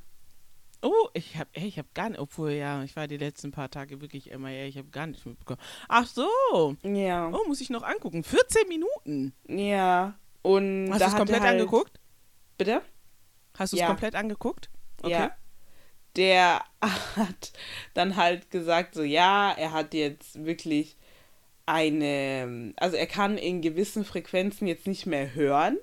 Oh, 0.82 1.08
ich 1.14 1.38
habe 1.38 1.50
ich 1.54 1.80
hab 1.80 1.94
gar 1.94 2.10
nicht, 2.10 2.20
obwohl 2.20 2.52
ja, 2.52 2.84
ich 2.84 2.98
war 2.98 3.08
die 3.08 3.16
letzten 3.16 3.52
paar 3.52 3.72
Tage 3.72 4.02
wirklich 4.02 4.32
immer, 4.32 4.50
ja, 4.50 4.66
ich 4.66 4.78
habe 4.78 4.90
gar 4.90 5.08
nicht 5.08 5.26
mitbekommen. 5.26 5.62
Ach 5.88 6.06
so. 6.06 6.76
Ja. 6.84 7.30
Oh, 7.30 7.48
muss 7.48 7.62
ich 7.62 7.70
noch 7.70 7.84
angucken. 7.84 8.26
14 8.26 8.68
Minuten. 8.68 9.34
Ja. 9.48 10.16
Und 10.42 10.90
Hast 10.92 11.04
du 11.04 11.06
es 11.06 11.16
komplett 11.16 11.40
halt, 11.40 11.54
angeguckt? 11.54 12.02
Bitte? 12.58 12.82
Hast 13.58 13.72
du 13.72 13.78
es 13.78 13.82
Ja. 13.82 13.88
komplett 13.88 14.14
angeguckt? 14.14 14.70
Okay. 15.02 15.12
Ja. 15.12 15.32
Der 16.16 16.64
hat 17.16 17.52
dann 17.94 18.16
halt 18.16 18.50
gesagt, 18.52 18.96
so 18.96 19.04
ja, 19.04 19.52
er 19.52 19.72
hat 19.74 19.94
jetzt 19.94 20.46
wirklich 20.46 20.96
eine, 21.66 22.74
also 22.78 22.96
er 22.96 23.08
kann 23.08 23.38
in 23.38 23.62
gewissen 23.62 24.06
Frequenzen 24.06 24.68
jetzt 24.68 24.88
nicht 24.88 25.06
mehr 25.06 25.36
hören. 25.36 25.78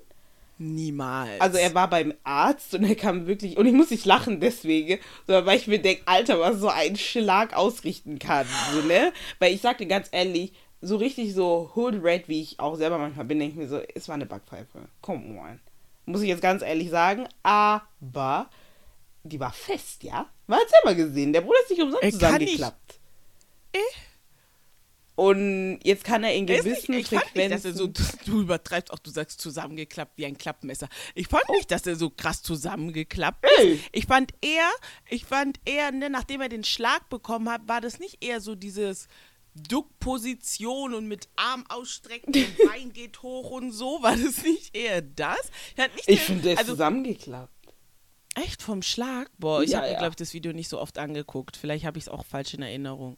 Niemals. 0.57 1.41
Also 1.41 1.57
er 1.57 1.75
war 1.75 1.89
beim 1.89 2.13
Arzt 2.23 2.73
und 2.73 2.85
er 2.85 2.95
kam 2.95 3.27
wirklich, 3.27 3.57
und 3.57 3.65
ich 3.65 3.73
muss 3.73 3.91
nicht 3.91 4.05
lachen 4.05 4.39
deswegen, 4.39 4.99
sondern 5.27 5.45
weil 5.45 5.57
ich 5.57 5.67
mir 5.67 5.79
denke, 5.79 6.03
Alter, 6.05 6.39
was 6.39 6.59
so 6.59 6.69
ein 6.69 6.95
Schlag 6.95 7.53
ausrichten 7.55 8.19
kann, 8.19 8.47
so, 8.73 8.81
ne? 8.81 9.11
Weil 9.39 9.53
ich 9.53 9.61
sag 9.61 9.77
dir 9.77 9.85
ganz 9.85 10.07
ehrlich, 10.11 10.53
so 10.81 10.95
richtig 10.95 11.33
so 11.33 11.71
Hood 11.75 12.01
Red, 12.01 12.29
wie 12.29 12.41
ich 12.41 12.59
auch 12.59 12.75
selber 12.75 12.97
manchmal 12.97 13.25
bin, 13.25 13.39
denke 13.39 13.53
ich 13.53 13.59
mir 13.59 13.67
so, 13.67 13.81
es 13.93 14.07
war 14.07 14.15
eine 14.15 14.25
Backpfeife. 14.25 14.87
Come 15.01 15.39
on. 15.39 15.59
Muss 16.05 16.21
ich 16.21 16.29
jetzt 16.29 16.41
ganz 16.41 16.61
ehrlich 16.61 16.89
sagen, 16.89 17.27
aber 17.43 18.49
die 19.29 19.39
war 19.39 19.51
fest, 19.53 20.03
ja? 20.03 20.29
Man 20.47 20.59
hat 20.59 20.69
selber 20.69 20.95
gesehen, 20.95 21.33
der 21.33 21.41
Bruder 21.41 21.59
ist 21.63 21.71
nicht 21.71 21.81
umsonst 21.81 22.03
Er 22.03 22.11
kann 22.11 22.37
nicht- 22.39 22.53
zusammengeklappt. 22.53 22.99
Und 25.15 25.79
jetzt 25.83 26.03
kann 26.03 26.25
er 26.25 26.33
in 26.35 26.45
Er 26.47 26.57
gewissen 26.61 26.93
nicht, 26.93 27.09
ich 27.11 27.19
fand 27.19 27.35
nicht, 27.35 27.51
dass 27.51 27.63
er 27.63 27.73
Frequenzen... 27.73 28.13
so, 28.25 28.31
du 28.31 28.41
übertreibst 28.41 28.91
auch, 28.91 28.99
du 28.99 29.09
sagst 29.09 29.39
zusammengeklappt 29.39 30.17
wie 30.17 30.25
ein 30.25 30.37
Klappmesser. 30.37 30.89
Ich 31.13 31.27
fand 31.29 31.47
nicht, 31.51 31.71
dass 31.71 31.87
er 31.87 31.95
so 31.95 32.09
krass 32.09 32.43
zusammengeklappt 32.43 33.45
ist. 33.45 33.59
Ey. 33.59 33.79
Ich 33.93 34.07
fand 34.07 34.33
eher, 34.41 34.69
ich 35.09 35.25
fand 35.25 35.59
eher, 35.63 35.91
ne, 35.93 36.09
nachdem 36.09 36.41
er 36.41 36.49
den 36.49 36.65
Schlag 36.65 37.07
bekommen 37.09 37.49
hat, 37.49 37.61
war 37.67 37.79
das 37.79 37.99
nicht 37.99 38.23
eher 38.25 38.41
so 38.41 38.55
dieses 38.55 39.07
Duckposition 39.55 40.93
und 40.93 41.07
mit 41.07 41.29
Arm 41.37 41.63
ausstrecken 41.69 42.33
und 42.35 42.57
Bein 42.69 42.91
geht 42.91 43.21
hoch 43.21 43.51
und 43.51 43.71
so, 43.71 44.03
war 44.03 44.17
das 44.17 44.43
nicht 44.43 44.75
eher 44.75 45.01
das? 45.01 45.49
Ich, 45.95 46.09
ich 46.09 46.19
finde, 46.19 46.41
der 46.43 46.53
ist 46.53 46.59
also, 46.59 46.73
zusammengeklappt. 46.73 47.54
Echt 48.35 48.61
vom 48.61 48.81
Schlag? 48.81 49.29
Boah, 49.39 49.63
ich 49.63 49.71
Ja, 49.71 49.77
habe 49.77 49.87
mir, 49.87 49.93
ja. 49.93 49.99
glaube 49.99 50.11
ich, 50.11 50.15
das 50.17 50.33
Video 50.33 50.53
nicht 50.53 50.69
so 50.69 50.79
oft 50.79 50.97
angeguckt. 50.97 51.57
Vielleicht 51.57 51.85
habe 51.85 51.97
ich 51.97 52.05
es 52.05 52.09
auch 52.09 52.25
falsch 52.25 52.53
in 52.53 52.61
Erinnerung. 52.61 53.17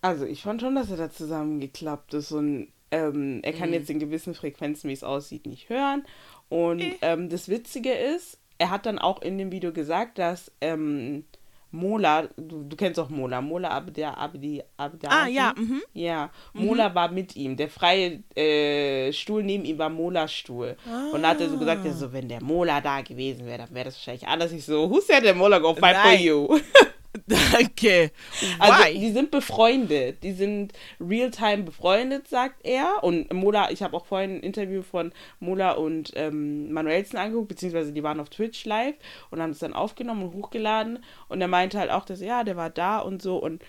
Also 0.00 0.24
ich 0.24 0.42
fand 0.42 0.60
schon, 0.60 0.76
dass 0.76 0.90
er 0.90 0.96
da 0.96 1.10
zusammengeklappt 1.10 2.14
ist 2.14 2.30
und 2.32 2.68
ähm, 2.90 3.40
er 3.42 3.52
Mhm. 3.52 3.58
kann 3.58 3.72
jetzt 3.72 3.90
in 3.90 3.98
gewissen 3.98 4.34
Frequenzen, 4.34 4.88
wie 4.88 4.94
es 4.94 5.02
aussieht, 5.04 5.46
nicht 5.46 5.68
hören. 5.68 6.04
Und 6.48 6.80
Äh. 6.80 6.96
ähm, 7.02 7.28
das 7.28 7.48
Witzige 7.48 7.92
ist, 7.92 8.38
er 8.58 8.70
hat 8.70 8.86
dann 8.86 8.98
auch 8.98 9.20
in 9.22 9.38
dem 9.38 9.50
Video 9.52 9.72
gesagt, 9.72 10.18
dass 10.18 10.50
ähm, 10.60 11.24
Mola, 11.70 12.28
du, 12.36 12.62
du 12.64 12.76
kennst 12.76 12.98
auch 12.98 13.10
Mola, 13.10 13.40
Mola 13.42 13.68
Abdi, 13.70 14.02
Abdi, 14.04 14.62
Abdi 14.76 15.06
Ah, 15.06 15.26
ja, 15.26 15.52
mhm. 15.56 15.82
Ja, 15.92 16.30
Mola 16.54 16.94
war 16.94 17.10
mit 17.10 17.36
ihm. 17.36 17.56
Der 17.56 17.68
freie 17.68 18.22
äh, 18.34 19.12
Stuhl 19.12 19.42
neben 19.42 19.64
ihm 19.64 19.78
war 19.78 19.90
Molas 19.90 20.32
Stuhl. 20.32 20.76
Und 21.12 21.22
da 21.22 21.28
hat 21.30 21.40
er 21.40 21.50
so 21.50 21.58
gesagt, 21.58 21.82
Ah. 21.84 21.86
ja, 21.88 21.92
so, 21.92 22.12
wenn 22.12 22.28
der 22.28 22.42
Mola 22.42 22.80
da 22.80 23.02
gewesen 23.02 23.44
wäre, 23.46 23.58
dann 23.58 23.74
wäre 23.74 23.84
das 23.86 23.96
wahrscheinlich 23.96 24.26
anders. 24.26 24.52
Ich 24.52 24.64
so, 24.64 24.90
who 24.90 25.00
said 25.00 25.24
der 25.24 25.34
Mola 25.34 25.58
go 25.58 25.74
fight 25.74 25.96
for 25.96 26.10
Nein. 26.12 26.22
you? 26.22 26.48
Danke. 27.26 28.12
Also, 28.58 28.84
Why? 28.84 28.98
die 28.98 29.12
sind 29.12 29.30
befreundet. 29.30 30.22
Die 30.22 30.32
sind 30.32 30.72
real-time 31.00 31.64
befreundet, 31.64 32.28
sagt 32.28 32.64
er. 32.64 33.02
Und 33.02 33.32
Mola, 33.32 33.70
ich 33.70 33.82
habe 33.82 33.96
auch 33.96 34.06
vorhin 34.06 34.36
ein 34.36 34.40
Interview 34.40 34.82
von 34.82 35.12
Mola 35.40 35.72
und 35.72 36.12
ähm, 36.16 36.72
Manuelsen 36.72 37.18
angeguckt, 37.18 37.48
beziehungsweise 37.48 37.92
die 37.92 38.02
waren 38.02 38.20
auf 38.20 38.28
Twitch 38.28 38.64
live 38.64 38.94
und 39.30 39.40
haben 39.40 39.50
es 39.50 39.58
dann 39.58 39.72
aufgenommen 39.72 40.22
und 40.22 40.34
hochgeladen. 40.34 41.02
Und 41.28 41.40
er 41.40 41.48
meinte 41.48 41.78
halt 41.78 41.90
auch, 41.90 42.04
dass 42.04 42.20
ja, 42.20 42.44
der 42.44 42.56
war 42.56 42.70
da 42.70 42.98
und 42.98 43.22
so. 43.22 43.38
Und 43.38 43.62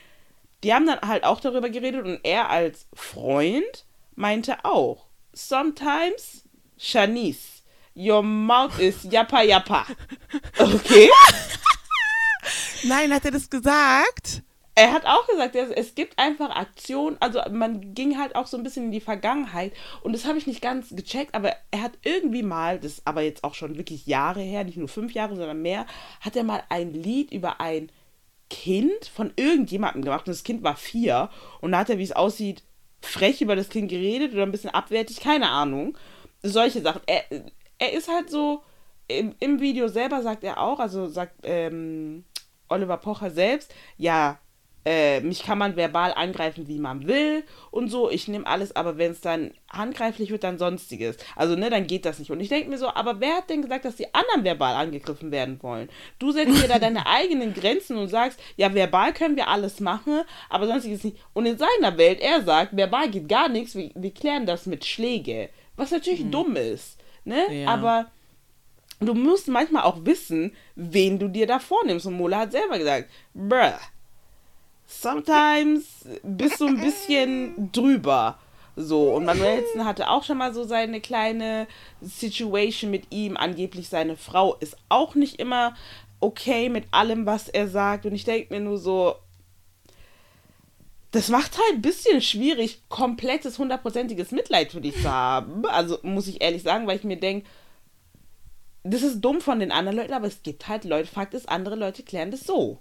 die 0.64 0.74
haben 0.74 0.86
dann 0.86 1.00
halt 1.02 1.24
auch 1.24 1.40
darüber 1.40 1.70
geredet 1.70 2.06
und 2.06 2.20
er 2.24 2.50
als 2.50 2.88
Freund 2.94 3.86
meinte 4.16 4.66
auch, 4.66 5.06
sometimes, 5.32 6.44
Shanice, 6.78 7.64
your 7.96 8.22
mouth 8.22 8.78
is 8.80 9.04
yappa 9.10 9.42
yappa. 9.42 9.86
Okay? 10.60 11.10
Nein, 12.84 13.14
hat 13.14 13.26
er 13.26 13.32
das 13.32 13.50
gesagt? 13.50 14.44
Er 14.76 14.94
hat 14.94 15.06
auch 15.06 15.28
gesagt, 15.28 15.56
es, 15.56 15.94
gibt 15.94 16.18
einfach 16.18 16.56
Aktionen, 16.56 17.18
also 17.20 17.42
man 17.52 17.94
ging 17.94 18.18
halt 18.18 18.36
auch 18.36 18.48
so 18.48 18.56
ein 18.56 18.64
bisschen 18.64 18.86
in 18.86 18.92
die 18.92 19.02
Vergangenheit 19.02 19.74
und 20.04 20.14
das 20.14 20.24
habe 20.24 20.38
ich 20.38 20.48
nicht 20.48 20.62
ganz 20.62 20.96
gecheckt, 20.96 21.36
aber 21.36 21.54
er 21.72 21.82
hat 21.82 21.98
irgendwie 22.04 22.44
mal, 22.44 22.80
das 22.80 22.94
ist 22.94 23.02
aber 23.08 23.22
jetzt 23.22 23.44
auch 23.44 23.56
schon 23.56 23.78
wirklich 23.78 24.06
Jahre 24.06 24.40
her, 24.40 24.64
nicht 24.64 24.78
nur 24.78 24.88
fünf 24.88 25.12
Jahre, 25.12 25.36
sondern 25.36 25.62
mehr, 25.62 25.86
hat 26.22 26.38
er 26.38 26.46
mal 26.46 26.64
ein 26.70 26.94
Lied 26.94 27.34
über 27.34 27.60
ein 27.60 27.92
Kind 28.50 29.06
von 29.14 29.34
irgendjemandem 29.36 30.04
gemacht 30.04 30.28
und 30.28 30.34
das 30.34 30.46
Kind 30.46 30.64
war 30.64 30.78
vier 30.78 31.30
und 31.60 31.74
da 31.74 31.80
hat 31.80 31.90
er, 31.90 31.98
wie 31.98 32.04
es 32.04 32.14
aussieht, 32.14 32.64
frech 33.02 33.42
über 33.42 33.58
das 33.58 33.68
Kind 33.68 33.90
geredet 33.90 34.32
oder 34.32 34.44
ein 34.44 34.52
bisschen 34.52 34.70
abwertig, 34.70 35.20
keine 35.20 35.50
Ahnung. 35.50 35.98
Solche 36.42 36.82
Sachen. 36.82 37.02
Er, 37.06 37.24
er 37.80 37.94
ist 37.94 38.08
halt 38.08 38.30
so, 38.30 38.62
im, 39.10 39.36
im 39.40 39.60
Video 39.60 39.88
selber 39.88 40.22
sagt 40.22 40.44
er 40.44 40.60
auch, 40.60 40.80
also 40.80 41.08
sagt 41.08 41.36
ähm, 41.44 42.24
Oliver 42.70 42.98
Pocher 42.98 43.32
selbst, 43.32 43.74
ja, 43.98 44.40
äh, 44.86 45.20
mich 45.20 45.44
kann 45.44 45.58
man 45.58 45.76
verbal 45.76 46.14
angreifen, 46.14 46.68
wie 46.68 46.80
man 46.80 47.06
will 47.06 47.44
und 47.70 47.90
so. 47.90 48.10
Ich 48.10 48.28
nehme 48.28 48.48
alles, 48.48 48.76
aber 48.76 48.98
wenn 48.98 49.12
es 49.12 49.22
dann 49.22 49.52
handgreiflich 49.70 50.32
wird, 50.32 50.44
dann 50.44 50.58
sonstiges. 50.58 51.18
Also, 51.36 51.56
ne, 51.56 51.70
dann 51.70 51.86
geht 51.86 52.06
das 52.06 52.18
nicht. 52.18 52.32
Und 52.32 52.40
ich 52.40 52.48
denke 52.48 52.70
mir 52.70 52.78
so, 52.78 52.88
aber 52.88 53.20
wer 53.20 53.36
hat 53.36 53.50
denn 53.50 53.62
gesagt, 53.62 53.84
dass 53.86 53.98
die 53.98 54.14
anderen 54.14 54.44
verbal 54.44 54.76
angegriffen 54.76 55.32
werden 55.32 55.62
wollen? 55.62 55.90
Du 56.18 56.32
setzt 56.32 56.64
dir 56.64 56.68
da 56.70 56.80
deine 56.80 57.06
eigenen 57.06 57.54
Grenzen 57.54 57.98
und 57.98 58.08
sagst, 58.08 58.40
ja, 58.56 58.74
verbal 58.74 59.14
können 59.14 59.36
wir 59.36 59.50
alles 59.50 59.80
machen, 59.80 60.22
aber 60.50 60.66
sonstiges 60.66 61.04
nicht. 61.04 61.18
Und 61.34 61.46
in 61.46 61.58
seiner 61.58 61.98
Welt, 61.98 62.22
er 62.22 62.42
sagt, 62.42 62.76
verbal 62.76 63.10
geht 63.10 63.28
gar 63.28 63.50
nichts, 63.50 63.76
wir, 63.76 63.92
wir 63.96 64.14
klären 64.14 64.46
das 64.46 64.66
mit 64.66 64.86
Schläge. 64.86 65.50
Was 65.76 65.92
natürlich 65.92 66.30
dumm 66.32 66.56
ist, 66.56 66.98
ne? 67.26 67.44
Ja. 67.54 67.68
Aber 67.68 68.12
du 69.00 69.14
musst 69.14 69.48
manchmal 69.48 69.84
auch 69.84 70.06
wissen, 70.06 70.56
wen 70.76 71.20
du 71.20 71.28
dir 71.28 71.48
da 71.48 71.60
vornimmst. 71.60 72.06
Und 72.06 72.16
Mola 72.16 72.40
hat 72.40 72.52
selber 72.52 72.78
gesagt, 72.78 73.10
bruh, 73.34 73.78
sometimes 74.86 76.06
bist 76.24 76.60
du 76.60 76.68
ein 76.68 76.82
bisschen 76.82 77.72
drüber. 77.72 78.38
So, 78.76 79.14
und 79.14 79.26
Manuelsen 79.26 79.84
hatte 79.84 80.10
auch 80.10 80.24
schon 80.24 80.38
mal 80.38 80.54
so 80.54 80.64
seine 80.64 81.02
kleine 81.02 81.68
Situation 82.02 82.92
mit 82.92 83.12
ihm. 83.12 83.36
Angeblich 83.36 83.90
seine 83.90 84.16
Frau 84.16 84.56
ist 84.56 84.78
auch 84.88 85.16
nicht 85.16 85.40
immer 85.40 85.76
okay 86.22 86.70
mit 86.70 86.86
allem, 86.92 87.26
was 87.26 87.50
er 87.50 87.68
sagt. 87.68 88.06
Und 88.06 88.14
ich 88.14 88.24
denke 88.24 88.54
mir 88.54 88.62
nur 88.62 88.78
so, 88.78 89.16
das 91.12 91.30
macht 91.30 91.58
halt 91.58 91.74
ein 91.74 91.82
bisschen 91.82 92.22
schwierig, 92.22 92.84
komplettes, 92.88 93.58
hundertprozentiges 93.58 94.32
Mitleid 94.32 94.72
für 94.72 94.82
dich 94.82 94.96
zu 95.02 95.12
haben. 95.12 95.66
Also 95.66 95.98
muss 96.04 96.28
ich 96.28 96.42
ehrlich 96.42 96.64
sagen, 96.64 96.88
weil 96.88 96.98
ich 96.98 97.04
mir 97.04 97.20
denke, 97.20 97.48
das 98.94 99.02
ist 99.04 99.22
dumm 99.22 99.42
von 99.42 99.60
den 99.60 99.72
anderen 99.72 99.98
Leuten, 99.98 100.14
aber 100.14 100.28
es 100.28 100.44
gibt 100.44 100.68
halt 100.68 100.84
Leute, 100.86 101.08
Fakt 101.10 101.34
ist, 101.34 101.50
andere 101.50 101.76
Leute 101.76 102.04
klären 102.04 102.32
das 102.32 102.42
so. 102.42 102.80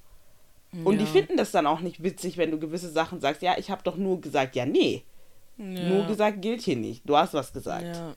Und 0.85 0.99
die 0.99 1.05
Ja. 1.05 1.11
finden 1.11 1.37
das 1.39 1.51
dann 1.51 1.67
auch 1.67 1.81
nicht 1.81 2.03
witzig, 2.03 2.37
wenn 2.37 2.51
du 2.51 2.59
gewisse 2.59 2.91
Sachen 2.91 3.21
sagst. 3.21 3.41
Ja, 3.41 3.57
ich 3.59 3.71
habe 3.71 3.83
doch 3.83 3.97
nur 3.97 4.21
gesagt, 4.21 4.55
ja, 4.55 4.67
nee. 4.67 5.03
Nur 5.57 6.07
gesagt 6.07 6.41
gilt 6.43 6.61
hier 6.61 6.77
nicht. 6.77 7.03
Du 7.09 7.17
hast 7.17 7.35
was 7.35 7.53
gesagt. 7.53 7.85
Ja. 7.97 8.15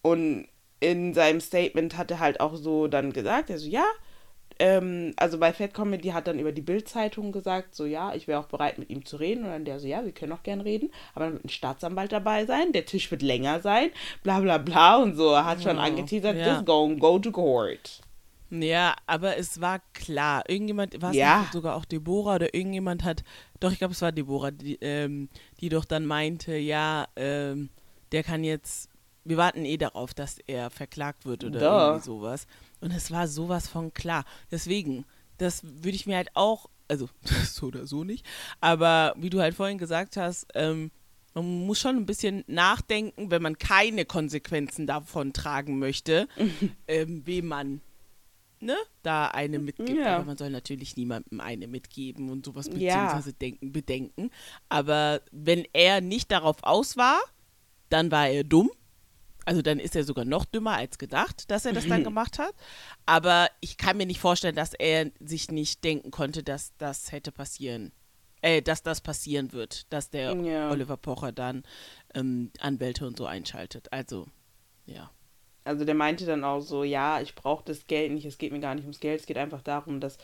Und 0.00 0.46
in 0.80 1.12
seinem 1.12 1.40
Statement 1.40 1.96
hat 1.98 2.10
er 2.10 2.18
halt 2.20 2.40
auch 2.40 2.54
so 2.56 2.86
dann 2.86 3.12
gesagt, 3.12 3.50
also 3.50 3.68
ja, 3.68 3.84
ähm, 4.58 5.12
also 5.16 5.38
bei 5.38 5.52
Fat 5.52 5.74
Comedy 5.74 6.08
hat 6.10 6.26
dann 6.26 6.38
über 6.38 6.52
die 6.52 6.60
Bild-Zeitung 6.62 7.32
gesagt, 7.32 7.74
so 7.74 7.84
ja, 7.86 8.14
ich 8.14 8.28
wäre 8.28 8.40
auch 8.40 8.46
bereit 8.46 8.78
mit 8.78 8.90
ihm 8.90 9.04
zu 9.04 9.16
reden. 9.16 9.44
Und 9.44 9.50
dann 9.50 9.64
der 9.64 9.80
so, 9.80 9.86
ja, 9.86 10.04
wir 10.04 10.12
können 10.12 10.32
auch 10.32 10.42
gern 10.42 10.60
reden, 10.60 10.90
aber 11.14 11.24
dann 11.26 11.34
wird 11.34 11.44
ein 11.44 11.48
Staatsanwalt 11.48 12.12
dabei 12.12 12.46
sein, 12.46 12.72
der 12.72 12.84
Tisch 12.86 13.10
wird 13.10 13.22
länger 13.22 13.60
sein, 13.60 13.90
bla 14.22 14.40
bla 14.40 14.58
bla 14.58 14.96
und 14.96 15.16
so. 15.16 15.30
Er 15.32 15.44
hat 15.44 15.62
schon 15.62 15.78
Oh, 15.78 15.80
angeteasert, 15.82 16.36
ja. 16.36 16.56
this 16.56 16.64
going 16.64 16.98
go 16.98 17.18
to 17.18 17.30
court. 17.30 18.00
Ja, 18.50 18.94
aber 19.06 19.38
es 19.38 19.62
war 19.62 19.80
klar. 19.94 20.44
Irgendjemand, 20.46 21.00
war 21.00 21.10
es 21.10 21.16
Ja. 21.16 21.48
sogar 21.52 21.74
auch 21.74 21.86
Deborah 21.86 22.34
oder 22.34 22.54
irgendjemand 22.54 23.02
hat, 23.02 23.24
doch, 23.60 23.72
ich 23.72 23.78
glaube, 23.78 23.94
es 23.94 24.02
war 24.02 24.12
Deborah, 24.12 24.50
die, 24.50 24.76
ähm, 24.82 25.30
die 25.60 25.70
doch 25.70 25.86
dann 25.86 26.04
meinte, 26.04 26.56
ja, 26.56 27.06
ähm, 27.16 27.70
der 28.12 28.22
kann 28.22 28.44
jetzt, 28.44 28.90
wir 29.24 29.38
warten 29.38 29.64
eh 29.64 29.78
darauf, 29.78 30.12
dass 30.12 30.38
er 30.46 30.68
verklagt 30.68 31.24
wird 31.24 31.44
oder 31.44 31.60
Duh. 31.60 31.66
irgendwie 31.66 32.04
sowas. 32.04 32.46
Und 32.82 32.90
es 32.90 33.10
war 33.10 33.28
sowas 33.28 33.68
von 33.68 33.94
klar. 33.94 34.24
Deswegen, 34.50 35.04
das 35.38 35.62
würde 35.64 35.96
ich 35.96 36.06
mir 36.06 36.16
halt 36.16 36.30
auch, 36.34 36.68
also 36.88 37.08
so 37.46 37.66
oder 37.68 37.86
so 37.86 38.04
nicht, 38.04 38.26
aber 38.60 39.14
wie 39.16 39.30
du 39.30 39.40
halt 39.40 39.54
vorhin 39.54 39.78
gesagt 39.78 40.16
hast, 40.16 40.46
ähm, 40.54 40.90
man 41.34 41.66
muss 41.66 41.78
schon 41.80 41.96
ein 41.96 42.04
bisschen 42.04 42.44
nachdenken, 42.46 43.30
wenn 43.30 43.40
man 43.40 43.56
keine 43.56 44.04
Konsequenzen 44.04 44.86
davon 44.86 45.32
tragen 45.32 45.78
möchte, 45.78 46.28
ähm, 46.88 47.22
wem 47.24 47.46
man 47.46 47.80
ne, 48.60 48.76
da 49.02 49.28
eine 49.28 49.58
mitgibt. 49.58 49.98
Ja. 49.98 50.16
Aber 50.16 50.24
man 50.26 50.36
soll 50.36 50.50
natürlich 50.50 50.96
niemandem 50.96 51.40
eine 51.40 51.68
mitgeben 51.68 52.30
und 52.30 52.44
sowas 52.44 52.66
Ja. 52.66 52.72
beziehungsweise 52.74 53.32
denken, 53.32 53.72
bedenken. 53.72 54.30
Aber 54.68 55.22
wenn 55.30 55.64
er 55.72 56.00
nicht 56.00 56.30
darauf 56.30 56.56
aus 56.62 56.96
war, 56.96 57.20
dann 57.88 58.10
war 58.10 58.28
er 58.28 58.44
dumm. 58.44 58.70
Also 59.44 59.62
dann 59.62 59.78
ist 59.78 59.96
er 59.96 60.04
sogar 60.04 60.24
noch 60.24 60.44
dümmer 60.44 60.76
als 60.76 60.98
gedacht, 60.98 61.50
dass 61.50 61.64
er 61.64 61.72
das 61.72 61.86
dann 61.86 62.04
gemacht 62.04 62.38
hat. 62.38 62.54
Aber 63.06 63.48
ich 63.60 63.76
kann 63.76 63.96
mir 63.96 64.06
nicht 64.06 64.20
vorstellen, 64.20 64.54
dass 64.54 64.74
er 64.74 65.10
sich 65.20 65.50
nicht 65.50 65.82
denken 65.84 66.10
konnte, 66.10 66.42
dass 66.42 66.72
das 66.78 67.12
hätte 67.12 67.32
passieren. 67.32 67.92
Äh, 68.44 68.60
dass 68.60 68.82
das 68.82 69.00
passieren 69.00 69.52
wird, 69.52 69.92
dass 69.92 70.10
der 70.10 70.34
Ja. 70.34 70.70
Oliver 70.70 70.96
Pocher 70.96 71.30
dann 71.30 71.62
ähm, 72.12 72.50
Anwälte 72.58 73.06
und 73.06 73.16
so 73.16 73.24
einschaltet. 73.24 73.92
Also, 73.92 74.26
ja. 74.84 75.10
Also 75.64 75.84
der 75.84 75.94
meinte 75.94 76.26
dann 76.26 76.42
auch 76.42 76.60
so, 76.60 76.82
ja, 76.82 77.20
ich 77.20 77.36
brauche 77.36 77.64
das 77.64 77.86
Geld 77.86 78.10
nicht, 78.10 78.24
es 78.24 78.38
geht 78.38 78.50
mir 78.50 78.58
gar 78.58 78.74
nicht 78.74 78.82
ums 78.82 78.98
Geld, 78.98 79.20
es 79.20 79.26
geht 79.26 79.38
einfach 79.38 79.62
darum, 79.62 80.00
dass 80.00 80.18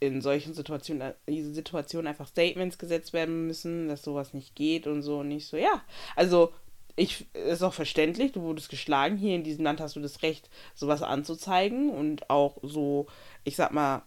in 0.00 0.20
solchen 0.20 0.52
Situationen, 0.52 1.14
diese 1.28 1.54
Situationen 1.54 2.08
einfach 2.08 2.26
Statements 2.26 2.76
gesetzt 2.76 3.12
werden 3.12 3.46
müssen, 3.46 3.86
dass 3.86 4.02
sowas 4.02 4.34
nicht 4.34 4.56
geht 4.56 4.88
und 4.88 5.02
so 5.02 5.20
und 5.20 5.28
nicht 5.28 5.46
so, 5.46 5.56
ja. 5.56 5.82
Also 6.16 6.52
ich 6.98 7.32
ist 7.34 7.62
auch 7.62 7.74
verständlich, 7.74 8.32
du 8.32 8.42
wurdest 8.42 8.68
geschlagen, 8.68 9.16
hier 9.16 9.34
in 9.34 9.44
diesem 9.44 9.64
Land 9.64 9.80
hast 9.80 9.96
du 9.96 10.00
das 10.00 10.22
Recht, 10.22 10.50
sowas 10.74 11.02
anzuzeigen 11.02 11.90
und 11.90 12.28
auch 12.28 12.58
so, 12.62 13.06
ich 13.44 13.56
sag 13.56 13.72
mal, 13.72 14.02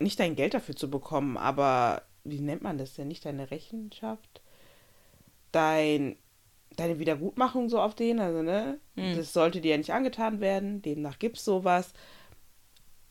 nicht 0.00 0.18
dein 0.18 0.34
Geld 0.34 0.54
dafür 0.54 0.74
zu 0.74 0.90
bekommen, 0.90 1.36
aber 1.36 2.02
wie 2.24 2.40
nennt 2.40 2.62
man 2.62 2.78
das 2.78 2.94
denn? 2.94 3.08
Nicht 3.08 3.24
deine 3.24 3.50
Rechenschaft? 3.50 4.40
Dein, 5.52 6.16
deine 6.76 6.98
Wiedergutmachung 6.98 7.68
so 7.68 7.80
auf 7.80 7.94
den, 7.94 8.18
also 8.18 8.42
ne? 8.42 8.80
Hm. 8.96 9.16
Das 9.16 9.32
sollte 9.32 9.60
dir 9.60 9.72
ja 9.72 9.78
nicht 9.78 9.92
angetan 9.92 10.40
werden, 10.40 10.82
demnach 10.82 11.18
gibt's 11.18 11.44
sowas. 11.44 11.92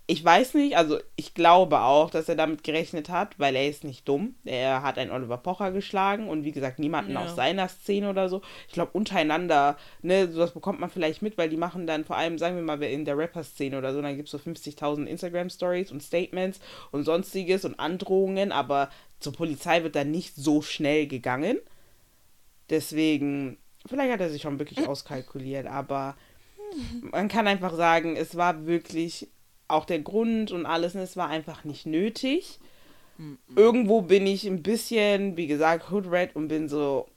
Ich 0.05 0.23
weiß 0.23 0.55
nicht, 0.55 0.75
also 0.75 0.99
ich 1.15 1.33
glaube 1.33 1.79
auch, 1.79 2.09
dass 2.09 2.27
er 2.27 2.35
damit 2.35 2.65
gerechnet 2.65 3.07
hat, 3.07 3.39
weil 3.39 3.55
er 3.55 3.69
ist 3.69 3.85
nicht 3.85 4.05
dumm. 4.07 4.35
Er 4.43 4.83
hat 4.83 4.97
einen 4.97 5.11
Oliver 5.11 5.37
Pocher 5.37 5.71
geschlagen 5.71 6.27
und 6.27 6.43
wie 6.43 6.51
gesagt, 6.51 6.77
niemanden 6.77 7.13
Ja. 7.13 7.23
aus 7.23 7.35
seiner 7.35 7.69
Szene 7.69 8.09
oder 8.09 8.27
so. 8.27 8.41
Ich 8.67 8.73
glaube, 8.73 8.91
untereinander, 8.91 9.77
ne, 10.01 10.29
sowas 10.29 10.51
bekommt 10.51 10.81
man 10.81 10.89
vielleicht 10.89 11.21
mit, 11.21 11.37
weil 11.37 11.47
die 11.47 11.55
machen 11.55 11.87
dann 11.87 12.03
vor 12.03 12.17
allem, 12.17 12.37
sagen 12.37 12.57
wir 12.57 12.63
mal, 12.63 12.83
in 12.83 13.05
der 13.05 13.17
Rapper-Szene 13.17 13.77
oder 13.77 13.93
so, 13.93 14.01
dann 14.01 14.17
gibt 14.17 14.27
es 14.27 14.31
so 14.33 14.37
50.000 14.39 15.05
Instagram-Stories 15.05 15.89
und 15.93 16.03
Statements 16.03 16.59
und 16.91 17.05
sonstiges 17.05 17.63
und 17.63 17.79
Androhungen, 17.79 18.51
aber 18.51 18.89
zur 19.21 19.31
Polizei 19.31 19.83
wird 19.83 19.95
dann 19.95 20.11
nicht 20.11 20.35
so 20.35 20.61
schnell 20.61 21.07
gegangen. 21.07 21.59
Deswegen, 22.69 23.57
vielleicht 23.85 24.11
hat 24.11 24.19
er 24.21 24.29
sich 24.29 24.41
schon 24.41 24.59
wirklich 24.59 24.85
auskalkuliert, 24.87 25.67
aber 25.67 26.17
man 27.01 27.29
kann 27.29 27.47
einfach 27.47 27.73
sagen, 27.73 28.17
es 28.17 28.35
war 28.35 28.65
wirklich 28.65 29.29
auch 29.73 29.85
der 29.85 29.99
Grund 29.99 30.51
und 30.51 30.65
alles, 30.65 30.93
ne, 30.93 31.01
es 31.01 31.17
war 31.17 31.29
einfach 31.29 31.63
nicht 31.63 31.85
nötig. 31.85 32.59
Irgendwo 33.55 34.01
bin 34.01 34.25
ich 34.25 34.45
ein 34.45 34.63
bisschen, 34.63 35.37
wie 35.37 35.47
gesagt, 35.47 35.91
Hood 35.91 36.09
Red 36.09 36.35
und 36.35 36.47
bin 36.47 36.67
so, 36.67 37.07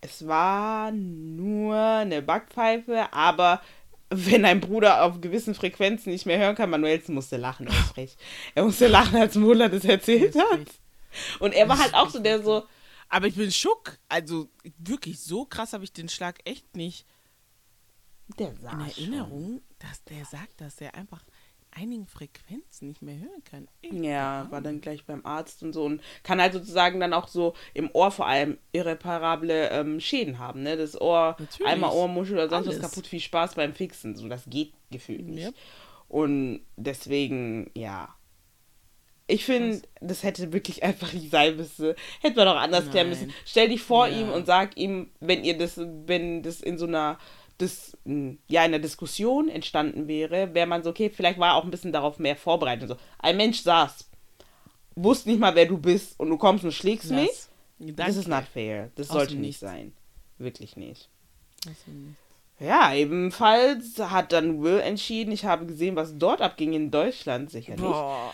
es 0.00 0.26
war 0.26 0.92
nur 0.92 1.76
eine 1.76 2.22
Backpfeife, 2.22 3.12
aber 3.12 3.62
wenn 4.10 4.44
ein 4.44 4.60
Bruder 4.60 5.02
auf 5.02 5.20
gewissen 5.20 5.54
Frequenzen 5.54 6.12
nicht 6.12 6.26
mehr 6.26 6.38
hören 6.38 6.54
kann, 6.54 6.70
Manuelsen 6.70 7.14
musste 7.14 7.38
lachen, 7.38 7.66
er 7.66 7.72
frech. 7.72 8.16
Er 8.54 8.64
musste 8.64 8.86
lachen, 8.86 9.16
als 9.18 9.34
Muller 9.34 9.68
das 9.68 9.84
erzählt 9.84 10.36
hat. 10.36 10.66
Und 11.40 11.54
er 11.54 11.68
war 11.68 11.78
halt 11.78 11.94
auch 11.94 12.10
so 12.10 12.20
der 12.20 12.42
so, 12.42 12.64
Aber 13.08 13.26
ich 13.26 13.36
bin 13.36 13.50
schock. 13.50 13.98
Also 14.08 14.48
wirklich 14.78 15.20
so 15.20 15.44
krass 15.44 15.72
habe 15.72 15.84
ich 15.84 15.92
den 15.92 16.08
Schlag 16.08 16.40
echt 16.44 16.76
nicht 16.76 17.06
der 18.38 18.50
in 18.50 18.56
schon. 18.56 18.80
Erinnerung, 18.80 19.62
dass 19.78 20.02
der 20.04 20.24
sagt, 20.24 20.60
dass 20.60 20.80
er 20.80 20.94
einfach 20.94 21.24
einigen 21.78 22.06
Frequenzen 22.06 22.88
nicht 22.88 23.02
mehr 23.02 23.18
hören 23.18 23.44
kann. 23.44 23.68
Ich- 23.82 23.92
Ja, 23.92 24.46
war 24.50 24.60
dann 24.62 24.80
gleich 24.80 25.04
beim 25.04 25.24
Arzt 25.26 25.62
und 25.62 25.72
so 25.72 25.84
und 25.84 26.00
kann 26.22 26.40
halt 26.40 26.52
sozusagen 26.54 26.98
dann 27.00 27.12
auch 27.12 27.28
so 27.28 27.54
im 27.74 27.90
Ohr 27.92 28.10
vor 28.10 28.26
allem 28.26 28.58
irreparable 28.72 29.68
ähm, 29.70 30.00
Schäden 30.00 30.38
haben, 30.38 30.62
ne? 30.62 30.76
Das 30.76 30.98
Ohr, 31.00 31.36
Natürlich. 31.38 31.66
einmal 31.70 31.92
Ohrmuschel 31.92 32.34
oder 32.36 32.48
sonst 32.48 32.68
Alles. 32.68 32.82
was 32.82 32.90
kaputt, 32.90 33.06
viel 33.06 33.20
Spaß 33.20 33.54
beim 33.56 33.74
Fixen. 33.74 34.16
So, 34.16 34.28
das 34.28 34.44
geht 34.48 34.72
gefühlt 34.90 35.26
nicht. 35.26 35.44
Yep. 35.46 35.54
Und 36.08 36.60
deswegen, 36.76 37.70
ja. 37.74 38.08
Ich 39.28 39.44
finde, 39.44 39.82
das 40.00 40.22
hätte 40.22 40.52
wirklich 40.52 40.84
einfach 40.84 41.12
nicht 41.12 41.30
sein 41.32 41.56
müssen. 41.56 41.94
Hätte 42.20 42.36
man 42.36 42.46
auch 42.48 42.56
anders 42.60 42.88
klären 42.90 43.08
müssen. 43.08 43.26
Nein. 43.26 43.36
Stell 43.44 43.68
dich 43.68 43.82
vor 43.82 44.06
Ja. 44.06 44.20
ihm 44.20 44.30
und 44.30 44.46
sag 44.46 44.76
ihm, 44.76 45.10
wenn 45.20 45.42
ihr 45.42 45.58
das, 45.58 45.78
wenn 45.78 46.42
das 46.44 46.60
in 46.60 46.78
so 46.78 46.86
einer 46.86 47.18
das, 47.58 47.96
ja, 48.04 48.10
in 48.10 48.38
einer 48.48 48.78
Diskussion 48.78 49.48
entstanden 49.48 50.08
wäre, 50.08 50.54
wäre 50.54 50.66
man 50.66 50.82
so, 50.82 50.90
okay, 50.90 51.10
vielleicht 51.10 51.38
war 51.38 51.54
auch 51.54 51.64
ein 51.64 51.70
bisschen 51.70 51.92
darauf 51.92 52.18
mehr 52.18 52.36
vorbereitet. 52.36 52.88
So, 52.88 52.96
ein 53.18 53.36
Mensch 53.36 53.62
saß, 53.62 54.08
wusste 54.94 55.30
nicht 55.30 55.40
mal, 55.40 55.54
wer 55.54 55.66
du 55.66 55.78
bist 55.78 56.18
und 56.18 56.28
du 56.30 56.36
kommst 56.36 56.64
und 56.64 56.72
schlägst 56.72 57.10
mich. 57.10 57.28
Lass. 57.28 57.48
Das 57.78 57.96
Danke. 57.96 58.20
ist 58.20 58.28
not 58.28 58.44
fair. 58.52 58.90
Das 58.94 59.10
Aus 59.10 59.16
sollte 59.16 59.34
nicht 59.34 59.42
Nichts. 59.42 59.60
sein. 59.60 59.92
Wirklich 60.38 60.76
nicht. 60.76 61.08
Ja, 62.58 62.94
ebenfalls 62.94 63.98
hat 63.98 64.32
dann 64.32 64.62
Will 64.62 64.78
entschieden, 64.78 65.32
ich 65.32 65.44
habe 65.44 65.66
gesehen, 65.66 65.96
was 65.96 66.16
dort 66.16 66.40
abging 66.40 66.72
in 66.72 66.90
Deutschland, 66.90 67.50
sicherlich. 67.50 67.82
Boah. 67.84 68.32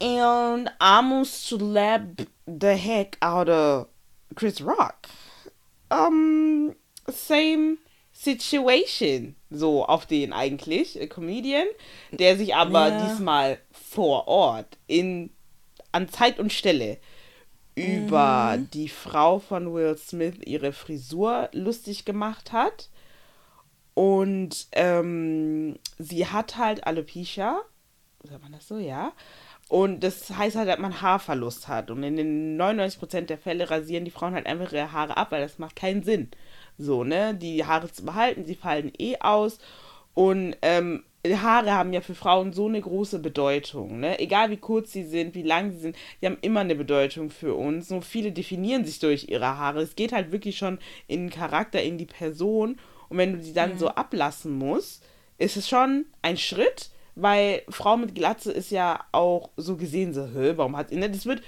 And 0.00 0.70
almost 0.78 1.46
slapped 1.46 2.26
the 2.46 2.68
heck 2.74 3.16
out 3.20 3.48
of 3.48 3.86
Chris 4.34 4.60
Rock. 4.60 4.96
Um, 5.88 6.74
same 7.08 7.78
situation. 8.34 9.36
So 9.50 9.84
auf 9.86 10.06
den 10.06 10.32
eigentlich, 10.32 11.00
äh, 11.00 11.06
Comedian, 11.06 11.66
der 12.10 12.36
sich 12.36 12.54
aber 12.54 12.88
Ja. 12.88 12.98
diesmal 12.98 13.58
vor 13.72 14.28
Ort 14.28 14.78
in 14.86 15.30
an 15.92 16.08
Zeit 16.08 16.38
und 16.38 16.52
Stelle 16.52 16.98
über 17.74 18.58
die 18.74 18.88
Frau 18.88 19.38
von 19.38 19.72
Will 19.72 19.96
Smith 19.98 20.36
ihre 20.44 20.72
Frisur 20.72 21.48
lustig 21.52 22.04
gemacht 22.04 22.52
hat. 22.52 22.90
Und 23.94 24.66
ähm, 24.72 25.78
sie 25.98 26.26
hat 26.26 26.56
halt 26.58 26.86
Alopecia. 26.86 27.60
Sagt 28.22 28.42
man 28.42 28.52
das 28.52 28.68
so, 28.68 28.78
ja? 28.78 29.12
Und 29.68 30.04
das 30.04 30.30
heißt 30.30 30.56
halt, 30.56 30.68
dass 30.68 30.78
man 30.78 31.00
Haarverlust 31.00 31.66
hat. 31.68 31.90
Und 31.90 32.02
in 32.02 32.16
den 32.16 32.56
99% 32.60 33.22
der 33.22 33.38
Fälle 33.38 33.70
rasieren 33.70 34.04
die 34.04 34.10
Frauen 34.10 34.34
halt 34.34 34.46
einfach 34.46 34.72
ihre 34.72 34.92
Haare 34.92 35.16
ab, 35.16 35.32
weil 35.32 35.42
das 35.42 35.58
macht 35.58 35.76
keinen 35.76 36.02
Sinn. 36.02 36.30
So, 36.78 37.04
ne? 37.04 37.34
Die 37.34 37.64
Haare 37.64 37.90
zu 37.90 38.04
behalten, 38.04 38.44
sie 38.44 38.54
fallen 38.54 38.92
eh 38.98 39.16
aus. 39.20 39.58
Und 40.14 40.56
ähm, 40.62 41.04
Haare 41.26 41.72
haben 41.72 41.92
ja 41.92 42.00
für 42.00 42.14
Frauen 42.14 42.52
so 42.52 42.66
eine 42.66 42.80
große 42.80 43.18
Bedeutung, 43.18 44.00
ne? 44.00 44.18
Egal 44.18 44.50
wie 44.50 44.56
kurz 44.56 44.92
sie 44.92 45.04
sind, 45.04 45.34
wie 45.34 45.42
lang 45.42 45.72
sie 45.72 45.78
sind, 45.78 45.96
die 46.20 46.26
haben 46.26 46.38
immer 46.40 46.60
eine 46.60 46.74
Bedeutung 46.74 47.30
für 47.30 47.54
uns. 47.54 47.90
Nur 47.90 48.02
viele 48.02 48.32
definieren 48.32 48.84
sich 48.84 48.98
durch 48.98 49.28
ihre 49.28 49.58
Haare. 49.58 49.80
Es 49.80 49.96
geht 49.96 50.12
halt 50.12 50.32
wirklich 50.32 50.58
schon 50.58 50.78
in 51.06 51.24
den 51.24 51.30
Charakter, 51.30 51.82
in 51.82 51.98
die 51.98 52.06
Person. 52.06 52.78
Und 53.08 53.18
wenn 53.18 53.32
du 53.32 53.38
die 53.38 53.52
dann 53.52 53.78
so 53.78 53.88
ablassen 53.88 54.56
musst, 54.56 55.04
ist 55.38 55.56
es 55.56 55.68
schon 55.68 56.06
ein 56.22 56.36
Schritt, 56.36 56.90
weil 57.14 57.62
Frau 57.68 57.96
mit 57.96 58.14
Glatze 58.14 58.52
ist 58.52 58.70
ja 58.70 59.00
auch 59.12 59.50
so 59.56 59.76
gesehen 59.76 60.12
so, 60.12 60.26
hä, 60.26 60.52
warum 60.56 60.76
hat 60.76 60.90
sie, 60.90 60.96
ne? 60.96 61.10
Das 61.10 61.26
wird 61.26 61.42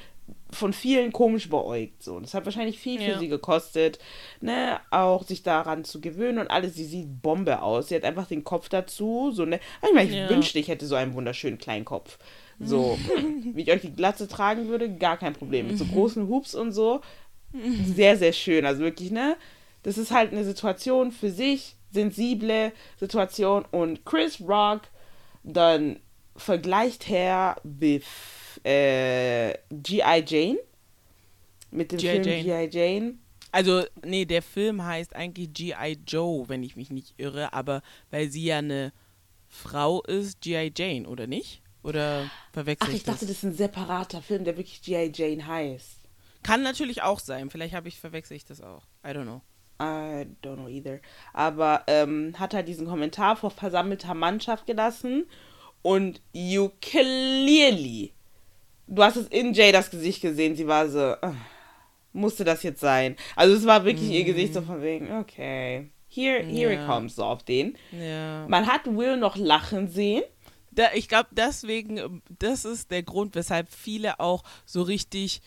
von 0.50 0.72
vielen 0.72 1.12
komisch 1.12 1.50
beäugt, 1.50 2.02
so. 2.02 2.18
Das 2.20 2.32
hat 2.34 2.44
wahrscheinlich 2.46 2.78
viel 2.78 2.98
für 2.98 3.10
Ja. 3.10 3.18
sie 3.18 3.28
gekostet, 3.28 3.98
ne? 4.40 4.80
Auch 4.90 5.24
sich 5.24 5.42
daran 5.42 5.84
zu 5.84 6.00
gewöhnen 6.00 6.38
und 6.38 6.50
alles. 6.50 6.74
Sie 6.74 6.84
sieht 6.86 7.20
Bombe 7.22 7.60
aus. 7.62 7.88
Sie 7.88 7.94
hat 7.94 8.04
einfach 8.04 8.26
den 8.26 8.44
Kopf 8.44 8.68
dazu, 8.68 9.30
so, 9.32 9.44
ne? 9.44 9.60
Ich 9.86 9.92
meine, 9.94 10.08
ich 10.10 10.16
Ja. 10.16 10.28
wünschte, 10.28 10.58
ich 10.58 10.68
hätte 10.68 10.86
so 10.86 10.94
einen 10.94 11.12
wunderschönen 11.14 11.58
kleinen 11.58 11.84
Kopf. 11.84 12.18
So, 12.60 12.98
wie 13.54 13.62
ich 13.62 13.70
euch 13.70 13.82
die 13.82 13.94
Glatze 13.94 14.26
tragen 14.26 14.68
würde, 14.68 14.88
gar 14.94 15.16
kein 15.18 15.34
Problem. 15.34 15.66
Mit 15.68 15.78
so 15.78 15.84
großen 15.84 16.28
Hubs 16.28 16.54
und 16.54 16.72
so, 16.72 17.02
sehr, 17.84 18.16
sehr 18.16 18.32
schön. 18.32 18.64
Also 18.66 18.80
wirklich, 18.82 19.10
ne? 19.10 19.36
Das 19.82 19.96
ist 19.98 20.10
halt 20.10 20.32
eine 20.32 20.44
Situation 20.44 21.12
für 21.12 21.30
sich, 21.30 21.76
sensible 21.92 22.72
Situation 22.98 23.64
und 23.70 24.04
Chris 24.04 24.40
Rock 24.40 24.82
dann 25.44 26.00
vergleicht 26.36 27.10
er 27.10 27.56
mit 27.62 28.04
äh, 28.68 29.54
G.I. 29.70 30.24
Jane. 30.26 30.58
Mit 31.70 31.92
dem. 31.92 31.98
Film. 31.98 32.22
G.I. 32.22 32.68
Jane. 32.70 33.14
Also, 33.50 33.84
nee, 34.04 34.26
der 34.26 34.42
Film 34.42 34.84
heißt 34.84 35.16
eigentlich 35.16 35.52
G.I. 35.54 35.98
Joe, 36.06 36.48
wenn 36.48 36.62
ich 36.62 36.76
mich 36.76 36.90
nicht 36.90 37.14
irre, 37.16 37.52
aber 37.54 37.82
weil 38.10 38.30
sie 38.30 38.44
ja 38.44 38.58
eine 38.58 38.92
Frau 39.48 40.02
ist, 40.02 40.42
G.I. 40.42 40.72
Jane, 40.76 41.08
oder 41.08 41.26
nicht? 41.26 41.62
Oder 41.82 42.30
verwechsel 42.52 42.88
Ach, 42.90 42.94
ich 42.94 43.04
dachte, 43.04 43.20
das? 43.20 43.28
das 43.28 43.38
ist 43.38 43.44
ein 43.44 43.54
separater 43.54 44.20
Film, 44.20 44.44
der 44.44 44.56
wirklich 44.58 44.82
G.I. 44.82 45.12
Jane 45.14 45.46
heißt. 45.46 46.00
Kann 46.42 46.62
natürlich 46.62 47.02
auch 47.02 47.20
sein. 47.20 47.50
Vielleicht 47.50 47.74
habe 47.74 47.88
ich 47.88 47.98
verwechsel 47.98 48.36
ich 48.36 48.44
das 48.44 48.60
auch. 48.60 48.84
I 49.04 49.08
don't 49.08 49.22
know. 49.22 49.40
I 49.80 50.26
don't 50.42 50.56
know 50.56 50.68
either. 50.68 51.00
Aber 51.32 51.84
ähm, 51.86 52.34
hat 52.38 52.52
halt 52.52 52.68
diesen 52.68 52.86
Kommentar 52.86 53.36
vor 53.36 53.50
versammelter 53.50 54.12
Mannschaft 54.14 54.66
gelassen 54.66 55.26
und 55.82 56.20
you 56.32 56.70
clearly, 56.80 58.12
du 58.88 59.02
hast 59.02 59.16
es 59.16 59.28
in 59.28 59.52
Jay 59.52 59.70
das 59.72 59.90
Gesicht 59.90 60.20
gesehen, 60.22 60.56
sie 60.56 60.66
war 60.66 60.88
so, 60.88 60.98
"Ah, 61.20 61.34
musste 62.12 62.44
das 62.44 62.62
jetzt 62.62 62.80
sein? 62.80 63.16
Also 63.36 63.54
es 63.54 63.66
war 63.66 63.84
wirklich 63.84 64.10
ihr 64.10 64.24
Gesicht 64.24 64.54
so 64.54 64.62
von 64.62 64.82
wegen, 64.82 65.12
okay, 65.18 65.90
here, 66.08 66.42
here 66.42 66.72
it 66.72 66.80
Ja. 66.80 66.86
comes, 66.86 67.14
so 67.16 67.24
auf 67.24 67.42
den. 67.44 67.76
Ja. 67.92 68.46
Man 68.48 68.66
hat 68.66 68.86
Will 68.86 69.16
noch 69.16 69.36
lachen 69.36 69.88
sehen. 69.88 70.22
Da, 70.70 70.88
ich 70.94 71.08
glaube, 71.08 71.28
deswegen, 71.32 72.22
das 72.38 72.64
ist 72.64 72.90
der 72.90 73.02
Grund, 73.02 73.34
weshalb 73.34 73.68
viele 73.72 74.20
auch 74.20 74.42
so 74.64 74.82
richtig, 74.82 75.42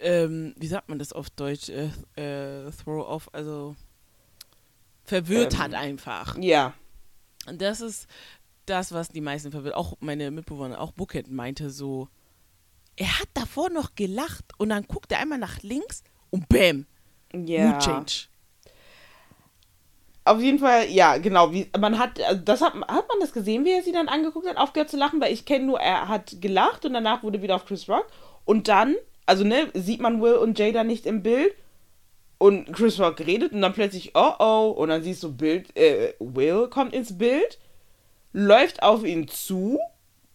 ähm, 0.00 0.54
wie 0.58 0.66
sagt 0.66 0.88
man 0.88 0.98
das 0.98 1.12
auf 1.12 1.30
Deutsch, 1.30 1.68
äh, 1.70 1.88
äh, 2.16 2.70
throw 2.84 3.06
off, 3.06 3.28
also 3.32 3.74
verwirrt 5.04 5.54
Ähm. 5.54 5.58
hat 5.58 5.74
einfach. 5.74 6.36
Ja. 6.38 6.74
Und 7.46 7.62
das 7.62 7.80
ist 7.80 8.06
das, 8.68 8.92
was 8.92 9.08
die 9.08 9.20
meisten 9.20 9.50
verwirrt. 9.50 9.74
Auch 9.74 9.94
meine 10.00 10.30
Mitbewohner, 10.30 10.80
auch 10.80 10.92
Bucket 10.92 11.30
meinte 11.30 11.70
so, 11.70 12.08
er 12.96 13.20
hat 13.20 13.28
davor 13.34 13.70
noch 13.70 13.94
gelacht 13.94 14.44
und 14.58 14.70
dann 14.70 14.84
guckt 14.84 15.12
er 15.12 15.20
einmal 15.20 15.38
nach 15.38 15.62
links 15.62 16.02
und 16.30 16.48
bam, 16.48 16.86
Ja. 17.32 17.68
Mood 17.68 17.82
Change. 17.82 18.12
Auf 20.24 20.42
jeden 20.42 20.58
Fall, 20.58 20.90
ja, 20.90 21.16
genau. 21.16 21.52
Wie, 21.52 21.70
man 21.78 21.98
hat, 21.98 22.20
also 22.20 22.42
das 22.42 22.60
hat, 22.60 22.74
hat 22.74 23.08
man 23.08 23.20
das 23.20 23.32
gesehen, 23.32 23.64
wie 23.64 23.72
er 23.72 23.82
sie 23.82 23.92
dann 23.92 24.08
angeguckt 24.08 24.46
hat, 24.46 24.58
aufgehört 24.58 24.90
zu 24.90 24.98
lachen, 24.98 25.20
weil 25.22 25.32
ich 25.32 25.46
kenne 25.46 25.64
nur, 25.64 25.80
er 25.80 26.08
hat 26.08 26.42
gelacht 26.42 26.84
und 26.84 26.92
danach 26.92 27.22
wurde 27.22 27.40
wieder 27.40 27.54
auf 27.54 27.64
Chris 27.64 27.88
Rock. 27.88 28.06
Und 28.44 28.68
dann, 28.68 28.96
also 29.24 29.44
ne, 29.44 29.68
sieht 29.72 30.00
man 30.00 30.20
Will 30.20 30.34
und 30.34 30.58
Jada 30.58 30.84
nicht 30.84 31.06
im 31.06 31.22
Bild 31.22 31.54
und 32.36 32.72
Chris 32.74 33.00
Rock 33.00 33.20
redet 33.20 33.52
und 33.52 33.62
dann 33.62 33.72
plötzlich, 33.72 34.12
oh 34.14 34.32
oh, 34.38 34.74
und 34.76 34.90
dann 34.90 35.02
siehst 35.02 35.22
du 35.22 35.34
Bild, 35.34 35.74
äh, 35.76 36.12
Will 36.18 36.68
kommt 36.68 36.92
ins 36.92 37.16
Bild, 37.16 37.58
läuft 38.32 38.82
auf 38.82 39.04
ihn 39.04 39.28
zu 39.28 39.78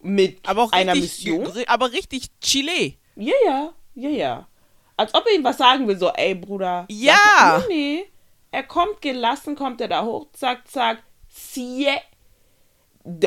mit 0.00 0.46
Aber 0.48 0.64
auch 0.64 0.72
einer 0.72 0.92
richtig, 0.94 1.26
Mission. 1.26 1.64
aber 1.66 1.92
richtig 1.92 2.28
Chile. 2.40 2.94
Ja, 3.16 3.32
ja, 3.46 3.72
ja, 3.94 4.08
ja. 4.10 4.48
Als 4.96 5.14
ob 5.14 5.24
er 5.26 5.34
ihm 5.34 5.44
was 5.44 5.56
sagen 5.58 5.86
will, 5.88 5.98
so, 5.98 6.10
ey, 6.10 6.34
Bruder. 6.34 6.86
Ja. 6.90 7.16
mal- 7.40 7.64
Nee, 7.68 7.74
nee. 7.74 8.04
Er 8.50 8.62
kommt 8.62 9.02
gelassen, 9.02 9.56
kommt 9.56 9.80
er 9.80 9.88
da 9.88 10.04
hoch, 10.04 10.26
zack, 10.32 10.68
zack, 10.68 11.02
sie. 11.28 11.88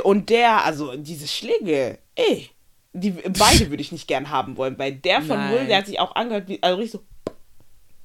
Und 0.03 0.29
der, 0.29 0.63
also 0.63 0.95
diese 0.95 1.27
Schläge, 1.27 1.99
ey, 2.15 2.49
die 2.93 3.11
beide 3.11 3.31
würde 3.69 3.81
ich 3.81 3.91
nicht 3.91 4.07
gern 4.07 4.29
haben 4.29 4.55
wollen. 4.57 4.77
Bei 4.77 4.89
der 4.91 5.21
von. 5.21 5.49
Will, 5.49 5.67
der 5.67 5.77
hat 5.79 5.85
sich 5.87 5.99
auch 5.99 6.15
angehört, 6.15 6.47
wie, 6.47 6.61
also 6.63 6.77
richtig 6.77 7.01
so, 7.01 7.05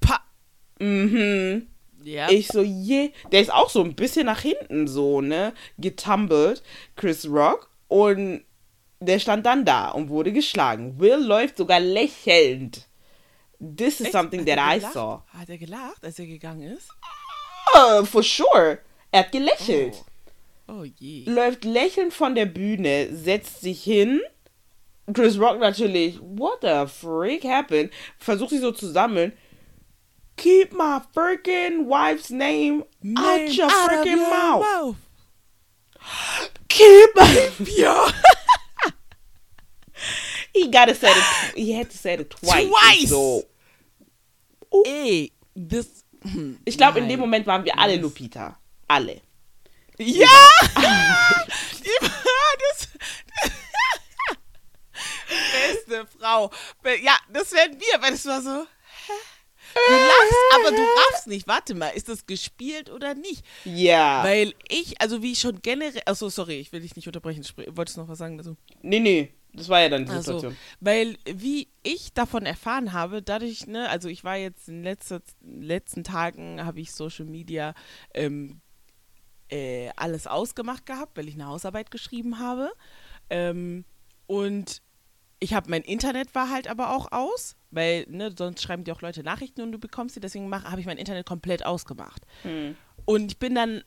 Pa. 0.00 0.20
mhm. 0.80 1.68
Ja. 2.02 2.30
Ich 2.30 2.48
so, 2.48 2.62
je. 2.62 3.10
Der 3.30 3.40
ist 3.40 3.52
auch 3.52 3.70
so 3.70 3.82
ein 3.82 3.94
bisschen 3.94 4.26
nach 4.26 4.40
hinten 4.40 4.86
so, 4.88 5.20
ne? 5.20 5.52
Getumbelt, 5.78 6.62
Chris 6.96 7.28
Rock. 7.28 7.70
Und 7.88 8.44
der 9.00 9.18
stand 9.18 9.46
dann 9.46 9.64
da 9.64 9.90
und 9.90 10.08
wurde 10.08 10.32
geschlagen. 10.32 10.98
Will 10.98 11.16
läuft 11.16 11.56
sogar 11.56 11.80
lächelnd. 11.80 12.88
This 13.58 14.00
is 14.00 14.06
Echt? 14.06 14.12
something 14.12 14.40
Hat 14.40 14.56
that 14.56 14.76
I 14.76 14.80
saw. 14.80 15.22
Hat 15.28 15.48
er 15.48 15.58
gelacht, 15.58 16.04
als 16.04 16.18
er 16.18 16.26
gegangen 16.26 16.62
ist? 16.62 16.88
Uh, 17.74 18.04
for 18.04 18.22
sure. 18.22 18.78
Er 19.10 19.20
hat 19.20 19.32
gelächelt. 19.32 20.04
Oh 20.68 20.84
je. 20.84 21.24
Läuft 21.26 21.64
lächelnd 21.64 22.12
von 22.12 22.34
der 22.34 22.46
Bühne, 22.46 23.14
setzt 23.14 23.60
sich 23.60 23.82
hin. 23.82 24.20
Chris 25.12 25.38
Rock 25.38 25.58
natürlich, 25.58 26.18
what 26.20 26.58
the 26.62 26.86
freak 26.86 27.44
happened? 27.44 27.90
Versucht 28.18 28.50
sich 28.50 28.60
so 28.60 28.72
zu 28.72 28.88
sammeln. 28.88 29.32
Keep 30.36 30.72
my 30.72 31.00
freaking 31.14 31.84
wife's 31.84 32.30
name, 32.30 32.84
out 33.16 33.52
your 33.54 33.70
out 33.70 33.90
freaking 33.90 34.06
your 34.16 34.30
mouth. 34.30 34.60
mouth. 34.62 34.96
Keep 36.68 37.10
Ja. 37.78 38.10
He 40.54 40.68
gotta 40.68 40.94
say 40.94 41.10
it. 41.10 41.54
He 41.56 41.72
had 41.72 41.88
to 41.90 41.96
say 41.96 42.14
it 42.14 42.28
twice. 42.30 42.66
Twice. 42.68 43.08
So. 43.08 43.44
Ey, 44.84 45.32
das. 45.54 46.04
hm, 46.22 46.58
Ich 46.66 46.76
glaube, 46.76 46.98
in 46.98 47.08
dem 47.08 47.20
Moment 47.20 47.46
waren 47.46 47.64
wir 47.64 47.78
alle 47.78 47.96
Lupita. 47.96 48.58
Alle. 48.88 49.20
Ja! 49.98 50.26
War 50.76 52.56
das. 52.58 52.88
Beste 55.52 56.06
Frau. 56.18 56.50
Ja, 57.02 57.16
das 57.32 57.52
wären 57.52 57.78
wir, 57.80 58.02
weil 58.02 58.12
es 58.14 58.26
war 58.26 58.40
so. 58.42 58.66
Du 59.74 59.92
lachst, 59.92 60.34
aber 60.54 60.76
du 60.76 60.82
raffst 60.82 61.26
nicht. 61.26 61.46
Warte 61.48 61.74
mal, 61.74 61.88
ist 61.88 62.08
das 62.08 62.26
gespielt 62.26 62.90
oder 62.90 63.14
nicht? 63.14 63.44
Ja. 63.64 64.22
Weil 64.24 64.54
ich, 64.68 65.00
also 65.00 65.22
wie 65.22 65.32
ich 65.32 65.40
schon 65.40 65.60
generell. 65.62 66.02
Achso, 66.06 66.28
sorry, 66.28 66.54
ich 66.60 66.72
will 66.72 66.80
dich 66.80 66.96
nicht 66.96 67.06
unterbrechen. 67.06 67.44
Wolltest 67.70 67.96
du 67.96 68.02
noch 68.02 68.08
was 68.08 68.18
sagen 68.18 68.38
dazu? 68.38 68.56
nee, 68.82 69.00
nee. 69.00 69.32
Das 69.54 69.68
war 69.68 69.80
ja 69.82 69.90
dann 69.90 70.06
die 70.06 70.10
Also, 70.10 70.32
Situation. 70.38 70.56
weil 70.80 71.18
wie 71.26 71.68
ich 71.82 72.14
davon 72.14 72.46
erfahren 72.46 72.94
habe, 72.94 73.20
dadurch, 73.20 73.66
ne, 73.66 73.86
also 73.90 74.08
ich 74.08 74.24
war 74.24 74.36
jetzt 74.38 74.68
in 74.68 74.82
letzter, 74.82 75.20
letzten 75.42 76.04
Tagen, 76.04 76.64
habe 76.64 76.80
ich 76.80 76.90
Social 76.92 77.26
Media 77.26 77.74
ähm, 78.14 78.62
äh, 79.50 79.90
alles 79.96 80.26
ausgemacht 80.26 80.86
gehabt, 80.86 81.18
weil 81.18 81.28
ich 81.28 81.34
eine 81.34 81.48
Hausarbeit 81.48 81.90
geschrieben 81.90 82.38
habe. 82.38 82.72
Ähm, 83.28 83.84
und 84.26 84.80
ich 85.42 85.54
habe 85.54 85.68
mein 85.68 85.82
Internet 85.82 86.36
war 86.36 86.50
halt 86.50 86.68
aber 86.68 86.94
auch 86.94 87.10
aus, 87.10 87.56
weil 87.72 88.06
ne, 88.08 88.32
sonst 88.36 88.62
schreiben 88.62 88.84
dir 88.84 88.94
auch 88.94 89.02
Leute 89.02 89.24
Nachrichten 89.24 89.60
und 89.62 89.72
du 89.72 89.78
bekommst 89.78 90.14
sie, 90.14 90.20
deswegen 90.20 90.52
habe 90.54 90.80
ich 90.80 90.86
mein 90.86 90.98
Internet 90.98 91.26
komplett 91.26 91.66
ausgemacht. 91.66 92.22
Hm. 92.42 92.76
Und 93.06 93.32
ich 93.32 93.38
bin 93.40 93.56
dann 93.56 93.82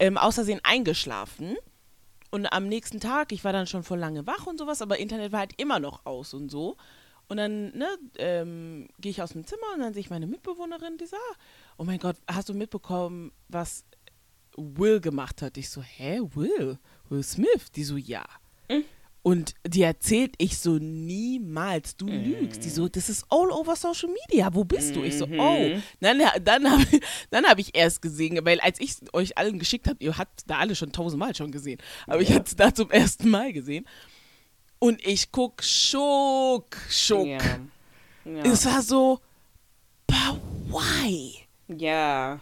ähm, 0.00 0.18
außersehen 0.18 0.60
eingeschlafen. 0.64 1.56
Und 2.32 2.52
am 2.52 2.66
nächsten 2.66 2.98
Tag, 2.98 3.30
ich 3.30 3.44
war 3.44 3.52
dann 3.52 3.68
schon 3.68 3.84
voll 3.84 4.00
lange 4.00 4.26
wach 4.26 4.48
und 4.48 4.58
sowas, 4.58 4.82
aber 4.82 4.98
Internet 4.98 5.30
war 5.30 5.40
halt 5.40 5.52
immer 5.58 5.78
noch 5.78 6.06
aus 6.06 6.34
und 6.34 6.48
so. 6.50 6.76
Und 7.28 7.36
dann 7.36 7.70
ne, 7.76 7.86
ähm, 8.18 8.88
gehe 8.98 9.10
ich 9.10 9.22
aus 9.22 9.30
dem 9.30 9.46
Zimmer 9.46 9.74
und 9.74 9.80
dann 9.80 9.94
sehe 9.94 10.00
ich 10.00 10.10
meine 10.10 10.26
Mitbewohnerin, 10.26 10.96
die 10.98 11.06
sagt, 11.06 11.22
oh 11.76 11.84
mein 11.84 12.00
Gott, 12.00 12.16
hast 12.28 12.48
du 12.48 12.54
mitbekommen, 12.54 13.30
was 13.48 13.84
Will 14.56 15.00
gemacht 15.00 15.40
hat? 15.40 15.56
Ich 15.56 15.70
so, 15.70 15.82
hä, 15.82 16.20
Will? 16.34 16.78
Will 17.08 17.22
Smith? 17.22 17.70
Die 17.76 17.84
so, 17.84 17.96
ja. 17.96 18.24
Und 19.22 19.54
die 19.66 19.82
erzählt 19.82 20.34
ich 20.38 20.58
so 20.58 20.78
niemals, 20.78 21.96
du 21.96 22.06
lügst. 22.06 22.64
Die 22.64 22.70
so, 22.70 22.88
das 22.88 23.10
ist 23.10 23.26
all 23.28 23.50
over 23.50 23.76
Social 23.76 24.08
Media. 24.08 24.54
Wo 24.54 24.64
bist 24.64 24.96
du? 24.96 25.02
Ich 25.02 25.18
so, 25.18 25.26
oh. 25.26 25.78
Dann, 26.00 26.22
dann 26.42 26.70
habe 26.70 26.86
dann 27.30 27.44
hab 27.44 27.58
ich 27.58 27.76
erst 27.76 28.00
gesehen, 28.00 28.38
weil 28.44 28.60
als 28.60 28.80
ich 28.80 28.92
es 28.92 29.02
euch 29.12 29.36
allen 29.36 29.58
geschickt 29.58 29.88
habe, 29.88 30.02
ihr 30.02 30.16
habt 30.16 30.48
da 30.48 30.58
alle 30.58 30.74
schon 30.74 30.92
tausendmal 30.92 31.34
schon 31.34 31.52
gesehen. 31.52 31.78
Aber 32.06 32.22
ich 32.22 32.32
hatte 32.32 32.46
es 32.46 32.56
da 32.56 32.74
zum 32.74 32.90
ersten 32.90 33.28
Mal 33.28 33.52
gesehen. 33.52 33.86
Und 34.78 35.06
ich 35.06 35.30
guck 35.30 35.62
schock, 35.62 36.78
schock. 36.88 37.26
Ja. 37.26 37.38
Ja. 38.24 38.42
Es 38.44 38.64
war 38.64 38.82
so, 38.82 39.20
but 40.06 40.40
why? 40.68 41.34
ja. 41.68 42.40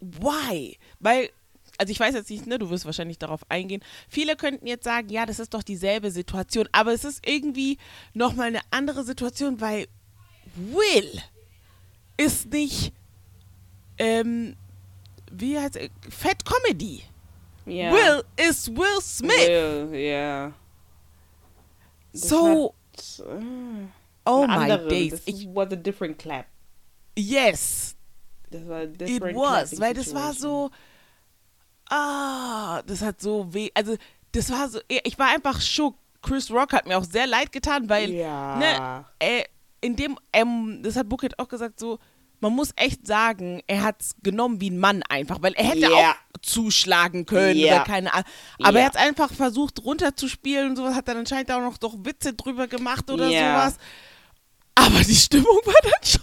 Why? 0.00 0.78
Weil, 1.00 1.30
also 1.78 1.90
ich 1.90 2.00
weiß 2.00 2.14
jetzt 2.14 2.30
nicht, 2.30 2.46
ne, 2.46 2.58
du 2.58 2.70
wirst 2.70 2.84
wahrscheinlich 2.86 3.18
darauf 3.18 3.40
eingehen. 3.50 3.82
Viele 4.08 4.36
könnten 4.36 4.66
jetzt 4.66 4.84
sagen, 4.84 5.08
ja, 5.08 5.26
das 5.26 5.38
ist 5.38 5.54
doch 5.54 5.62
dieselbe 5.62 6.10
Situation, 6.10 6.68
aber 6.72 6.92
es 6.92 7.04
ist 7.04 7.26
irgendwie 7.26 7.78
nochmal 8.14 8.48
eine 8.48 8.60
andere 8.70 9.04
Situation, 9.04 9.60
weil 9.60 9.86
Will 10.54 11.20
ist 12.16 12.50
nicht, 12.52 12.92
ähm, 13.98 14.56
wie 15.30 15.58
heißt 15.58 15.76
es, 15.76 15.90
Fat 16.08 16.44
Comedy. 16.44 17.02
ja. 17.66 17.92
Will 17.92 18.22
ist 18.48 18.74
Will 18.74 19.00
Smith. 19.02 19.36
Will. 19.36 20.54
Das 22.12 22.28
so, 22.28 22.74
hat, 22.96 23.26
äh, 23.26 23.88
oh 24.24 24.46
my 24.46 24.88
days. 24.88 25.22
Ich, 25.26 25.46
was 25.54 25.70
a 25.72 25.76
different 25.76 26.18
clap. 26.18 26.46
yes, 27.18 27.94
Das 28.50 28.66
war 28.66 28.78
a 28.78 28.82
It 28.84 29.00
different 29.00 29.36
was, 29.36 29.78
weil 29.78 29.92
das 29.92 30.14
war 30.14 30.32
so, 30.32 30.70
ah, 31.90 32.82
das 32.86 33.02
hat 33.02 33.20
so 33.20 33.52
weh, 33.52 33.70
also 33.74 33.96
das 34.32 34.50
war 34.50 34.68
so, 34.68 34.80
ich 34.88 35.18
war 35.18 35.28
einfach 35.28 35.60
schock. 35.60 35.96
Chris 36.22 36.50
Rock 36.50 36.72
hat 36.72 36.86
mir 36.86 36.98
auch 36.98 37.04
sehr 37.04 37.26
leid 37.26 37.52
getan, 37.52 37.88
weil, 37.88 38.10
Ja. 38.10 38.56
ne, 38.56 39.06
äh, 39.20 39.44
in 39.80 39.94
dem, 39.94 40.18
ähm, 40.32 40.80
das 40.82 40.96
hat 40.96 41.08
Bucket 41.08 41.38
auch 41.38 41.46
gesagt, 41.48 41.78
so, 41.78 41.98
man 42.40 42.52
muss 42.52 42.70
echt 42.76 43.06
sagen, 43.06 43.62
er 43.68 43.82
hat 43.82 44.02
es 44.02 44.16
genommen 44.22 44.60
wie 44.60 44.70
ein 44.70 44.78
Mann 44.78 45.02
einfach, 45.04 45.40
weil 45.40 45.52
er 45.54 45.64
hätte 45.64 45.78
Ja. 45.90 46.10
auch 46.12 46.14
zuschlagen 46.42 47.26
können 47.26 47.56
Ja. 47.58 47.76
oder 47.76 47.84
keine 47.84 48.12
Ahnung. 48.12 48.26
Aber 48.62 48.78
Ja. 48.78 48.80
er 48.80 48.86
hat 48.86 48.96
einfach 48.96 49.32
versucht 49.32 49.84
runterzuspielen 49.84 50.70
und 50.70 50.76
sowas, 50.76 50.94
hat 50.96 51.06
dann 51.08 51.18
anscheinend 51.18 51.50
auch 51.52 51.60
noch 51.60 51.78
doch 51.78 51.94
Witze 51.98 52.34
drüber 52.34 52.66
gemacht 52.66 53.08
oder 53.10 53.30
sowas. 53.64 53.78
Aber 54.74 54.98
die 55.00 55.14
Stimmung 55.14 55.60
war 55.64 55.74
dann 55.82 55.92
schon. 56.04 56.20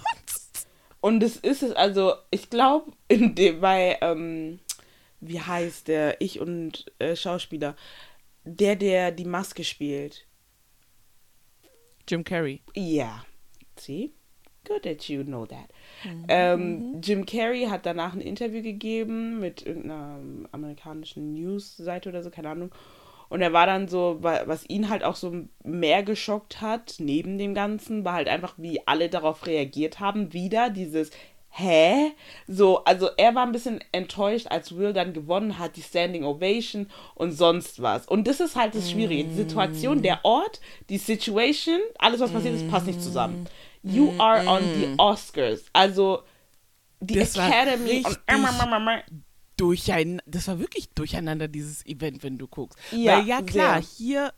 Und 1.01 1.21
es 1.23 1.35
ist 1.37 1.63
es, 1.63 1.73
also, 1.73 2.13
ich 2.29 2.49
glaube, 2.49 2.91
in 3.07 3.35
dem, 3.35 3.59
bei, 3.59 3.97
ähm, 4.01 4.59
wie 5.27 5.41
heißt 5.41 5.87
der, 5.87 6.19
ich 6.21 6.39
und 6.39 6.91
äh, 6.99 7.15
Schauspieler, 7.15 7.75
der, 8.43 8.75
der 8.75 9.11
die 9.11 9.25
Maske 9.25 9.63
spielt. 9.63 10.27
Jim 12.07 12.23
Carrey. 12.23 12.61
Ja. 12.75 13.25
See? 13.77 14.11
Good 14.65 14.83
that 14.83 15.09
you 15.09 15.23
know 15.23 15.45
that. 15.45 15.69
Ähm, 16.29 17.01
Jim 17.01 17.25
Carrey 17.25 17.65
hat 17.65 17.85
danach 17.85 18.13
ein 18.13 18.21
Interview 18.21 18.61
gegeben 18.61 19.39
mit 19.39 19.65
irgendeiner 19.65 20.19
amerikanischen 20.51 21.33
News-Seite 21.33 22.09
oder 22.09 22.23
so, 22.23 22.29
keine 22.29 22.49
Ahnung. 22.49 22.71
Und 23.27 23.41
er 23.41 23.51
war 23.51 23.65
dann 23.65 23.87
so, 23.87 24.19
wa- 24.21 24.43
was 24.45 24.69
ihn 24.69 24.89
halt 24.89 25.03
auch 25.03 25.15
so 25.15 25.33
mehr 25.63 26.03
geschockt 26.03 26.61
hat, 26.61 26.95
neben 26.99 27.37
dem 27.37 27.53
Ganzen, 27.53 28.05
war 28.05 28.13
halt 28.13 28.29
einfach, 28.29 28.55
wie 28.57 28.85
alle 28.87 29.09
darauf 29.09 29.47
reagiert 29.47 29.99
haben. 29.99 30.31
Wieder 30.33 30.69
dieses, 30.69 31.11
hä? 31.55 32.11
So, 32.47 32.83
also 32.83 33.09
er 33.15 33.35
war 33.35 33.45
ein 33.45 33.51
bisschen 33.51 33.79
enttäuscht, 33.91 34.47
als 34.47 34.75
Will 34.75 34.91
dann 34.91 35.13
gewonnen 35.13 35.59
hat, 35.59 35.75
die 35.75 35.83
Standing 35.83 36.23
Ovation 36.23 36.89
und 37.13 37.31
sonst 37.31 37.81
was. 37.81 38.07
Und 38.07 38.27
das 38.27 38.39
ist 38.39 38.55
halt 38.55 38.73
das 38.73 38.89
Schwierige. 38.89 39.25
Die 39.25 39.35
Situation, 39.35 40.01
der 40.01 40.25
Ort, 40.25 40.59
die 40.89 40.97
Situation, 40.97 41.79
alles, 41.99 42.19
was 42.19 42.31
passiert 42.31 42.55
ist, 42.55 42.69
passt 42.69 42.87
nicht 42.87 43.01
zusammen. 43.01 43.47
You 43.83 44.13
are 44.17 44.47
on 44.47 44.63
the 44.63 44.93
Oscars. 44.97 45.65
Also, 45.73 46.23
die 46.99 47.15
Das 47.15 47.35
Academy 47.35 48.03
und 48.05 48.19
durcheinander, 49.57 50.23
das 50.25 50.47
war 50.47 50.57
wirklich 50.57 50.89
durcheinander, 50.89 51.47
dieses 51.47 51.85
Event, 51.85 52.23
wenn 52.23 52.37
du 52.37 52.47
guckst. 52.47 52.79
Ja, 52.91 53.17
Weil 53.19 53.27
ja 53.27 53.41
klar, 53.41 53.81
sehr. 53.83 53.91
hier, 53.97 54.33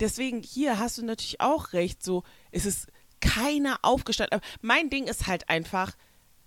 deswegen, 0.00 0.42
hier 0.42 0.78
hast 0.78 0.98
du 0.98 1.04
natürlich 1.04 1.40
auch 1.40 1.72
recht, 1.72 2.02
so, 2.02 2.24
es 2.50 2.66
ist 2.66 2.88
keiner 3.20 3.78
aufgestanden. 3.82 4.38
Aber 4.38 4.46
mein 4.60 4.90
Ding 4.90 5.04
ist 5.04 5.26
halt 5.26 5.48
einfach, 5.48 5.92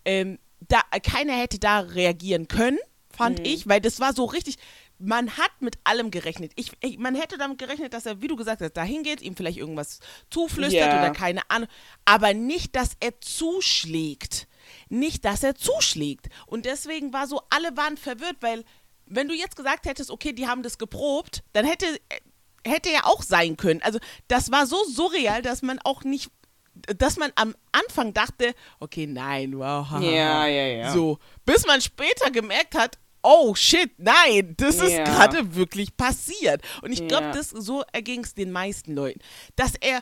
ähm, 0.05 0.39
da, 0.67 0.81
keiner 1.03 1.33
hätte 1.33 1.59
da 1.59 1.79
reagieren 1.79 2.47
können, 2.47 2.79
fand 3.15 3.39
Mhm. 3.39 3.45
ich, 3.45 3.67
weil 3.67 3.81
das 3.81 3.99
war 3.99 4.13
so 4.13 4.25
richtig, 4.25 4.55
man 4.99 5.35
hat 5.37 5.51
mit 5.61 5.77
allem 5.83 6.11
gerechnet. 6.11 6.51
Ich, 6.55 6.71
ich, 6.81 6.99
man 6.99 7.15
hätte 7.15 7.37
damit 7.37 7.57
gerechnet, 7.57 7.93
dass 7.93 8.05
er, 8.05 8.21
wie 8.21 8.27
du 8.27 8.35
gesagt 8.35 8.61
hast, 8.61 8.73
dahin 8.73 9.01
geht, 9.03 9.21
ihm 9.21 9.35
vielleicht 9.35 9.57
irgendwas 9.57 9.99
zuflüstert 10.29 10.93
Ja. 10.93 10.99
oder 10.99 11.11
keine 11.11 11.41
Ahnung, 11.49 11.67
aber 12.05 12.33
nicht, 12.33 12.75
dass 12.75 12.91
er 12.99 13.19
zuschlägt. 13.21 14.47
Nicht, 14.89 15.25
dass 15.25 15.43
er 15.43 15.55
zuschlägt. 15.55 16.29
Und 16.45 16.65
deswegen 16.65 17.13
war 17.13 17.27
so, 17.27 17.41
alle 17.49 17.75
waren 17.75 17.97
verwirrt, 17.97 18.37
weil 18.41 18.63
wenn 19.05 19.27
du 19.27 19.33
jetzt 19.33 19.55
gesagt 19.55 19.85
hättest, 19.85 20.11
okay, 20.11 20.33
die 20.33 20.47
haben 20.47 20.63
das 20.63 20.77
geprobt, 20.77 21.43
dann 21.53 21.65
hätte, 21.65 21.85
hätte 22.65 22.89
ja 22.91 23.05
auch 23.05 23.23
sein 23.23 23.57
können. 23.57 23.81
Also 23.81 23.99
das 24.27 24.51
war 24.51 24.67
so 24.67 24.81
surreal, 24.85 25.41
dass 25.41 25.61
man 25.63 25.79
auch 25.79 26.03
nicht, 26.03 26.29
dass 26.73 27.17
man 27.17 27.31
am 27.35 27.55
Anfang 27.71 28.13
dachte, 28.13 28.53
okay, 28.79 29.07
nein, 29.07 29.57
wow, 29.57 29.87
haha. 29.89 30.01
Ja, 30.01 30.47
ja, 30.47 30.65
ja. 30.67 30.91
So, 30.93 31.19
bis 31.45 31.65
man 31.65 31.81
später 31.81 32.31
gemerkt 32.31 32.75
hat, 32.75 32.97
oh 33.23 33.53
shit, 33.53 33.91
nein, 33.97 34.55
das 34.57 34.75
ist 34.75 34.91
Ja. 34.93 35.03
gerade 35.03 35.55
wirklich 35.55 35.95
passiert. 35.95 36.61
Und 36.81 36.91
ich 36.91 37.07
glaube, 37.07 37.25
Ja. 37.25 37.31
das 37.33 37.49
so 37.49 37.83
erging 37.91 38.23
es 38.23 38.33
den 38.33 38.51
meisten 38.51 38.95
Leuten, 38.95 39.19
dass 39.55 39.73
er 39.79 40.01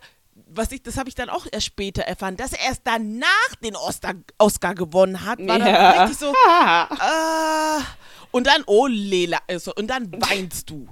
was 0.52 0.72
ich, 0.72 0.82
das 0.82 0.96
habe 0.96 1.10
ich 1.10 1.16
dann 1.16 1.30
auch 1.30 1.46
erst 1.52 1.66
später 1.66 2.04
erfahren, 2.04 2.38
dass 2.38 2.54
er 2.54 2.62
erst 2.70 2.84
danach 2.86 3.56
den 3.62 3.76
Oscar, 3.76 4.14
Oscar 4.38 4.74
gewonnen 4.74 5.26
hat, 5.26 5.38
war 5.46 5.60
Ja. 5.60 5.66
dann 5.66 6.00
richtig 6.00 6.18
so, 6.18 6.34
ah, 6.48 7.82
und 8.32 8.48
dann, 8.48 8.64
oh 8.66 8.88
Lela, 8.88 9.40
also, 9.50 9.74
und 9.76 9.88
dann 9.88 10.10
weinst 10.14 10.70
du. 10.70 10.88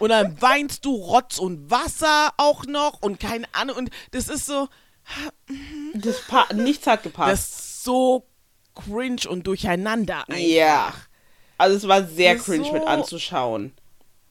Und 0.00 0.10
dann 0.10 0.40
weinst 0.42 0.84
du 0.84 0.94
Rotz 0.96 1.38
und 1.38 1.70
Wasser 1.70 2.32
auch 2.36 2.66
noch 2.66 3.00
und 3.00 3.18
keine 3.20 3.46
Ahnung. 3.54 3.76
Und 3.76 3.90
das 4.10 4.28
ist 4.28 4.44
so, 4.46 4.68
Das 5.94 6.22
pa 6.26 6.46
nichts 6.54 6.86
hat 6.86 7.02
gepasst. 7.02 7.32
das 7.32 7.40
ist 7.48 7.84
so 7.84 8.26
cringe 8.74 9.28
und 9.28 9.46
durcheinander 9.46 10.28
einfach. 10.28 10.38
Ja. 10.40 10.94
Also 11.58 11.76
es 11.76 11.86
war 11.88 12.02
sehr 12.04 12.36
cringe 12.36 12.72
mit 12.72 12.82
so- 12.82 12.88
anzuschauen. 12.88 13.72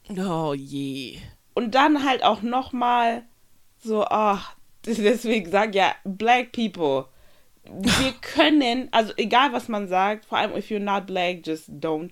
Oh 0.10 0.54
je. 0.54 1.20
Und 1.54 1.76
dann 1.76 2.04
halt 2.04 2.24
auch 2.24 2.42
nochmal 2.42 3.24
so, 3.78 4.04
ach, 4.06 4.56
deswegen 4.86 5.50
sag 5.52 5.76
ja, 5.76 5.96
Black 6.04 6.52
People, 6.52 7.06
wir 7.64 8.12
können, 8.22 8.90
also 8.92 9.14
egal 9.16 9.54
was 9.54 9.68
man 9.70 9.88
sagt, 9.88 10.26
vor 10.26 10.38
allem 10.38 10.56
if 10.58 10.70
you're 10.70 10.80
not 10.80 11.06
black, 11.06 11.46
just 11.48 11.70
don't, 11.70 12.12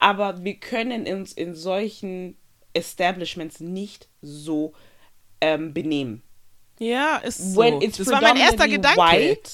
aber 0.00 0.42
wir 0.42 0.54
können 0.58 1.06
uns 1.06 1.32
in 1.32 1.54
solchen 1.54 2.36
Establishments 2.72 3.60
nicht 3.60 4.08
so 4.22 4.72
ähm, 5.40 5.72
benehmen. 5.72 6.22
Ja, 6.78 7.16
ist 7.18 7.54
so. 7.54 7.60
When 7.60 7.82
it's 7.82 7.98
das 7.98 8.06
war 8.08 8.20
mein 8.22 8.36
erster 8.36 8.68
Gedanke. 8.68 8.98
white, 9.00 9.50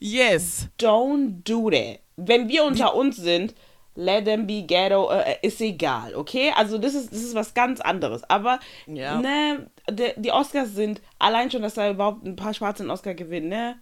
Yes. 0.00 0.68
don't 0.80 1.42
do 1.44 1.70
that. 1.70 1.98
Wenn 2.16 2.48
wir 2.48 2.64
unter 2.64 2.94
uns 2.94 3.16
sind, 3.16 3.54
let 3.96 4.24
them 4.26 4.46
be 4.46 4.62
ghetto, 4.62 5.10
äh, 5.10 5.36
ist 5.42 5.60
egal, 5.60 6.14
okay? 6.14 6.52
Also 6.56 6.78
das 6.78 6.94
ist, 6.94 7.12
das 7.12 7.20
ist 7.22 7.34
was 7.34 7.52
ganz 7.54 7.80
anderes. 7.80 8.22
Aber 8.30 8.60
Ja. 8.86 9.20
ne, 9.20 9.68
de, 9.90 10.12
die 10.16 10.30
Oscars 10.30 10.74
sind, 10.74 11.00
allein 11.18 11.50
schon, 11.50 11.62
dass 11.62 11.74
da 11.74 11.90
überhaupt 11.90 12.24
ein 12.24 12.36
paar 12.36 12.54
Schwarze 12.54 12.82
einen 12.84 12.90
Oscar 12.90 13.14
gewinnen, 13.14 13.48
ne? 13.48 13.76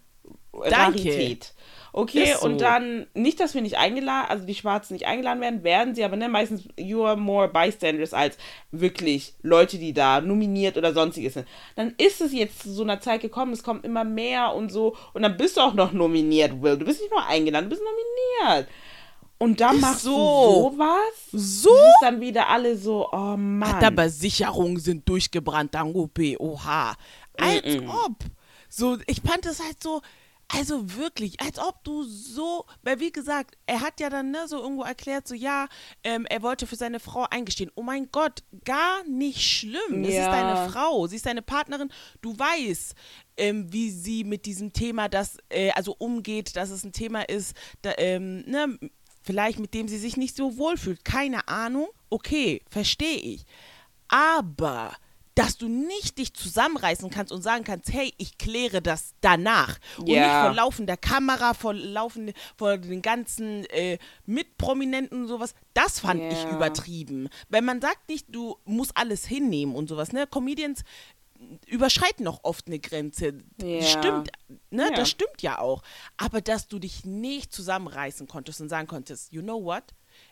Danke. 0.71 0.75
Rarität. 1.01 1.53
Okay, 1.93 2.35
so. 2.39 2.47
und 2.47 2.61
dann, 2.61 3.07
nicht, 3.15 3.41
dass 3.41 3.55
wir 3.55 3.63
nicht 3.63 3.79
eingeladen, 3.79 4.29
also 4.29 4.47
die 4.47 4.55
Schwarzen 4.55 4.95
nicht 4.95 5.07
eingeladen 5.07 5.41
werden, 5.41 5.65
werden 5.65 5.95
sie, 5.95 6.05
aber 6.05 6.17
ne, 6.17 6.29
meistens 6.29 6.65
you 6.77 7.05
are 7.05 7.17
more 7.17 7.49
bystanders 7.49 8.13
als 8.13 8.37
wirklich 8.71 9.35
Leute, 9.43 9.79
die 9.79 9.93
da 9.93 10.21
nominiert 10.21 10.77
oder 10.77 10.93
sonstiges 10.93 11.35
sind. 11.35 11.49
Dann 11.75 11.95
ist 11.99 12.21
es 12.21 12.33
jetzt 12.33 12.63
zu 12.63 12.73
so 12.73 12.83
einer 12.83 13.01
Zeit 13.01 13.21
gekommen, 13.21 13.53
es 13.53 13.63
kommt 13.63 13.85
immer 13.85 14.05
mehr 14.05 14.55
und 14.55 14.71
so, 14.71 14.97
und 15.15 15.23
dann 15.23 15.37
bist 15.37 15.57
du 15.57 15.63
auch 15.63 15.75
noch 15.75 15.93
nominiert, 15.93 16.63
Will. 16.63 16.77
Du 16.77 16.85
bist 16.85 17.01
nicht 17.01 17.11
nur 17.11 17.25
eingeladen, 17.27 17.69
du 17.69 17.71
bist 17.71 17.83
nominiert. 17.83 18.69
Und 19.39 19.61
dann 19.61 19.81
machst 19.81 20.03
so. 20.03 20.71
du 20.71 20.77
sowas. 20.77 21.31
So? 21.33 21.75
Ist 21.75 21.99
dann 22.01 22.21
wieder 22.21 22.49
alle 22.49 22.77
so, 22.77 23.09
oh 23.13 23.37
Mann. 23.37 23.71
Hat 23.71 23.85
aber 23.85 24.09
Sicherungen 24.09 24.79
sind 24.79 25.07
durchgebrannt, 25.09 25.75
Dangope, 25.75 26.37
oha. 26.41 26.97
Als 27.39 27.77
ob. 27.87 28.17
So, 28.69 28.97
ich 29.07 29.21
fand 29.21 29.45
das 29.45 29.61
halt 29.63 29.83
so, 29.83 30.01
also 30.49 30.95
wirklich, 30.95 31.41
als 31.41 31.59
ob 31.59 31.83
du 31.83 32.05
so, 32.05 32.67
weil 32.83 33.01
wie 33.01 33.11
gesagt, 33.11 33.57
er 33.67 33.81
hat 33.81 33.99
ja 34.01 34.09
dann 34.11 34.31
ne, 34.31 34.47
so 34.47 34.61
irgendwo 34.63 34.83
erklärt, 34.85 35.27
so 35.27 35.35
ja, 35.35 35.67
ähm, 36.05 36.25
er 36.27 36.41
wollte 36.43 36.67
für 36.69 36.77
seine 36.77 37.01
Frau 37.01 37.27
eingestehen. 37.29 37.71
Oh 37.75 37.83
mein 37.83 38.11
Gott, 38.13 38.45
gar 38.65 39.03
nicht 39.09 39.41
schlimm. 39.43 40.03
Das 40.03 40.13
ist 40.13 40.17
Ja. 40.19 40.31
deine 40.31 40.71
Frau, 40.71 41.07
sie 41.09 41.17
ist 41.17 41.27
deine 41.27 41.43
Partnerin. 41.43 41.91
Du 42.23 42.39
weißt, 42.39 42.95
ähm, 43.39 43.73
wie 43.73 43.91
sie 43.91 44.23
mit 44.25 44.47
diesem 44.47 44.73
Thema, 44.73 45.09
das 45.09 45.37
äh, 45.49 45.71
also 45.73 45.95
umgeht, 45.99 46.55
dass 46.57 46.71
es 46.71 46.85
ein 46.85 46.93
Thema 46.93 47.23
ist, 47.29 47.55
da, 47.83 47.93
ähm, 47.99 48.45
ne, 48.47 48.79
vielleicht 49.23 49.59
mit 49.59 49.75
dem 49.75 49.89
sie 49.89 49.99
sich 49.99 50.17
nicht 50.17 50.37
so 50.37 50.57
wohlfühlt. 50.57 51.05
Keine 51.05 51.49
Ahnung. 51.49 51.89
Okay, 52.09 52.63
verstehe 52.71 53.19
ich. 53.19 53.45
Aber 54.09 54.95
dass 55.37 55.57
du 55.59 55.69
nicht 55.69 56.19
dich 56.19 56.35
zusammenreißen 56.35 57.11
kannst 57.11 57.31
und 57.33 57.43
sagen 57.43 57.63
kannst, 57.63 57.93
hey, 57.93 58.13
ich 58.19 58.39
kläre 58.39 58.83
das 58.83 59.15
danach. 59.21 59.79
Und 59.99 60.09
Ja. 60.09 60.23
nicht 60.27 60.35
vor 60.41 60.53
laufender 60.53 60.97
Kamera, 60.97 61.55
vor, 61.55 61.75
laufende, 61.75 62.33
vor 62.57 62.79
den 62.79 63.03
ganzen 63.03 63.65
äh, 63.67 63.99
Mitprominenten 64.25 65.23
und 65.23 65.29
sowas. 65.29 65.55
Das 65.75 66.01
fand 66.01 66.33
ich 66.33 66.43
Ja. 66.43 66.51
übertrieben. 66.51 67.29
Weil 67.49 67.63
man 67.63 67.81
sagt 67.81 68.09
nicht, 68.09 68.27
du 68.35 68.57
musst 68.65 68.97
alles 68.97 69.25
hinnehmen 69.27 69.75
und 69.77 69.89
sowas. 69.89 70.11
Ne? 70.13 70.27
Comedians 70.27 70.83
überschreiten 71.67 72.25
noch 72.25 72.41
oft 72.45 72.67
eine 72.67 72.79
Grenze. 72.79 73.35
Ja. 73.63 73.83
Stimmt, 73.83 74.31
ne? 74.71 74.91
Das 74.97 75.11
stimmt 75.11 75.43
ja 75.43 75.59
auch. 75.59 75.83
Aber 76.17 76.41
dass 76.41 76.67
du 76.67 76.79
dich 76.79 77.05
nicht 77.05 77.53
zusammenreißen 77.53 78.27
konntest 78.27 78.61
und 78.63 78.69
sagen 78.69 78.87
konntest, 78.89 79.33
you 79.33 79.43
know 79.43 79.63
what? 79.63 79.85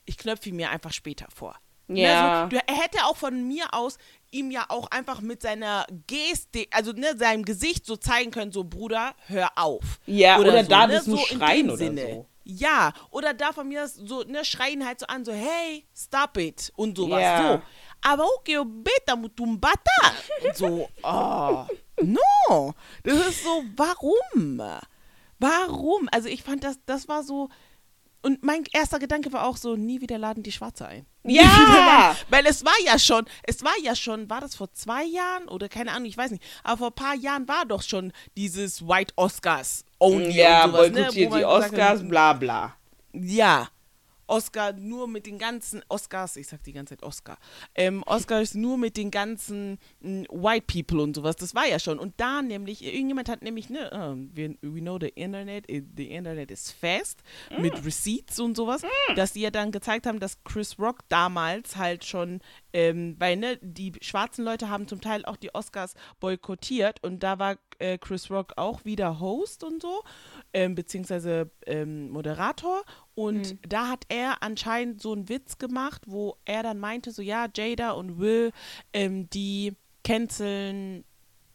Ich 0.06 0.16
knöpfe 0.16 0.48
ihn 0.48 0.56
mir 0.56 0.70
einfach 0.70 0.92
später 0.92 1.26
vor. 1.34 1.56
Ne, 1.86 2.00
Ja. 2.00 2.44
so, 2.50 2.56
du, 2.56 2.62
er 2.66 2.74
hätte 2.82 3.04
auch 3.04 3.16
von 3.18 3.46
mir 3.46 3.74
aus 3.74 3.98
ihm 4.34 4.50
ja 4.50 4.66
auch 4.68 4.90
einfach 4.90 5.20
mit 5.20 5.40
seiner 5.40 5.86
Gestik, 6.06 6.68
also 6.72 6.92
ne, 6.92 7.16
seinem 7.16 7.44
Gesicht 7.44 7.86
so 7.86 7.96
zeigen 7.96 8.30
können, 8.30 8.52
so 8.52 8.64
Bruder, 8.64 9.14
hör 9.28 9.50
auf. 9.56 10.00
Ja, 10.06 10.38
oder 10.38 10.62
so, 10.62 10.68
da 10.68 10.86
ne, 10.86 10.92
das 10.94 11.06
in 11.06 11.18
schreien 11.18 11.68
oder 11.68 11.78
Sinne. 11.78 12.02
so. 12.02 12.26
Ja, 12.46 12.92
oder 13.10 13.32
da 13.32 13.52
von 13.52 13.68
mir 13.68 13.88
so, 13.88 14.22
ne, 14.24 14.44
schreien 14.44 14.84
halt 14.86 15.00
so 15.00 15.06
an, 15.06 15.24
so, 15.24 15.32
hey, 15.32 15.86
stop 15.96 16.36
it 16.36 16.72
und 16.76 16.96
sowas. 16.96 17.22
Ja. 17.22 17.52
So. 17.52 17.62
Aber 18.02 18.26
okay, 18.36 18.62
beta 18.64 19.16
mutumbata. 19.16 20.12
So, 20.54 20.88
oh, 21.02 21.64
no. 22.02 22.74
Das 23.02 23.28
ist 23.28 23.44
so, 23.44 23.64
warum? 23.76 24.60
Warum? 25.38 26.08
Also 26.12 26.28
ich 26.28 26.42
fand 26.42 26.64
das, 26.64 26.78
das 26.84 27.08
war 27.08 27.22
so, 27.22 27.48
und 28.24 28.42
mein 28.42 28.64
erster 28.72 28.98
Gedanke 28.98 29.32
war 29.32 29.46
auch 29.46 29.56
so, 29.56 29.76
nie 29.76 30.00
wieder 30.00 30.18
laden 30.18 30.42
die 30.42 30.52
Schwarze 30.52 30.86
ein. 30.86 31.06
Ja! 31.24 32.16
Weil 32.30 32.46
es 32.46 32.64
war 32.64 32.74
ja 32.84 32.98
schon, 32.98 33.26
es 33.44 33.62
war 33.62 33.74
ja 33.82 33.94
schon, 33.94 34.30
war 34.30 34.40
das 34.40 34.54
vor 34.54 34.72
zwei 34.72 35.04
Jahren 35.04 35.46
oder 35.48 35.68
keine 35.68 35.92
Ahnung, 35.92 36.06
ich 36.06 36.16
weiß 36.16 36.30
nicht, 36.30 36.42
aber 36.62 36.78
vor 36.78 36.86
ein 36.88 36.94
paar 36.94 37.14
Jahren 37.14 37.46
war 37.48 37.66
doch 37.66 37.82
schon 37.82 38.12
dieses 38.36 38.86
White 38.86 39.12
Oscars 39.16 39.84
only 39.98 40.32
Ja, 40.32 40.64
und 40.64 40.72
sowas, 40.72 40.90
ne, 40.90 40.92
boykottiert 40.94 41.26
wo 41.26 41.30
man 41.30 41.38
die 41.38 41.44
Oscars, 41.44 42.00
hat, 42.00 42.08
bla 42.08 42.32
bla. 42.32 42.76
Ja. 43.12 43.68
Oscar 44.26 44.72
nur 44.72 45.08
mit 45.08 45.26
den 45.26 45.38
ganzen 45.38 45.82
Oscars, 45.88 46.36
ich 46.36 46.48
sag 46.48 46.62
die 46.64 46.72
ganze 46.72 46.96
Zeit 46.96 47.02
Oscar, 47.02 47.38
ähm, 47.74 48.02
Oscars 48.04 48.54
nur 48.54 48.78
mit 48.78 48.96
den 48.96 49.10
ganzen 49.10 49.78
mh, 50.00 50.24
White 50.30 50.66
People 50.66 51.02
und 51.02 51.14
sowas, 51.14 51.36
das 51.36 51.54
war 51.54 51.66
ja 51.66 51.78
schon. 51.78 51.98
Und 51.98 52.14
da 52.18 52.42
nämlich, 52.42 52.84
irgendjemand 52.84 53.28
hat 53.28 53.42
nämlich, 53.42 53.70
ne, 53.70 53.90
uh, 53.92 54.16
we, 54.34 54.56
we 54.62 54.80
know 54.80 54.98
the 55.00 55.08
Internet, 55.08 55.66
the 55.68 56.10
Internet 56.10 56.50
is 56.50 56.70
fast, 56.70 57.22
mit 57.58 57.84
Receipts 57.84 58.38
und 58.40 58.56
sowas, 58.56 58.82
dass 59.16 59.32
die 59.32 59.40
ja 59.40 59.50
dann 59.50 59.72
gezeigt 59.72 60.06
haben, 60.06 60.20
dass 60.20 60.42
Chris 60.44 60.78
Rock 60.78 61.00
damals 61.08 61.76
halt 61.76 62.04
schon, 62.04 62.40
ähm, 62.72 63.16
weil, 63.18 63.36
ne, 63.36 63.58
die 63.60 63.92
schwarzen 64.00 64.44
Leute 64.44 64.68
haben 64.68 64.88
zum 64.88 65.00
Teil 65.00 65.24
auch 65.24 65.36
die 65.36 65.54
Oscars 65.54 65.94
boykottiert 66.20 67.02
und 67.02 67.22
da 67.22 67.38
war 67.38 67.56
äh, 67.84 67.98
Chris 67.98 68.30
Rock 68.30 68.54
auch 68.56 68.84
wieder 68.84 69.20
Host 69.20 69.62
und 69.62 69.82
so, 69.82 70.02
ähm, 70.52 70.74
beziehungsweise 70.74 71.50
ähm, 71.66 72.10
Moderator. 72.10 72.82
Und 73.14 73.58
da 73.68 73.88
hat 73.88 74.04
er 74.08 74.42
anscheinend 74.42 75.02
so 75.02 75.12
einen 75.12 75.28
Witz 75.28 75.58
gemacht, 75.58 76.02
wo 76.06 76.36
er 76.44 76.62
dann 76.62 76.78
meinte, 76.78 77.12
so 77.12 77.22
ja, 77.22 77.46
Jada 77.54 77.92
und 77.92 78.18
Will, 78.18 78.52
ähm, 78.92 79.28
die 79.30 79.74
canceln 80.02 81.04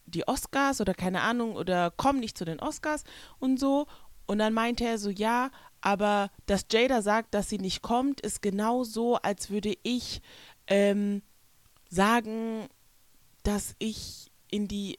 die 0.06 0.26
Oscars 0.26 0.80
oder 0.80 0.92
keine 0.92 1.20
Ahnung 1.20 1.54
oder 1.54 1.92
kommen 1.92 2.18
nicht 2.18 2.36
zu 2.36 2.44
den 2.44 2.60
Oscars 2.60 3.04
und 3.38 3.60
so. 3.60 3.86
Und 4.26 4.38
dann 4.38 4.52
meinte 4.52 4.84
er 4.84 4.98
so, 4.98 5.10
ja, 5.10 5.50
aber 5.80 6.30
dass 6.46 6.66
Jada 6.70 7.02
sagt, 7.02 7.34
dass 7.34 7.48
sie 7.48 7.58
nicht 7.58 7.82
kommt, 7.82 8.20
ist 8.20 8.42
genau 8.42 8.84
so, 8.84 9.16
als 9.16 9.50
würde 9.50 9.74
ich 9.82 10.20
ähm, 10.66 11.22
sagen, 11.88 12.68
dass 13.42 13.74
ich 13.78 14.30
in 14.50 14.68
die, 14.68 14.98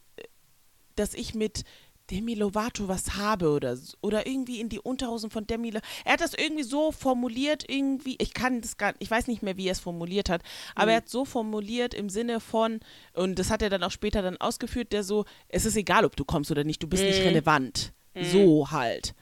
dass 1.01 1.13
ich 1.13 1.35
mit 1.35 1.63
Demi 2.09 2.33
Lovato 2.33 2.87
was 2.87 3.15
habe 3.15 3.49
oder 3.49 3.77
oder 4.01 4.27
irgendwie 4.27 4.59
in 4.59 4.69
die 4.69 4.79
Unterhosen 4.79 5.29
von 5.29 5.47
Demi 5.47 5.69
Lovato. 5.69 5.87
Er 6.03 6.13
hat 6.13 6.21
das 6.21 6.33
irgendwie 6.33 6.63
so 6.63 6.91
formuliert, 6.91 7.63
irgendwie, 7.67 8.15
ich 8.19 8.33
kann 8.33 8.61
das 8.61 8.77
gar 8.77 8.93
ich 8.99 9.09
weiß 9.09 9.27
nicht 9.27 9.43
mehr, 9.43 9.57
wie 9.57 9.67
er 9.67 9.71
es 9.71 9.79
formuliert 9.79 10.29
hat, 10.29 10.41
aber 10.75 10.91
er 10.91 10.97
hat 10.97 11.09
so 11.09 11.25
formuliert 11.25 11.93
im 11.93 12.09
Sinne 12.09 12.39
von, 12.39 12.81
und 13.13 13.39
das 13.39 13.49
hat 13.49 13.61
er 13.61 13.69
dann 13.69 13.83
auch 13.83 13.91
später 13.91 14.21
dann 14.21 14.37
ausgeführt, 14.37 14.91
der 14.91 15.03
so, 15.03 15.25
es 15.47 15.65
ist 15.65 15.77
egal, 15.77 16.05
ob 16.05 16.15
du 16.15 16.25
kommst 16.25 16.51
oder 16.51 16.63
nicht, 16.63 16.83
du 16.83 16.87
bist 16.87 17.03
nicht 17.03 17.21
relevant. 17.21 17.93
So 18.19 18.71
halt. 18.71 19.15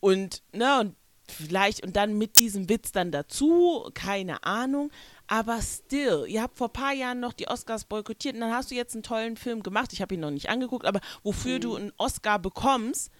Und, 0.00 0.42
ne, 0.52 0.80
und 0.80 0.96
vielleicht, 1.28 1.84
und 1.84 1.96
dann 1.96 2.18
mit 2.18 2.38
diesem 2.38 2.68
Witz 2.68 2.92
dann 2.92 3.10
dazu, 3.10 3.88
keine 3.94 4.44
Ahnung. 4.44 4.90
Aber 5.28 5.60
still, 5.60 6.24
ihr 6.28 6.42
habt 6.42 6.56
vor 6.56 6.68
ein 6.68 6.72
paar 6.72 6.92
Jahren 6.92 7.18
noch 7.20 7.32
die 7.32 7.48
Oscars 7.48 7.84
boykottiert 7.84 8.34
und 8.34 8.42
dann 8.42 8.52
hast 8.52 8.70
du 8.70 8.74
jetzt 8.76 8.94
einen 8.94 9.02
tollen 9.02 9.36
Film 9.36 9.62
gemacht. 9.62 9.92
Ich 9.92 10.00
habe 10.00 10.14
ihn 10.14 10.20
noch 10.20 10.30
nicht 10.30 10.48
angeguckt, 10.48 10.86
aber 10.86 11.00
wofür 11.24 11.58
du 11.58 11.74
einen 11.76 11.92
Oscar 11.96 12.38
bekommst 12.38 13.10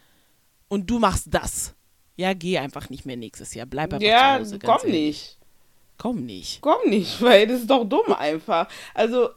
und 0.68 0.88
du 0.88 0.98
machst 0.98 1.26
das. 1.30 1.74
Ja, 2.16 2.32
geh 2.32 2.58
einfach 2.58 2.88
nicht 2.90 3.06
mehr 3.06 3.16
nächstes 3.16 3.54
Jahr. 3.54 3.66
Bleib 3.66 3.92
einfach 3.92 4.06
Ja, 4.06 4.36
zu 4.36 4.40
Hause. 4.40 4.58
ganz 4.58 4.82
komm 4.82 4.90
ehrlich. 4.90 5.06
nicht. 5.06 5.38
Komm 5.98 6.24
nicht. 6.26 6.60
Komm 6.60 6.88
nicht, 6.88 7.20
weil 7.22 7.46
das 7.46 7.60
ist 7.62 7.70
doch 7.70 7.84
dumm 7.84 8.12
einfach. 8.12 8.68
Also, 8.94 9.30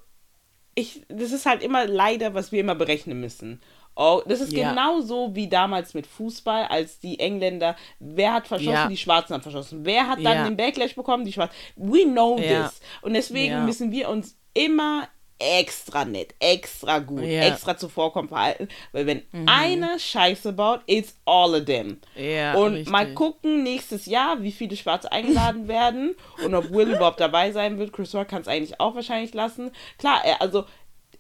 ich, 0.76 1.04
das 1.10 1.32
ist 1.32 1.46
halt 1.46 1.64
immer 1.64 1.88
leider, 1.88 2.34
was 2.36 2.52
wir 2.52 2.60
immer 2.60 2.76
berechnen 2.76 3.20
müssen. 3.20 3.60
Oh, 4.02 4.22
das 4.26 4.40
ist 4.40 4.54
Ja. 4.54 4.70
genauso 4.70 5.36
wie 5.36 5.50
damals 5.50 5.94
mit 5.94 6.08
Fußball, 6.08 6.68
als 6.68 7.00
die 7.00 7.20
Engländer, 7.20 7.76
wer 8.00 8.34
hat 8.34 8.48
verschossen, 8.48 8.72
Ja. 8.74 8.88
die 8.88 8.96
Schwarzen 8.96 9.34
haben 9.34 9.42
verschossen. 9.42 9.84
Wer 9.84 10.08
hat 10.08 10.20
dann 10.24 10.34
Ja. 10.38 10.44
den 10.46 10.56
Backlash 10.56 10.96
bekommen, 10.96 11.26
die 11.26 11.34
Schwarzen. 11.34 11.54
We 11.76 12.04
know 12.06 12.38
this. 12.38 12.80
Und 13.02 13.14
deswegen 13.14 13.66
müssen 13.66 13.92
wir 13.92 14.08
uns 14.08 14.38
immer 14.54 15.10
extra 15.42 16.04
nett, 16.04 16.36
extra 16.40 17.00
gut, 17.00 17.22
Ja. 17.24 17.44
extra 17.46 17.78
zuvorkommen 17.78 18.28
verhalten. 18.28 18.68
Weil 18.92 19.06
wenn 19.06 19.24
einer 19.48 19.98
Scheiße 19.98 20.52
baut, 20.52 20.82
it's 20.86 21.16
all 21.26 21.56
of 21.56 21.64
them. 21.66 22.00
Ja, 22.16 22.56
und 22.56 22.74
richtig. 22.74 22.90
mal 22.92 23.14
gucken 23.14 23.64
nächstes 23.64 24.06
Jahr, 24.06 24.44
wie 24.44 24.52
viele 24.52 24.76
Schwarze 24.76 25.12
eingeladen 25.12 25.68
werden 25.70 26.16
und 26.44 26.56
ob 26.56 26.72
Will 26.72 26.90
überhaupt 26.90 27.22
dabei 27.22 27.52
sein 27.54 27.80
wird. 27.80 27.94
Chris 27.94 28.14
Rock 28.16 28.28
kann 28.28 28.42
es 28.42 28.50
eigentlich 28.50 28.82
auch 28.82 28.96
wahrscheinlich 28.96 29.34
lassen. 29.34 29.72
Klar, 29.98 30.22
also 30.40 30.66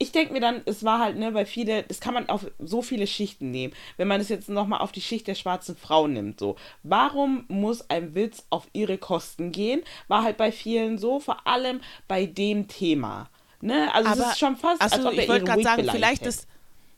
ich 0.02 0.12
denke 0.14 0.32
mir 0.34 0.40
dann, 0.40 0.62
es 0.66 0.84
war 0.86 1.00
halt, 1.00 1.18
ne, 1.18 1.34
weil 1.34 1.46
viele, 1.46 1.84
das 1.84 2.00
kann 2.00 2.14
man 2.14 2.30
auf 2.30 2.48
so 2.58 2.82
viele 2.82 3.06
Schichten 3.06 3.52
nehmen. 3.52 3.74
Wenn 3.98 4.08
man 4.08 4.22
es 4.22 4.30
jetzt 4.30 4.48
nochmal 4.50 4.80
auf 4.80 4.92
die 4.94 5.02
Schicht 5.02 5.28
der 5.28 5.36
schwarzen 5.36 5.76
Frau 5.76 6.08
nimmt, 6.08 6.40
so. 6.40 6.56
Warum 6.84 7.44
muss 7.50 7.90
ein 7.90 8.16
Witz 8.16 8.46
auf 8.50 8.68
ihre 8.74 8.98
Kosten 8.98 9.52
gehen? 9.52 9.82
War 10.08 10.24
halt 10.24 10.38
bei 10.38 10.52
vielen 10.54 10.98
so, 10.98 11.20
vor 11.20 11.46
allem 11.46 11.82
bei 12.08 12.26
dem 12.26 12.68
Thema. 12.70 13.30
Ne? 13.62 13.94
Also 13.94 14.10
es 14.12 14.20
Aber- 14.22 14.32
ist 14.32 14.40
schon 14.40 14.56
fast, 14.56 14.82
Achso, 14.82 14.96
als 14.96 15.06
ob 15.06 15.14
er 15.14 15.24
ich 15.24 15.30
wollte 15.30 15.46
gerade 15.46 15.64
sagen, 15.64 15.90
vielleicht 15.90 16.22
hätte. 16.22 16.30
ist. 16.30 16.48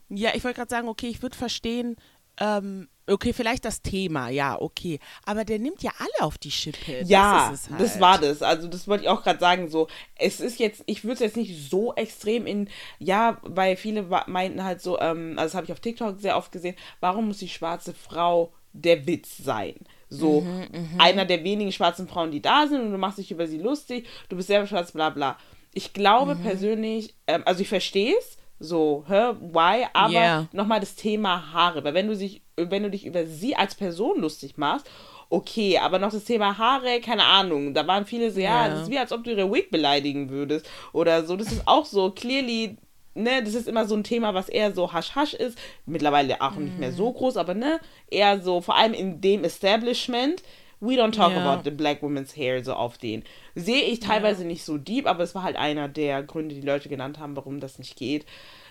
Ja, 0.08 0.30
ich 0.34 0.44
wollte 0.44 0.56
gerade 0.58 0.70
sagen, 0.70 0.88
okay, 0.88 1.08
ich 1.08 1.22
würde 1.22 1.36
verstehen, 1.36 1.96
ähm, 2.38 2.88
okay, 3.06 3.32
vielleicht 3.32 3.64
das 3.64 3.82
Thema, 3.82 4.28
ja, 4.28 4.60
okay. 4.60 4.98
Aber 5.24 5.44
der 5.44 5.58
nimmt 5.58 5.82
ja 5.82 5.92
alle 5.98 6.26
auf 6.26 6.38
die 6.38 6.50
Schippe. 6.50 7.04
Ja, 7.04 7.50
das, 7.50 7.64
es 7.68 7.76
das 7.76 7.90
halt. 7.92 8.00
war 8.00 8.18
das. 8.18 8.42
Also 8.42 8.68
das 8.68 8.86
wollte 8.88 9.04
ich 9.04 9.08
auch 9.10 9.22
gerade 9.22 9.38
sagen. 9.40 9.68
So, 9.68 9.88
es 10.16 10.40
ist 10.40 10.58
jetzt, 10.58 10.82
ich 10.86 11.04
würde 11.04 11.14
es 11.14 11.20
jetzt 11.20 11.36
nicht 11.36 11.70
so 11.70 11.94
extrem 11.94 12.46
in, 12.46 12.68
ja, 12.98 13.38
weil 13.42 13.76
viele 13.76 14.02
meinten 14.26 14.62
halt 14.64 14.80
so, 14.80 14.98
ähm, 15.00 15.34
also 15.38 15.44
das 15.52 15.54
habe 15.54 15.66
ich 15.66 15.72
auf 15.72 15.80
TikTok 15.80 16.20
sehr 16.20 16.36
oft 16.36 16.52
gesehen, 16.52 16.76
warum 17.00 17.28
muss 17.28 17.38
die 17.38 17.48
schwarze 17.48 17.94
Frau 17.94 18.52
der 18.72 19.06
Witz 19.06 19.36
sein? 19.38 19.76
So, 20.08 20.42
Mhm, 20.42 20.98
einer 20.98 21.24
der 21.24 21.42
wenigen 21.44 21.72
schwarzen 21.72 22.06
Frauen, 22.08 22.30
die 22.30 22.42
da 22.42 22.66
sind 22.66 22.80
und 22.82 22.92
du 22.92 22.98
machst 22.98 23.18
dich 23.18 23.30
über 23.30 23.46
sie 23.46 23.58
lustig, 23.58 24.06
du 24.28 24.36
bist 24.36 24.48
selber 24.48 24.66
schwarz, 24.66 24.92
bla 24.92 25.10
bla. 25.10 25.38
Ich 25.74 25.92
glaube 25.94 26.36
Mhm. 26.36 26.40
persönlich, 26.42 27.14
ähm, 27.26 27.42
also 27.46 27.62
ich 27.62 27.68
verstehe 27.68 28.14
es, 28.18 28.36
so, 28.62 29.04
hä, 29.08 29.34
why, 29.40 29.86
aber 29.92 30.12
Yeah. 30.12 30.48
nochmal 30.52 30.80
das 30.80 30.94
Thema 30.94 31.52
Haare, 31.52 31.82
weil 31.84 31.94
wenn 31.94 32.08
du 32.08 32.14
sich, 32.16 32.42
wenn 32.56 32.82
du 32.82 32.90
dich 32.90 33.04
über 33.04 33.26
sie 33.26 33.56
als 33.56 33.74
Person 33.74 34.20
lustig 34.20 34.56
machst, 34.56 34.88
okay, 35.30 35.78
aber 35.78 35.98
noch 35.98 36.12
das 36.12 36.24
Thema 36.24 36.58
Haare, 36.58 37.00
keine 37.00 37.24
Ahnung, 37.24 37.74
da 37.74 37.86
waren 37.86 38.04
viele 38.06 38.30
so, 38.30 38.40
ja, 38.40 38.68
das 38.68 38.82
ist 38.82 38.90
wie 38.90 38.98
als 38.98 39.12
ob 39.12 39.24
du 39.24 39.30
ihre 39.30 39.50
Wig 39.52 39.70
beleidigen 39.70 40.30
würdest 40.30 40.68
oder 40.92 41.24
so, 41.24 41.36
das 41.36 41.50
ist 41.50 41.66
auch 41.66 41.86
so, 41.86 42.10
clearly, 42.10 42.76
ne, 43.14 43.42
das 43.42 43.54
ist 43.54 43.66
immer 43.68 43.86
so 43.86 43.94
ein 43.96 44.04
Thema, 44.04 44.34
was 44.34 44.48
eher 44.48 44.72
so 44.72 44.92
hasch-hasch 44.92 45.34
ist, 45.34 45.58
mittlerweile 45.86 46.40
auch 46.40 46.56
nicht 46.56 46.78
mehr 46.78 46.92
so 46.92 47.12
groß, 47.12 47.36
aber 47.36 47.54
ne, 47.54 47.80
eher 48.10 48.40
so, 48.40 48.60
vor 48.60 48.76
allem 48.76 48.94
in 48.94 49.20
dem 49.20 49.42
Establishment, 49.44 50.42
we 50.82 50.94
don't 50.96 51.12
talk 51.14 51.32
Ja. 51.32 51.42
about 51.50 51.62
the 51.64 51.70
black 51.70 52.02
woman's 52.02 52.36
hair 52.36 52.62
so 52.64 52.74
auf 52.74 52.98
den. 52.98 53.22
Sehe 53.54 53.82
ich 53.84 54.00
teilweise 54.00 54.44
nicht 54.44 54.64
so 54.64 54.76
deep, 54.78 55.06
aber 55.06 55.22
es 55.22 55.34
war 55.34 55.42
halt 55.44 55.56
einer 55.56 55.88
der 55.88 56.22
Gründe, 56.22 56.54
die 56.54 56.60
Leute 56.66 56.88
genannt 56.88 57.18
haben, 57.18 57.36
warum 57.36 57.60
das 57.60 57.78
nicht 57.78 57.96
geht. 57.96 58.26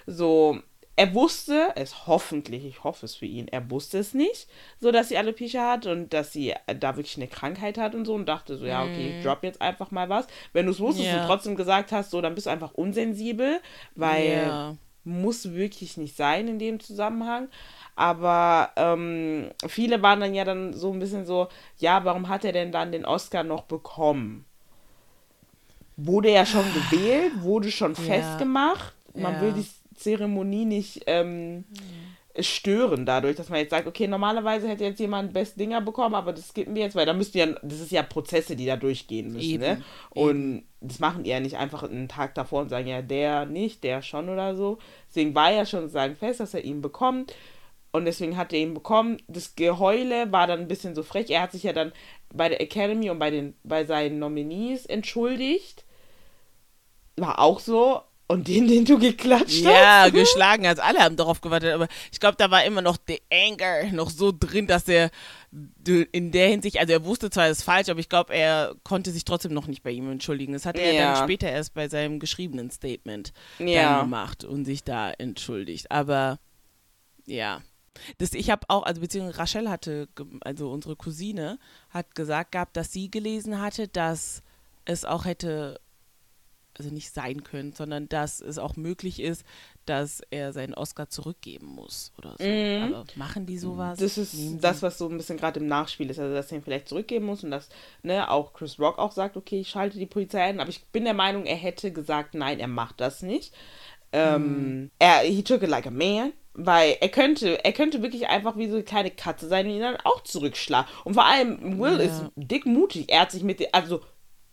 So, 0.06 0.60
er 0.98 1.14
wusste 1.16 1.70
es 1.76 2.06
hoffentlich, 2.06 2.66
ich 2.66 2.84
hoffe 2.84 3.06
es 3.06 3.16
für 3.16 3.26
ihn, 3.26 3.48
er 3.48 3.72
wusste 3.72 3.98
es 3.98 4.14
nicht, 4.14 4.48
so 4.80 4.92
dass 4.92 5.08
sie 5.08 5.18
Alopecia 5.18 5.72
hat 5.72 5.86
und 5.88 6.12
dass 6.14 6.34
sie 6.34 6.54
da 6.80 6.98
wirklich 6.98 7.16
eine 7.16 7.28
Krankheit 7.28 7.78
hat 7.78 7.96
und 7.96 8.06
so 8.06 8.14
und 8.14 8.28
dachte 8.28 8.58
so, 8.58 8.66
ja, 8.66 8.84
okay, 8.84 9.16
ich 9.18 9.24
drop 9.24 9.42
jetzt 9.44 9.62
einfach 9.62 9.90
mal 9.92 10.10
was. 10.10 10.28
Wenn 10.54 10.66
du 10.66 10.74
es 10.74 10.80
wusstest 10.82 11.08
Ja. 11.08 11.22
und 11.22 11.28
trotzdem 11.28 11.56
gesagt 11.56 11.92
hast, 11.94 12.12
so, 12.12 12.20
dann 12.22 12.36
bist 12.36 12.46
du 12.46 12.52
einfach 12.52 12.74
unsensibel, 12.74 13.62
weil. 13.96 14.78
Muss 15.04 15.54
wirklich 15.54 15.98
nicht 15.98 16.16
sein 16.16 16.48
in 16.48 16.60
dem 16.60 16.80
Zusammenhang. 16.80 17.50
Aber 17.96 18.70
ähm, 18.76 19.50
viele 19.68 20.02
waren 20.02 20.20
dann 20.22 20.34
ja 20.34 20.46
dann 20.46 20.74
so 20.74 20.92
ein 20.92 21.00
bisschen 21.00 21.26
so, 21.26 21.48
ja, 21.78 22.04
warum 22.06 22.30
hat 22.30 22.46
er 22.46 22.52
denn 22.54 22.72
dann 22.72 22.92
den 22.92 23.06
Oscar 23.06 23.44
noch 23.44 23.64
bekommen? 23.64 24.46
Wurde 25.98 26.32
ja 26.32 26.46
schon 26.46 26.66
gewählt, 26.74 27.34
wurde 27.42 27.72
schon 27.72 27.96
Ja. 27.96 28.02
festgemacht. 28.02 28.94
Man 29.14 29.36
Ja. 29.36 29.42
will 29.42 29.54
die 29.54 29.68
Zeremonie 29.96 30.66
nicht 30.66 31.04
ähm, 31.08 31.66
stören 32.40 33.06
dadurch, 33.06 33.36
dass 33.36 33.50
man 33.50 33.60
jetzt 33.60 33.72
sagt, 33.72 33.88
okay, 33.88 34.08
normalerweise 34.08 34.68
hätte 34.68 34.84
jetzt 34.84 35.00
jemand 35.00 35.34
Best 35.34 35.60
Dinger 35.60 35.82
bekommen, 35.82 36.16
aber 36.16 36.34
das 36.34 36.50
skippen 36.50 36.76
wir 36.76 36.84
jetzt, 36.84 36.96
weil 36.96 37.06
da 37.06 37.14
müssten 37.14 37.38
ja, 37.38 37.48
das 37.62 37.80
ist 37.80 37.92
ja 37.92 38.04
Prozesse, 38.04 38.56
die 38.56 38.66
da 38.66 38.78
durchgehen 38.78 39.34
müssen, 39.34 39.50
Eben, 39.50 39.62
ne? 39.62 39.84
Und 40.10 40.64
das 40.80 41.00
machen 41.00 41.24
die 41.24 41.30
ja 41.30 41.40
nicht 41.40 41.58
einfach 41.58 41.84
einen 41.84 42.08
Tag 42.08 42.36
davor 42.36 42.62
und 42.62 42.70
sagen, 42.70 42.88
ja, 42.88 43.02
der 43.02 43.46
nicht, 43.46 43.84
der 43.84 44.02
schon 44.02 44.30
oder 44.30 44.56
so. 44.56 44.80
Deswegen 45.10 45.36
war 45.36 45.52
ja 45.52 45.66
schon 45.66 45.90
sagen 45.90 46.16
fest, 46.16 46.40
dass 46.40 46.54
er 46.54 46.64
ihn 46.64 46.82
bekommt. 46.82 47.36
Und 47.92 48.06
deswegen 48.06 48.38
hat 48.38 48.54
er 48.54 48.60
ihn 48.60 48.74
bekommen. 48.74 49.18
Das 49.28 49.56
Geheule 49.56 50.32
war 50.32 50.48
dann 50.48 50.62
ein 50.62 50.68
bisschen 50.68 50.96
so 50.96 51.04
frech. 51.04 51.30
Er 51.30 51.42
hat 51.42 51.52
sich 51.52 51.64
ja 51.64 51.74
dann 51.74 51.92
bei 52.34 52.48
der 52.48 52.62
Academy 52.62 53.10
und 53.10 53.20
bei, 53.20 53.30
den, 53.30 53.54
bei 53.64 53.84
seinen 53.84 54.18
Nominees 54.18 54.86
entschuldigt. 54.86 55.84
War 57.18 57.40
auch 57.40 57.60
so. 57.60 58.02
Und 58.32 58.48
den, 58.48 58.68
den 58.68 58.86
du 58.86 58.98
geklatscht 58.98 59.62
Ja, 59.62 60.04
hast. 60.06 60.14
geschlagen 60.14 60.66
als 60.66 60.80
alle 60.80 61.00
haben 61.00 61.16
darauf 61.18 61.42
gewartet, 61.42 61.74
aber 61.74 61.88
ich 62.12 62.20
glaube, 62.20 62.36
da 62.38 62.50
war 62.52 62.64
immer 62.64 62.82
noch 62.82 62.98
der 62.98 63.20
Anger 63.32 63.92
noch 63.92 64.10
so 64.10 64.32
drin, 64.38 64.68
dass 64.68 64.88
er 64.88 65.12
in 66.12 66.32
der 66.32 66.48
Hinsicht, 66.48 66.80
also 66.80 66.94
er 66.94 67.04
wusste 67.06 67.30
zwar, 67.30 67.48
es 67.48 67.60
ist 67.60 67.64
falsch, 67.64 67.90
aber 67.90 68.00
ich 68.00 68.08
glaube, 68.10 68.34
er 68.34 68.74
konnte 68.84 69.12
sich 69.12 69.26
trotzdem 69.26 69.54
noch 69.54 69.68
nicht 69.68 69.84
bei 69.84 69.92
ihm 69.92 70.10
entschuldigen. 70.12 70.54
Das 70.54 70.66
hat 70.66 70.80
er 70.80 70.94
Ja. 70.94 71.14
dann 71.14 71.24
später 71.24 71.50
erst 71.50 71.74
bei 71.74 71.90
seinem 71.90 72.20
geschriebenen 72.20 72.72
Statement 72.72 73.34
Ja. 73.60 74.04
gemacht 74.04 74.44
und 74.46 74.64
sich 74.66 74.84
da 74.84 75.12
entschuldigt. 75.12 75.92
Aber 75.92 76.40
ja, 77.26 77.62
Das, 78.18 78.34
ich 78.34 78.50
habe 78.50 78.66
auch, 78.70 78.84
also 78.84 79.02
beziehungsweise 79.02 79.38
Rachel 79.40 79.70
hatte, 79.70 80.08
also 80.42 80.72
unsere 80.72 80.96
Cousine, 80.96 81.60
hat 81.90 82.16
gesagt 82.16 82.54
gehabt, 82.54 82.78
dass 82.78 82.92
sie 82.94 83.12
gelesen 83.12 83.62
hatte, 83.62 83.90
dass 83.90 84.42
es 84.86 85.04
auch 85.04 85.26
hätte, 85.26 85.80
also 86.82 86.94
nicht 86.94 87.14
sein 87.14 87.44
können, 87.44 87.74
sondern 87.74 88.10
dass 88.10 88.42
es 88.42 88.58
auch 88.58 88.76
möglich 88.76 89.20
ist, 89.20 89.46
dass 89.86 90.22
er 90.30 90.54
seinen 90.54 90.74
Oscar 90.74 91.10
zurückgeben 91.10 91.68
muss 91.68 92.12
oder 92.18 92.36
so. 92.38 92.44
Mhm. 92.44 92.94
Aber 92.94 93.06
machen 93.16 93.46
die 93.46 93.58
sowas? 93.58 94.00
Das 94.00 94.18
ist 94.18 94.36
das, 94.62 94.82
was 94.82 94.98
so 94.98 95.08
ein 95.08 95.18
bisschen 95.18 95.38
gerade 95.38 95.60
im 95.60 95.68
Nachspiel 95.68 96.10
ist, 96.10 96.20
also 96.20 96.34
dass 96.34 96.52
er 96.52 96.58
ihn 96.58 96.64
vielleicht 96.64 96.90
zurückgeben 96.90 97.26
muss 97.26 97.44
und 97.44 97.52
dass 97.52 97.70
ne, 98.04 98.30
auch 98.30 98.54
Chris 98.54 98.80
Rock 98.80 99.00
auch 99.00 99.12
sagt, 99.12 99.38
okay, 99.38 99.62
ich 99.62 99.70
schalte 99.70 99.98
die 99.98 100.06
Polizei 100.06 100.44
ein, 100.44 100.60
aber 100.60 100.70
ich 100.70 100.84
bin 100.86 101.06
der 101.06 101.14
Meinung, 101.14 101.46
er 101.46 101.56
hätte 101.56 101.92
gesagt, 101.92 102.34
nein, 102.34 102.60
er 102.60 102.68
macht 102.68 103.00
das 103.00 103.22
nicht. 103.22 103.54
Ähm, 104.14 104.42
mhm. 104.82 104.92
er, 105.00 105.20
he 105.20 105.44
took 105.44 105.64
it 105.64 105.70
like 105.70 105.88
a 105.88 105.92
man. 105.92 106.34
Weil 106.54 106.98
er 107.00 107.08
könnte, 107.08 107.64
er 107.64 107.72
könnte 107.72 108.02
wirklich 108.02 108.28
einfach 108.28 108.58
wie 108.58 108.68
so 108.68 108.76
eine 108.76 108.84
kleine 108.84 109.10
Katze 109.10 109.48
sein 109.48 109.68
und 109.68 109.72
ihn 109.72 109.80
dann 109.80 109.96
auch 110.04 110.22
zurückschlagen. 110.22 110.92
Und 111.06 111.14
vor 111.14 111.24
allem, 111.26 111.80
Will 111.80 111.94
ja. 111.94 112.00
ist 112.00 112.24
dickmutig. 112.36 113.10
Er 113.10 113.22
hat 113.22 113.32
sich 113.32 113.42
mit, 113.42 113.74
also 113.74 114.02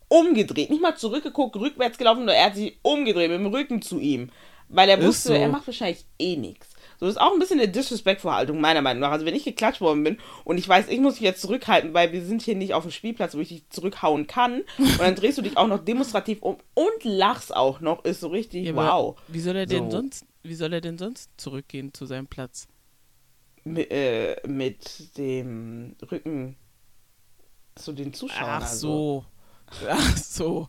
umgedreht, 0.08 0.70
nicht 0.70 0.82
mal 0.82 0.96
zurückgeguckt, 0.96 1.56
rückwärts 1.56 1.98
gelaufen, 1.98 2.24
nur 2.24 2.34
er 2.34 2.46
hat 2.46 2.56
sich 2.56 2.78
umgedreht 2.82 3.30
mit 3.30 3.40
dem 3.40 3.46
Rücken 3.46 3.82
zu 3.82 3.98
ihm. 3.98 4.30
Weil 4.70 4.88
er 4.90 5.02
wusste, 5.02 5.28
so. 5.28 5.34
er 5.34 5.48
macht 5.48 5.66
wahrscheinlich 5.66 6.04
eh 6.18 6.36
nichts. 6.36 6.68
So, 7.00 7.06
das 7.06 7.14
ist 7.14 7.20
auch 7.20 7.32
ein 7.32 7.38
bisschen 7.38 7.60
eine 7.60 7.68
Disrespect-Verhaltung, 7.68 8.60
meiner 8.60 8.82
Meinung 8.82 9.00
nach. 9.00 9.12
Also, 9.12 9.24
wenn 9.24 9.34
ich 9.34 9.44
geklatscht 9.44 9.80
worden 9.80 10.02
bin 10.02 10.18
und 10.44 10.58
ich 10.58 10.68
weiß, 10.68 10.88
ich 10.88 10.98
muss 11.00 11.14
mich 11.14 11.22
jetzt 11.22 11.40
zurückhalten, 11.40 11.94
weil 11.94 12.12
wir 12.12 12.22
sind 12.24 12.42
hier 12.42 12.56
nicht 12.56 12.74
auf 12.74 12.82
dem 12.82 12.90
Spielplatz, 12.90 13.34
wo 13.34 13.38
ich 13.38 13.48
dich 13.48 13.68
zurückhauen 13.70 14.26
kann, 14.26 14.64
und 14.78 15.00
dann 15.00 15.14
drehst 15.14 15.38
du 15.38 15.42
dich 15.42 15.56
auch 15.56 15.68
noch 15.68 15.78
demonstrativ 15.78 16.42
um 16.42 16.58
und 16.74 17.04
lachst 17.04 17.54
auch 17.54 17.80
noch, 17.80 18.04
ist 18.04 18.20
so 18.20 18.28
richtig 18.28 18.66
ja, 18.66 18.74
wow. 18.74 19.16
Wie 19.28 19.40
soll 19.40 19.56
er 19.56 19.66
denn 19.66 19.90
so. 19.90 19.98
sonst, 19.98 20.26
wie 20.42 20.54
soll 20.54 20.72
er 20.72 20.80
denn 20.80 20.98
sonst 20.98 21.30
zurückgehen 21.36 21.94
zu 21.94 22.04
seinem 22.04 22.26
Platz? 22.26 22.66
Mit, 23.64 23.90
äh, 23.90 24.36
mit 24.46 25.16
dem 25.16 25.94
Rücken 26.10 26.56
zu 27.76 27.92
den 27.92 28.12
Zuschauern. 28.12 28.62
Ach 28.62 28.62
also. 28.62 29.24
So. 29.70 29.86
Ach 29.88 30.16
so. 30.16 30.68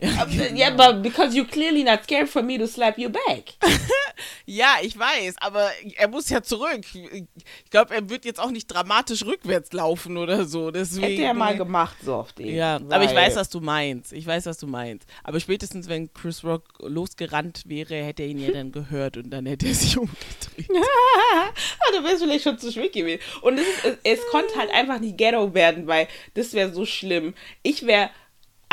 Ja, 0.00 0.24
genau. 0.24 0.56
yeah, 0.56 0.70
but 0.70 1.02
because 1.02 1.34
you're 1.34 1.48
clearly 1.48 1.84
not 1.84 2.04
scared 2.04 2.28
for 2.28 2.42
me 2.42 2.58
to 2.58 2.66
slap 2.66 2.98
you 2.98 3.08
back. 3.08 3.54
ja, 4.46 4.76
ich 4.82 4.98
weiß, 4.98 5.36
aber 5.40 5.70
er 5.96 6.08
muss 6.08 6.28
ja 6.30 6.42
zurück. 6.42 6.84
Ich 6.94 7.70
glaube, 7.70 7.94
er 7.94 8.08
wird 8.08 8.24
jetzt 8.24 8.40
auch 8.40 8.50
nicht 8.50 8.66
dramatisch 8.66 9.24
rückwärts 9.24 9.72
laufen 9.72 10.16
oder 10.16 10.44
so. 10.44 10.70
Deswegen, 10.70 11.06
Hätte 11.06 11.22
er 11.22 11.34
mal 11.34 11.56
gemacht, 11.56 11.96
so 12.04 12.14
oft. 12.14 12.40
Ja, 12.40 12.76
aber 12.76 13.04
ich 13.04 13.14
weiß, 13.14 13.36
was 13.36 13.50
du 13.50 13.60
meinst. 13.60 14.12
Ich 14.12 14.26
weiß, 14.26 14.46
was 14.46 14.58
du 14.58 14.66
meinst. 14.66 15.08
Aber 15.22 15.40
spätestens, 15.40 15.88
wenn 15.88 16.12
Chris 16.12 16.44
Rock 16.44 16.64
losgerannt 16.80 17.62
wäre, 17.66 17.94
hätte 17.96 18.22
er 18.22 18.28
ihn 18.28 18.38
ja 18.38 18.52
dann 18.52 18.72
gehört 18.72 19.16
und 19.16 19.30
dann 19.30 19.46
hätte 19.46 19.66
er 19.66 19.74
sich 19.74 19.96
umgedreht. 19.98 20.68
du 20.68 22.04
wärst 22.04 22.22
vielleicht 22.22 22.44
schon 22.44 22.58
zu 22.58 22.70
spät 22.70 22.92
gewesen. 22.92 23.20
Und 23.42 23.58
es, 23.58 23.66
es, 23.84 23.98
es 24.04 24.20
konnte 24.30 24.54
halt 24.56 24.70
einfach 24.70 24.98
nicht 24.98 25.16
Ghetto 25.16 25.54
werden, 25.54 25.86
weil 25.86 26.08
das 26.34 26.52
wäre 26.52 26.72
so 26.72 26.86
schlimm. 26.86 27.34
Ich 27.62 27.86
wäre 27.86 28.10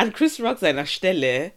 an 0.02 0.14
Chris 0.14 0.40
Rock 0.42 0.58
seiner 0.58 0.88
Stelle, 0.88 1.52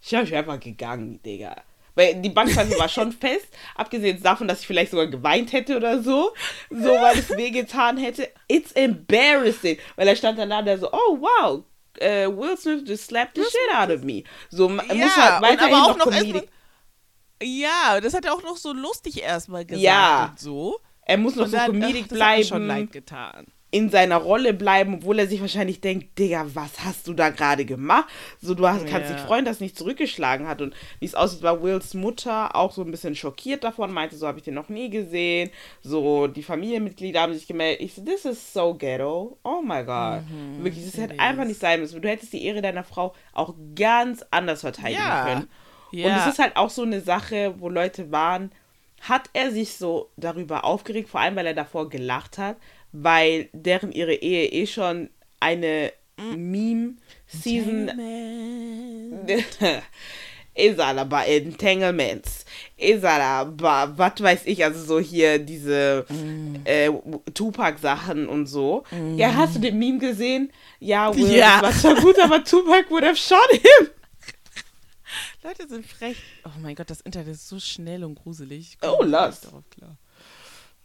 ich 0.00 0.14
habe 0.14 0.36
einfach 0.36 0.60
gegangen, 0.60 1.20
Digga. 1.22 1.56
Weil 1.96 2.14
die 2.22 2.28
Bankscheibe 2.28 2.78
war 2.78 2.88
schon 2.88 3.10
fest, 3.20 3.48
abgesehen 3.74 4.22
davon, 4.22 4.46
dass 4.46 4.60
ich 4.60 4.66
vielleicht 4.66 4.92
sogar 4.92 5.08
geweint 5.08 5.52
hätte 5.52 5.76
oder 5.76 6.00
so, 6.00 6.30
so 6.70 6.88
weil 6.88 7.18
es 7.18 7.30
wehgetan 7.30 7.96
hätte. 7.96 8.28
It's 8.46 8.70
embarrassing. 8.72 9.76
Weil 9.96 10.06
er 10.06 10.14
stand 10.14 10.38
dann 10.38 10.50
da, 10.50 10.62
der 10.62 10.78
so, 10.78 10.88
oh 10.92 11.18
wow, 11.20 11.64
uh, 12.00 12.38
Will 12.38 12.56
Smith 12.56 12.84
just 12.86 13.08
slapped 13.08 13.36
the 13.36 13.42
shit 13.42 13.74
out 13.74 13.90
of 13.90 14.04
me. 14.04 14.22
So, 14.50 14.68
ja, 14.70 14.94
muss 14.94 15.16
halt 15.16 15.42
weiterhin 15.42 15.74
aber 15.74 15.84
auch 15.90 15.96
noch, 15.96 16.06
noch 16.06 16.42
Ja, 17.42 18.00
das 18.00 18.14
hat 18.14 18.24
er 18.24 18.34
auch 18.34 18.42
noch 18.44 18.56
so 18.56 18.72
lustig 18.72 19.20
erstmal 19.20 19.64
gesagt 19.64 19.82
ja. 19.82 20.26
und 20.26 20.38
so. 20.38 20.78
Er 21.02 21.16
muss 21.16 21.34
noch 21.34 21.46
und 21.46 21.50
so 21.50 21.56
dann, 21.56 21.72
comedic 21.72 22.04
ach, 22.04 22.14
bleiben. 22.14 22.44
schon 22.44 22.66
leid 22.68 22.92
getan 22.92 23.46
in 23.72 23.88
seiner 23.88 24.16
Rolle 24.16 24.52
bleiben, 24.52 24.94
obwohl 24.94 25.20
er 25.20 25.28
sich 25.28 25.40
wahrscheinlich 25.40 25.80
denkt, 25.80 26.18
Digga, 26.18 26.46
was 26.54 26.84
hast 26.84 27.06
du 27.06 27.14
da 27.14 27.30
gerade 27.30 27.64
gemacht? 27.64 28.08
So, 28.40 28.54
du 28.54 28.66
hast, 28.66 28.86
kannst 28.86 29.10
ja. 29.10 29.16
dich 29.16 29.24
freuen, 29.24 29.44
dass 29.44 29.56
es 29.56 29.60
nicht 29.60 29.78
zurückgeschlagen 29.78 30.48
hat. 30.48 30.60
Und 30.60 30.74
wie 30.98 31.06
es 31.06 31.14
aussieht, 31.14 31.42
war 31.42 31.62
Wills 31.62 31.94
Mutter 31.94 32.56
auch 32.56 32.72
so 32.72 32.82
ein 32.82 32.90
bisschen 32.90 33.14
schockiert 33.14 33.62
davon, 33.62 33.92
meinte, 33.92 34.16
so 34.16 34.26
habe 34.26 34.38
ich 34.38 34.44
den 34.44 34.54
noch 34.54 34.68
nie 34.68 34.90
gesehen. 34.90 35.50
So, 35.82 36.26
die 36.26 36.42
Familienmitglieder 36.42 37.20
haben 37.20 37.34
sich 37.34 37.46
gemeldet. 37.46 37.80
Ich 37.80 37.94
so, 37.94 38.02
this 38.02 38.24
is 38.24 38.52
so 38.52 38.74
ghetto. 38.74 39.38
Oh 39.44 39.62
my 39.62 39.84
God. 39.84 40.24
Mhm, 40.28 40.64
Wirklich, 40.64 40.84
das 40.86 41.00
hätte 41.00 41.20
einfach 41.20 41.44
nicht 41.44 41.60
sein 41.60 41.80
müssen. 41.80 42.02
Du 42.02 42.08
hättest 42.08 42.32
die 42.32 42.44
Ehre 42.44 42.62
deiner 42.62 42.84
Frau 42.84 43.14
auch 43.32 43.54
ganz 43.76 44.24
anders 44.32 44.62
verteidigen 44.62 45.00
ja. 45.00 45.24
können. 45.24 45.48
Ja. 45.92 46.06
Und 46.06 46.20
es 46.20 46.26
ist 46.26 46.38
halt 46.40 46.56
auch 46.56 46.70
so 46.70 46.82
eine 46.82 47.00
Sache, 47.00 47.54
wo 47.58 47.68
Leute 47.68 48.10
waren, 48.10 48.50
hat 49.00 49.30
er 49.32 49.50
sich 49.50 49.76
so 49.76 50.10
darüber 50.16 50.64
aufgeregt, 50.64 51.08
vor 51.08 51.20
allem 51.20 51.36
weil 51.36 51.46
er 51.46 51.54
davor 51.54 51.88
gelacht 51.88 52.36
hat, 52.36 52.56
weil 52.92 53.48
deren 53.52 53.92
ihre 53.92 54.14
Ehe 54.14 54.46
eh 54.46 54.66
schon 54.66 55.10
eine 55.40 55.92
Meme-Season 56.16 57.90
ist 60.54 60.80
aber 60.80 61.26
Entanglements. 61.26 62.44
Ist 62.76 63.04
aber, 63.04 63.96
was 63.96 64.20
weiß 64.20 64.42
ich, 64.46 64.64
also 64.64 64.82
so 64.82 65.00
hier 65.00 65.38
diese 65.38 66.04
mm. 66.08 66.54
äh, 66.64 66.90
Tupac-Sachen 67.34 68.28
und 68.28 68.46
so. 68.46 68.84
Mm. 68.90 69.16
Ja, 69.16 69.34
hast 69.34 69.56
du 69.56 69.60
den 69.60 69.78
Meme 69.78 69.98
gesehen? 69.98 70.52
Ja, 70.78 71.14
Will, 71.14 71.30
ja. 71.30 71.60
das 71.60 71.84
war 71.84 71.94
schon 71.94 72.02
gut, 72.02 72.18
aber 72.18 72.42
Tupac 72.42 72.90
would 72.90 73.04
have 73.04 73.16
shot 73.16 73.50
him. 73.50 73.88
Leute 75.42 75.68
sind 75.68 75.86
frech. 75.86 76.16
Oh 76.44 76.58
mein 76.60 76.74
Gott, 76.74 76.90
das 76.90 77.00
Internet 77.00 77.34
ist 77.34 77.48
so 77.48 77.58
schnell 77.58 78.04
und 78.04 78.14
gruselig. 78.14 78.76
Oh, 78.82 79.02
lass. 79.02 79.40
Darauf 79.42 79.68
klar. 79.70 79.96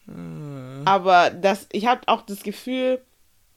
Äh. 0.08 0.86
Aber 0.86 1.30
das, 1.30 1.68
ich 1.72 1.88
habe 1.88 2.02
auch 2.08 2.22
das 2.22 2.44
Gefühl, 2.44 3.02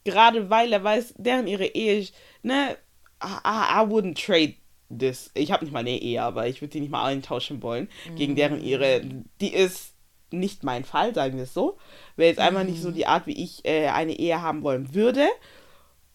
gerade 0.03 0.49
weil 0.49 0.73
er 0.73 0.83
weiß, 0.83 1.15
deren 1.17 1.47
ihre 1.47 1.65
Ehe, 1.65 2.07
ne, 2.41 2.77
I, 3.23 3.27
I 3.45 3.85
wouldn't 3.87 4.23
trade 4.23 4.55
this. 4.89 5.31
Ich 5.33 5.51
habe 5.51 5.63
nicht 5.63 5.73
mal 5.73 5.79
eine 5.79 6.01
Ehe, 6.01 6.21
aber 6.21 6.47
ich 6.47 6.61
würde 6.61 6.71
die 6.71 6.81
nicht 6.81 6.91
mal 6.91 7.05
eintauschen 7.05 7.61
wollen 7.61 7.89
mhm. 8.09 8.15
gegen 8.15 8.35
deren 8.35 8.63
ihre. 8.63 9.01
Die 9.41 9.53
ist 9.53 9.93
nicht 10.31 10.63
mein 10.63 10.83
Fall, 10.83 11.13
sagen 11.13 11.37
wir 11.37 11.43
es 11.43 11.53
so. 11.53 11.77
Wäre 12.15 12.29
jetzt 12.29 12.39
einfach 12.39 12.63
mhm. 12.63 12.69
nicht 12.69 12.81
so 12.81 12.89
mhm. 12.89 12.93
die 12.95 13.07
Art, 13.07 13.27
wie 13.27 13.43
ich 13.43 13.65
äh, 13.65 13.87
eine 13.87 14.13
Ehe 14.13 14.41
haben 14.41 14.63
wollen 14.63 14.93
würde. 14.93 15.27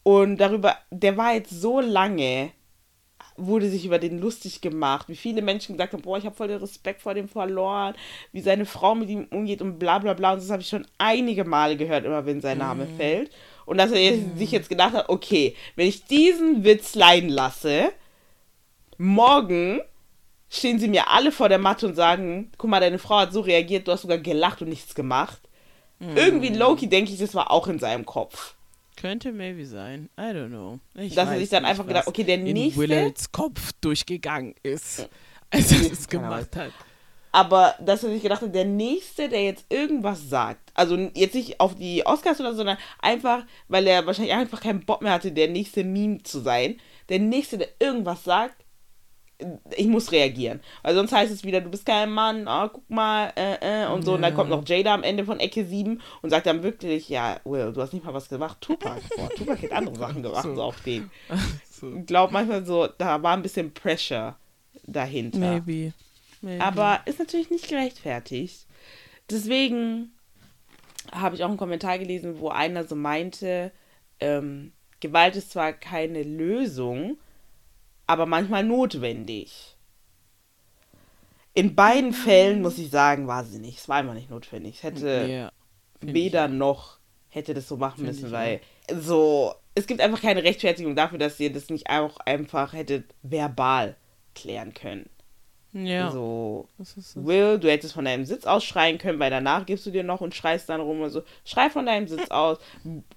Und 0.03 0.37
darüber, 0.37 0.77
der 0.91 1.17
war 1.17 1.35
jetzt 1.35 1.51
so 1.51 1.81
lange 1.81 2.53
wurde 3.37 3.69
sich 3.69 3.85
über 3.85 3.99
den 3.99 4.21
lustig 4.21 4.61
gemacht, 4.61 5.09
wie 5.09 5.17
viele 5.17 5.43
Menschen 5.43 5.75
gesagt 5.75 5.93
haben, 5.93 6.03
boah, 6.03 6.19
ich 6.19 6.25
habe 6.25 6.37
voll 6.37 6.49
den 6.49 6.61
Respekt 6.61 7.03
vor 7.03 7.15
dem 7.15 7.29
verloren, 7.29 7.95
wie 8.33 8.41
seine 8.41 8.67
Frau 8.67 8.95
mit 8.95 9.09
ihm 9.09 9.27
umgeht 9.31 9.61
und 9.61 9.79
bla 9.79 9.99
bla 9.99 10.15
bla. 10.15 10.33
Und 10.33 10.43
das 10.43 10.51
habe 10.51 10.63
ich 10.63 10.69
schon 10.69 10.87
einige 10.99 11.45
Male 11.45 11.77
gehört, 11.77 12.05
immer 12.05 12.27
wenn 12.27 12.41
sein 12.41 12.59
Name 12.59 12.85
mm. 12.85 12.97
fällt. 12.97 13.31
Und 13.67 13.79
dass 13.79 13.91
er 13.91 14.13
mm. 14.13 14.37
sich 14.37 14.53
jetzt 14.53 14.69
gedacht 14.69 14.95
hat, 14.95 15.09
okay, 15.09 15.57
wenn 15.75 15.89
ich 15.89 16.05
diesen 16.05 16.65
Witz 16.65 16.95
leiden 16.95 17.29
lasse, 17.29 17.91
morgen 18.99 19.81
stehen 20.49 20.79
sie 20.79 20.89
mir 20.89 21.09
alle 21.09 21.33
vor 21.33 21.49
der 21.49 21.59
Matte 21.59 21.87
und 21.87 21.95
sagen, 21.95 22.53
guck 22.57 22.71
mal, 22.71 22.81
deine 22.81 23.01
Frau 23.01 23.19
hat 23.19 23.33
so 23.33 23.41
reagiert, 23.41 23.89
du 23.89 23.93
hast 23.93 24.03
sogar 24.03 24.19
gelacht 24.19 24.63
und 24.63 24.69
nichts 24.69 24.95
gemacht. 24.95 25.41
Mm. 25.99 26.17
Irgendwie 26.17 26.51
Loki, 26.51 26.89
denke 26.89 27.13
ich, 27.13 27.19
das 27.19 27.35
war 27.35 27.51
auch 27.51 27.67
in 27.67 27.81
seinem 27.81 28.07
Kopf. 28.07 28.55
Könnte 28.97 29.33
maybe 29.33 29.67
sein. 29.67 30.09
I 30.19 30.23
don't 30.23 30.49
know. 30.49 30.79
Ich 30.95 31.15
Dass 31.15 31.29
er 31.29 31.39
sich 31.39 31.49
dann 31.49 31.65
einfach 31.65 31.87
gedacht, 31.87 32.07
okay, 32.07 32.25
der 32.25 32.37
in 32.37 32.45
nächste. 32.45 32.81
Willards 32.81 33.33
Kopf 33.33 33.73
durchgegangen 33.81 34.55
ist, 34.63 35.09
als 35.51 35.73
er 35.73 35.89
das 35.89 36.09
gemacht 36.09 36.57
hat. 36.57 36.73
Aber 37.33 37.75
dass 37.81 38.05
er 38.05 38.11
sich 38.11 38.23
gedacht 38.23 38.43
hat, 38.43 38.55
der 38.55 38.65
nächste, 38.65 39.29
der 39.29 39.43
jetzt 39.43 39.65
irgendwas 39.69 40.31
sagt, 40.31 40.71
also 40.73 40.97
jetzt 41.15 41.35
nicht 41.35 41.59
auf 41.59 41.75
die 41.75 42.07
Oscars 42.07 42.39
oder 42.39 42.53
so, 42.53 42.59
sondern 42.59 42.79
einfach, 43.01 43.45
weil 43.67 43.89
er 43.89 44.07
wahrscheinlich 44.07 44.35
einfach 44.35 44.61
keinen 44.61 44.85
Bock 44.85 45.03
mehr 45.03 45.13
hatte, 45.13 45.33
der 45.33 45.49
nächste 45.49 45.83
Meme 45.83 46.23
zu 46.23 46.39
sein. 46.39 46.77
Der 47.09 47.19
nächste, 47.19 47.59
der 47.59 47.69
irgendwas 47.81 48.23
sagt, 48.23 48.64
ich 49.77 49.87
muss 49.87 50.13
reagieren. 50.13 50.61
Weil 50.83 50.95
sonst 50.95 51.13
heißt 51.13 51.33
es 51.33 51.45
wieder, 51.45 51.61
du 51.61 51.71
bist 51.71 51.87
kein 51.87 52.11
Mann, 52.11 52.47
oh, 52.49 52.69
guck 52.73 52.89
mal, 52.89 53.33
äh, 53.37 53.85
äh, 53.85 53.87
und 53.87 54.03
so. 54.05 54.13
Ja. 54.13 54.17
Und 54.17 54.23
dann 54.23 54.35
kommt 54.35 54.51
noch 54.51 54.67
Jada 54.67 54.95
am 54.95 55.03
Ende 55.03 55.25
von 55.25 55.41
Ecke 55.41 55.65
7 55.65 56.01
und 56.23 56.31
sagt 56.31 56.47
dann 56.47 56.63
wirklich, 56.63 57.09
ja, 57.09 57.41
Will, 57.45 57.73
du 57.73 57.81
hast 57.81 57.93
nicht 57.93 58.05
mal 58.05 58.15
was 58.15 58.29
gemacht. 58.29 58.59
Tupac, 58.61 59.01
boah, 59.17 59.29
Tupac 59.31 59.63
hat 59.63 59.73
andere 59.73 59.97
Sachen 59.97 60.23
gemacht, 60.23 60.43
so, 60.43 60.55
so 60.55 60.63
auf 60.63 60.81
den. 60.83 61.11
So. 61.75 61.93
Ich 61.93 62.07
glaube 62.07 62.33
manchmal 62.33 62.65
so, 62.65 62.87
da 62.87 63.21
war 63.25 63.37
ein 63.37 63.43
bisschen 63.43 63.75
Pressure 63.75 64.37
dahinter. 64.87 65.39
Maybe. 65.41 65.93
Maybe. 66.41 66.63
Aber 66.63 67.01
ist 67.05 67.19
natürlich 67.19 67.51
nicht 67.51 67.69
gerechtfertigt. 67.69 68.67
Deswegen 69.29 70.13
habe 71.11 71.35
ich 71.35 71.43
auch 71.43 71.49
einen 71.49 71.57
Kommentar 71.57 71.99
gelesen, 71.99 72.39
wo 72.39 72.49
einer 72.49 72.85
so 72.85 72.95
meinte, 72.95 73.73
ähm, 74.21 74.73
Gewalt 75.01 75.35
ist 75.35 75.51
zwar 75.51 75.73
keine 75.73 76.23
Lösung, 76.23 77.19
aber 78.07 78.27
manchmal 78.27 78.65
notwendig. 78.65 79.77
In 81.55 81.75
beiden 81.75 82.13
Fällen 82.13 82.63
muss 82.63 82.79
ich 82.79 82.91
sagen, 82.91 83.29
war 83.29 83.45
sie 83.45 83.59
nicht. 83.59 83.79
Es 83.79 83.89
war 83.89 83.97
einfach 83.97 84.15
nicht 84.15 84.31
notwendig. 84.31 84.77
Es 84.77 84.83
hätte 84.83 85.27
ja, 85.29 85.53
weder 86.01 86.49
noch 86.49 86.99
hätte 87.29 87.55
das 87.55 87.69
so 87.69 87.77
machen 87.77 88.05
müssen, 88.05 88.31
weil 88.31 88.61
auch. 88.91 88.97
so 89.01 89.55
es 89.75 89.87
gibt 89.87 90.01
einfach 90.01 90.21
keine 90.21 90.45
Rechtfertigung 90.45 90.95
dafür, 90.95 91.19
dass 91.19 91.41
ihr 91.41 91.53
das 91.53 91.69
nicht 91.69 91.91
auch 91.91 92.19
einfach 92.19 92.73
hättet 92.73 93.15
verbal 93.23 93.97
klären 94.35 94.73
können. 94.73 95.09
Ja. 95.73 96.13
So. 96.13 96.69
Will, 97.17 97.59
du 97.59 97.69
hättest 97.69 97.95
von 97.95 98.05
deinem 98.05 98.25
Sitz 98.25 98.45
aus 98.45 98.63
schreien 98.65 98.99
können, 98.99 99.19
weil 99.19 99.31
danach 99.31 99.67
gibst 99.67 99.85
du 99.87 99.91
dir 99.91 100.05
noch 100.05 100.21
und 100.21 100.35
schreist 100.35 100.69
dann 100.69 100.81
rum 100.81 101.01
und 101.01 101.11
so. 101.11 101.23
Schrei 101.45 101.69
von 101.69 101.87
deinem 101.87 102.07
Sitz 102.07 102.27
aus. 102.31 102.59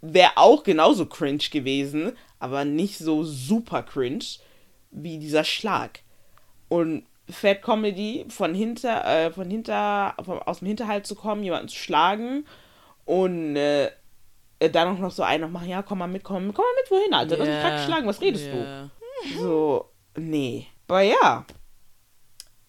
Wäre 0.01 0.31
auch 0.35 0.63
genauso 0.63 1.05
cringe 1.05 1.43
gewesen, 1.51 2.13
aber 2.39 2.65
nicht 2.65 2.97
so 2.97 3.23
super 3.23 3.83
cringe 3.83 4.25
wie 5.03 5.19
dieser 5.19 5.43
Schlag. 5.43 6.01
Und 6.69 7.05
Fat 7.29 7.61
Comedy 7.61 8.25
von 8.29 8.53
hinter, 8.53 9.05
äh, 9.05 9.31
von 9.31 9.49
hinter, 9.49 10.15
von, 10.23 10.39
aus 10.39 10.59
dem 10.59 10.67
Hinterhalt 10.67 11.05
zu 11.05 11.15
kommen, 11.15 11.43
jemanden 11.43 11.67
zu 11.67 11.77
schlagen 11.77 12.45
und 13.05 13.55
äh, 13.55 13.91
äh, 14.59 14.69
dann 14.69 14.95
auch 14.95 14.99
noch 14.99 15.11
so 15.11 15.23
einen 15.23 15.41
noch 15.41 15.49
machen, 15.49 15.69
ja, 15.69 15.81
komm 15.81 15.99
mal 15.99 16.07
mit, 16.07 16.23
komm, 16.23 16.53
komm 16.53 16.65
mal 16.65 16.81
mit, 16.81 16.91
wohin, 16.91 17.13
Alter? 17.13 17.43
Ja. 17.45 17.61
krank 17.61 17.85
schlagen, 17.85 18.07
was 18.07 18.21
redest 18.21 18.47
du? 18.47 18.57
Ja. 18.57 18.89
So, 19.37 19.89
nee. 20.15 20.67
Aber 20.87 21.01
ja, 21.01 21.45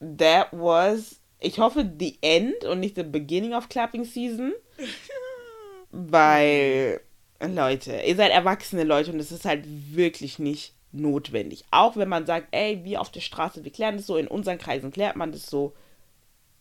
that 0.01 0.49
was, 0.51 1.21
ich 1.39 1.59
hoffe, 1.59 1.89
the 1.99 2.19
end 2.21 2.65
und 2.65 2.81
nicht 2.81 2.97
the 2.97 3.05
beginning 3.05 3.55
of 3.55 3.69
clapping 3.69 4.05
season. 4.05 4.53
Weil, 5.91 7.01
Leute, 7.41 8.03
ihr 8.05 8.17
seid 8.17 8.33
erwachsene 8.33 8.85
Leute 8.85 9.13
und 9.13 9.21
es 9.21 9.33
ist 9.33 9.45
halt 9.45 9.65
wirklich 9.95 10.39
nicht 10.39 10.75
notwendig. 10.93 11.65
Auch 11.71 11.97
wenn 11.97 12.09
man 12.09 12.27
sagt, 12.27 12.49
ey, 12.51 12.85
wir 12.85 13.01
auf 13.01 13.11
der 13.11 13.21
Straße, 13.21 13.65
wir 13.65 13.73
klären 13.73 13.97
das 13.97 14.07
so, 14.07 14.17
in 14.17 14.29
unseren 14.29 14.59
Kreisen 14.59 14.91
klärt 14.91 15.17
man 15.17 15.33
das 15.33 15.47
so. 15.47 15.75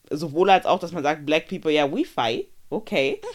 Sowohl 0.10 0.50
als 0.50 0.66
auch, 0.66 0.80
dass 0.80 0.92
man 0.92 1.04
sagt, 1.04 1.26
black 1.26 1.48
people, 1.48 1.72
ja, 1.72 1.92
we 1.92 2.06
fight, 2.06 2.48
okay. 2.70 3.22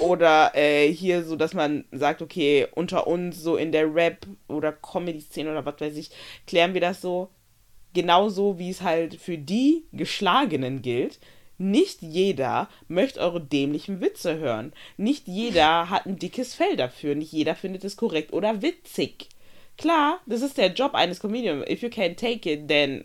Oder 0.00 0.52
äh, 0.54 0.92
hier 0.92 1.22
so, 1.22 1.36
dass 1.36 1.54
man 1.54 1.84
sagt, 1.92 2.20
okay, 2.20 2.66
unter 2.74 3.06
uns 3.06 3.40
so 3.40 3.56
in 3.56 3.70
der 3.70 3.94
Rap- 3.94 4.26
oder 4.48 4.72
Comedy-Szene 4.72 5.50
oder 5.52 5.64
was 5.64 5.80
weiß 5.80 5.96
ich, 5.96 6.10
klären 6.48 6.74
wir 6.74 6.80
das 6.80 7.00
so. 7.00 7.30
Genauso 7.92 8.58
wie 8.58 8.70
es 8.70 8.82
halt 8.82 9.14
für 9.14 9.38
die 9.38 9.84
Geschlagenen 9.92 10.82
gilt. 10.82 11.20
Nicht 11.58 12.02
jeder 12.02 12.68
möchte 12.88 13.20
eure 13.20 13.40
dämlichen 13.40 14.00
Witze 14.00 14.38
hören. 14.38 14.72
Nicht 14.96 15.28
jeder 15.28 15.88
hat 15.90 16.06
ein 16.06 16.18
dickes 16.18 16.54
Fell 16.54 16.74
dafür. 16.74 17.14
Nicht 17.14 17.32
jeder 17.32 17.54
findet 17.54 17.84
es 17.84 17.96
korrekt 17.96 18.32
oder 18.32 18.62
witzig. 18.62 19.28
Klar, 19.76 20.20
das 20.26 20.42
ist 20.42 20.56
der 20.56 20.72
Job 20.72 20.94
eines 20.94 21.20
Comedians. 21.20 21.68
If 21.68 21.82
you 21.82 21.88
can't 21.88 22.16
take 22.16 22.50
it, 22.50 22.68
then 22.68 23.04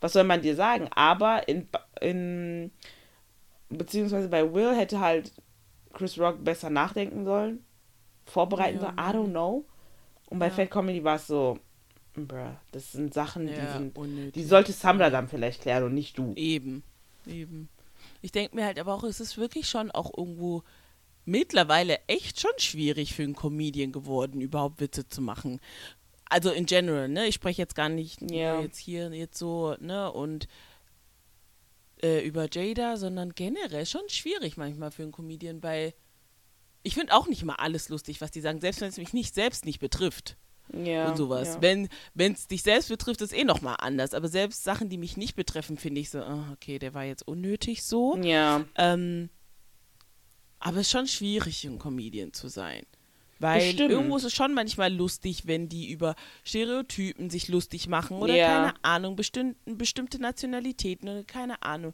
was 0.00 0.12
soll 0.14 0.24
man 0.24 0.40
dir 0.42 0.56
sagen? 0.56 0.88
Aber 0.94 1.46
in, 1.48 1.68
in 2.00 2.70
beziehungsweise 3.68 4.28
bei 4.28 4.52
Will 4.52 4.74
hätte 4.74 5.00
halt 5.00 5.32
Chris 5.92 6.18
Rock 6.18 6.42
besser 6.44 6.70
nachdenken 6.70 7.24
sollen, 7.24 7.64
vorbereiten 8.26 8.76
Ja. 8.80 8.82
sollen. 8.82 8.94
I 8.98 9.12
don't 9.16 9.30
know. 9.30 9.64
Und 10.26 10.38
bei 10.38 10.46
Ja. 10.46 10.52
Fat 10.52 10.70
Comedy 10.70 11.04
war 11.04 11.16
es 11.16 11.26
so, 11.26 11.58
bruh, 12.14 12.52
das 12.72 12.92
sind 12.92 13.12
Sachen, 13.12 13.46
die 13.46 13.52
Ja, 13.52 13.76
sind, 13.76 13.96
unnötig. 13.96 14.32
die 14.32 14.44
sollte 14.44 14.72
Samra 14.72 15.10
dann 15.10 15.28
vielleicht 15.28 15.62
klären 15.62 15.84
und 15.84 15.94
nicht 15.94 16.16
du. 16.16 16.32
Eben, 16.36 16.82
eben. 17.26 17.68
Ich 18.22 18.32
denke 18.32 18.56
mir 18.56 18.64
halt 18.64 18.78
aber 18.78 18.94
auch, 18.94 19.04
es 19.04 19.20
ist 19.20 19.36
wirklich 19.36 19.68
schon 19.68 19.90
auch 19.90 20.10
irgendwo 20.16 20.62
mittlerweile 21.24 21.98
echt 22.08 22.40
schon 22.40 22.50
schwierig 22.58 23.14
für 23.14 23.22
einen 23.22 23.34
Comedian 23.36 23.92
geworden, 23.92 24.40
überhaupt 24.40 24.80
Witze 24.80 25.06
zu 25.08 25.20
machen. 25.22 25.60
Also 26.28 26.50
in 26.50 26.66
general, 26.66 27.08
ne? 27.08 27.26
Ich 27.26 27.34
spreche 27.34 27.60
jetzt 27.62 27.74
gar 27.74 27.88
nicht 27.88 28.20
Ja. 28.30 28.60
jetzt 28.60 28.78
hier 28.78 29.10
jetzt 29.14 29.38
so, 29.38 29.76
ne? 29.80 30.10
Und 30.10 30.48
äh, 32.02 32.26
über 32.26 32.48
Jada, 32.50 32.96
sondern 32.96 33.34
generell 33.34 33.86
schon 33.86 34.08
schwierig 34.08 34.56
manchmal 34.56 34.90
für 34.90 35.02
einen 35.02 35.12
Comedian, 35.12 35.62
weil 35.62 35.94
ich 36.82 36.94
finde 36.94 37.12
auch 37.14 37.28
nicht 37.28 37.44
mal 37.44 37.54
alles 37.56 37.88
lustig, 37.90 38.20
was 38.20 38.32
die 38.32 38.40
sagen, 38.40 38.60
selbst 38.60 38.80
wenn 38.80 38.88
es 38.88 38.96
mich 38.96 39.12
nicht 39.12 39.34
selbst 39.34 39.64
nicht 39.64 39.78
betrifft 39.78 40.36
Ja. 40.72 41.08
und 41.10 41.16
sowas. 41.16 41.58
Ja. 41.62 41.62
Wenn 42.14 42.32
es 42.32 42.48
dich 42.48 42.62
selbst 42.62 42.88
betrifft, 42.88 43.20
ist 43.20 43.32
eh 43.32 43.44
nochmal 43.44 43.76
anders. 43.78 44.14
Aber 44.14 44.26
selbst 44.26 44.64
Sachen, 44.64 44.88
die 44.88 44.98
mich 44.98 45.16
nicht 45.16 45.36
betreffen, 45.36 45.76
finde 45.78 46.00
ich 46.00 46.10
so, 46.10 46.18
ah, 46.22 46.50
okay, 46.54 46.80
der 46.80 46.92
war 46.94 47.04
jetzt 47.04 47.26
unnötig 47.28 47.84
so. 47.84 48.16
ja. 48.16 48.64
Ähm, 48.76 49.28
aber 50.62 50.76
es 50.78 50.86
ist 50.86 50.90
schon 50.92 51.06
schwierig, 51.06 51.64
ein 51.64 51.78
Comedian 51.78 52.32
zu 52.32 52.48
sein. 52.48 52.86
Weil 53.38 53.60
Bestimmt. 53.72 53.90
irgendwo 53.90 54.16
ist 54.16 54.22
es 54.24 54.32
schon 54.32 54.54
manchmal 54.54 54.92
lustig, 54.94 55.48
wenn 55.48 55.68
die 55.68 55.90
über 55.90 56.14
Stereotypen 56.44 57.28
sich 57.28 57.48
lustig 57.48 57.88
machen 57.88 58.18
oder 58.18 58.34
Ja. 58.36 58.46
keine 58.46 58.84
Ahnung, 58.84 59.16
bestimmten, 59.16 59.76
bestimmte 59.76 60.20
Nationalitäten 60.20 61.08
oder 61.08 61.24
keine 61.24 61.60
Ahnung. 61.62 61.92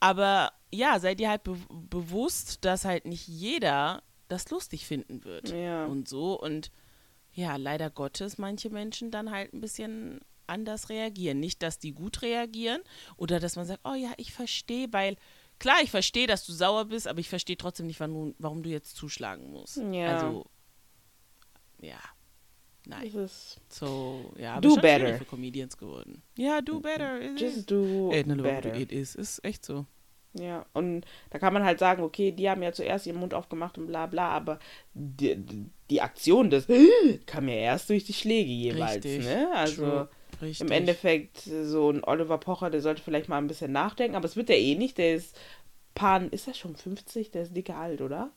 Aber 0.00 0.52
ja, 0.70 1.00
seid 1.00 1.18
ihr 1.20 1.30
halt 1.30 1.44
be 1.44 1.56
bewusst, 1.70 2.64
dass 2.66 2.84
halt 2.84 3.06
nicht 3.06 3.26
jeder 3.26 4.02
das 4.28 4.50
lustig 4.50 4.86
finden 4.86 5.24
wird. 5.24 5.50
Ja. 5.50 5.86
Und 5.86 6.08
so. 6.08 6.38
Und 6.38 6.70
ja, 7.32 7.56
leider 7.56 7.88
Gottes, 7.88 8.36
manche 8.36 8.68
Menschen 8.68 9.10
dann 9.10 9.30
halt 9.30 9.54
ein 9.54 9.60
bisschen 9.62 10.20
anders 10.46 10.90
reagieren. 10.90 11.40
Nicht, 11.40 11.62
dass 11.62 11.78
die 11.78 11.92
gut 11.92 12.20
reagieren 12.20 12.82
oder 13.16 13.40
dass 13.40 13.56
man 13.56 13.64
sagt, 13.64 13.80
oh 13.84 13.94
ja, 13.94 14.12
ich 14.18 14.32
verstehe, 14.34 14.88
weil 14.92 15.16
klar, 15.62 15.76
ich 15.82 15.90
verstehe, 15.90 16.26
dass 16.26 16.44
du 16.44 16.52
sauer 16.52 16.86
bist, 16.86 17.06
aber 17.06 17.20
ich 17.20 17.28
verstehe 17.28 17.56
trotzdem 17.56 17.86
nicht, 17.86 18.00
du, 18.00 18.34
warum 18.38 18.62
du 18.62 18.68
jetzt 18.68 18.96
zuschlagen 18.96 19.50
musst. 19.50 19.80
Ja. 19.92 20.16
Also, 20.16 20.46
ja, 21.80 22.00
nein. 22.84 23.10
So, 23.68 24.32
ja, 24.36 24.60
Do 24.60 24.74
better. 24.76 25.16
für 25.18 25.24
Comedians 25.24 25.76
geworden. 25.78 26.22
Ja, 26.36 26.60
do 26.60 26.80
better. 26.80 27.20
It 27.20 27.40
is. 27.40 27.40
just 27.40 27.70
do 27.70 28.10
Ey, 28.10 28.24
ne, 28.24 28.36
better. 28.36 28.74
It 28.74 28.90
is. 28.90 29.14
Ist 29.14 29.44
echt 29.44 29.64
so. 29.64 29.86
Ja, 30.34 30.66
und 30.72 31.04
da 31.30 31.38
kann 31.38 31.52
man 31.52 31.64
halt 31.64 31.78
sagen, 31.78 32.02
okay, 32.02 32.32
die 32.32 32.48
haben 32.50 32.62
ja 32.62 32.72
zuerst 32.72 33.06
ihren 33.06 33.20
Mund 33.20 33.32
aufgemacht 33.34 33.78
und 33.78 33.86
bla 33.86 34.06
bla, 34.06 34.30
aber 34.30 34.58
die, 34.94 35.36
die 35.90 36.00
Aktion 36.00 36.50
des 36.50 36.66
kam 37.26 37.48
ja 37.48 37.54
erst 37.54 37.88
durch 37.90 38.04
die 38.04 38.14
Schläge 38.14 38.50
jeweils, 38.50 39.04
Richtig. 39.04 39.24
ne? 39.24 39.48
Also 39.54 39.84
True. 39.84 40.08
Richtig. 40.42 40.60
im 40.60 40.72
Endeffekt 40.72 41.38
so 41.38 41.90
ein 41.90 42.04
Oliver 42.04 42.38
Pocher, 42.38 42.68
der 42.68 42.80
sollte 42.80 43.00
vielleicht 43.00 43.28
mal 43.28 43.38
ein 43.38 43.46
bisschen 43.46 43.72
nachdenken, 43.72 44.16
aber 44.16 44.26
es 44.26 44.36
wird 44.36 44.50
er 44.50 44.58
eh 44.58 44.74
nicht, 44.74 44.98
der 44.98 45.14
ist 45.14 45.38
Pan, 45.94 46.30
ist 46.30 46.48
er 46.48 46.54
schon 46.54 46.76
50? 46.76 47.30
Der 47.30 47.42
ist 47.42 47.56
dicke 47.56 47.74
alt, 47.74 48.00
oder? 48.00 48.30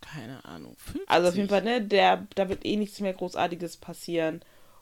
Keine 0.00 0.44
Ahnung. 0.44 0.74
50. 0.76 1.08
Also 1.08 1.28
auf 1.28 1.36
jeden 1.36 1.48
Fall, 1.48 1.62
ne, 1.62 1.82
der, 1.82 2.26
da 2.34 2.48
wird 2.48 2.64
eh 2.64 2.76
nichts 2.76 3.00
mehr 3.00 3.12
Großartiges 3.12 3.76
passieren. 3.76 4.40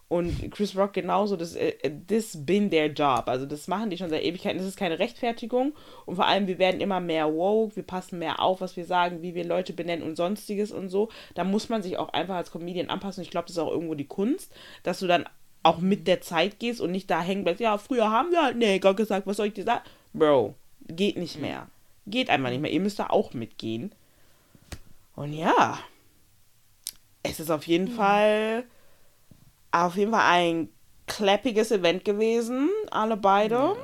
Und 0.08 0.50
Chris 0.50 0.76
Rock 0.76 0.92
genauso, 0.94 1.36
das 1.36 1.54
äh, 1.54 1.72
this 2.08 2.44
been 2.44 2.68
their 2.68 2.86
job. 2.86 3.24
Also 3.26 3.46
das 3.46 3.68
machen 3.68 3.90
die 3.90 3.96
schon 3.96 4.10
seit 4.10 4.24
Ewigkeiten. 4.24 4.58
Das 4.58 4.66
ist 4.66 4.76
keine 4.76 4.98
Rechtfertigung. 4.98 5.72
Und 6.04 6.16
vor 6.16 6.26
allem, 6.26 6.48
wir 6.48 6.58
werden 6.58 6.80
immer 6.80 6.98
mehr 6.98 7.32
woke, 7.32 7.76
wir 7.76 7.84
passen 7.84 8.18
mehr 8.18 8.40
auf, 8.40 8.60
was 8.60 8.76
wir 8.76 8.84
sagen, 8.84 9.22
wie 9.22 9.36
wir 9.36 9.44
Leute 9.44 9.72
benennen 9.72 10.02
und 10.02 10.16
sonstiges 10.16 10.72
und 10.72 10.88
so. 10.88 11.10
Da 11.34 11.44
muss 11.44 11.68
man 11.68 11.82
sich 11.82 11.96
auch 11.96 12.08
einfach 12.08 12.34
als 12.34 12.50
Comedian 12.50 12.90
anpassen. 12.90 13.22
Ich 13.22 13.30
glaube, 13.30 13.46
das 13.46 13.56
ist 13.56 13.62
auch 13.62 13.70
irgendwo 13.70 13.94
die 13.94 14.08
Kunst, 14.08 14.52
dass 14.82 14.98
du 14.98 15.06
dann 15.06 15.26
auch 15.62 15.78
mit 15.78 16.06
der 16.06 16.20
Zeit 16.20 16.58
gehst 16.58 16.80
und 16.80 16.90
nicht 16.90 17.10
da 17.10 17.20
hängen 17.20 17.44
bleibst. 17.44 17.60
Ja, 17.60 17.78
früher 17.78 18.10
haben 18.10 18.30
wir 18.30 18.42
halt 18.42 18.56
Neger 18.56 18.94
gesagt, 18.94 19.26
was 19.26 19.36
soll 19.36 19.48
ich 19.48 19.54
dir 19.54 19.64
sagen? 19.64 19.84
Bro, 20.12 20.54
geht 20.88 21.16
nicht 21.16 21.38
mehr. 21.38 21.68
Geht 22.06 22.30
einfach 22.30 22.50
nicht 22.50 22.60
mehr. 22.60 22.72
Ihr 22.72 22.80
müsst 22.80 22.98
da 22.98 23.08
auch 23.08 23.34
mitgehen. 23.34 23.92
Und 25.14 25.32
ja, 25.32 25.78
es 27.22 27.40
ist 27.40 27.50
auf 27.50 27.66
jeden 27.66 27.88
Fall 27.88 28.64
auf 29.72 29.96
jeden 29.96 30.10
Fall 30.10 30.24
ein 30.24 30.68
klappiges 31.06 31.70
Event 31.70 32.04
gewesen, 32.04 32.68
alle 32.90 33.16
beide. 33.16 33.76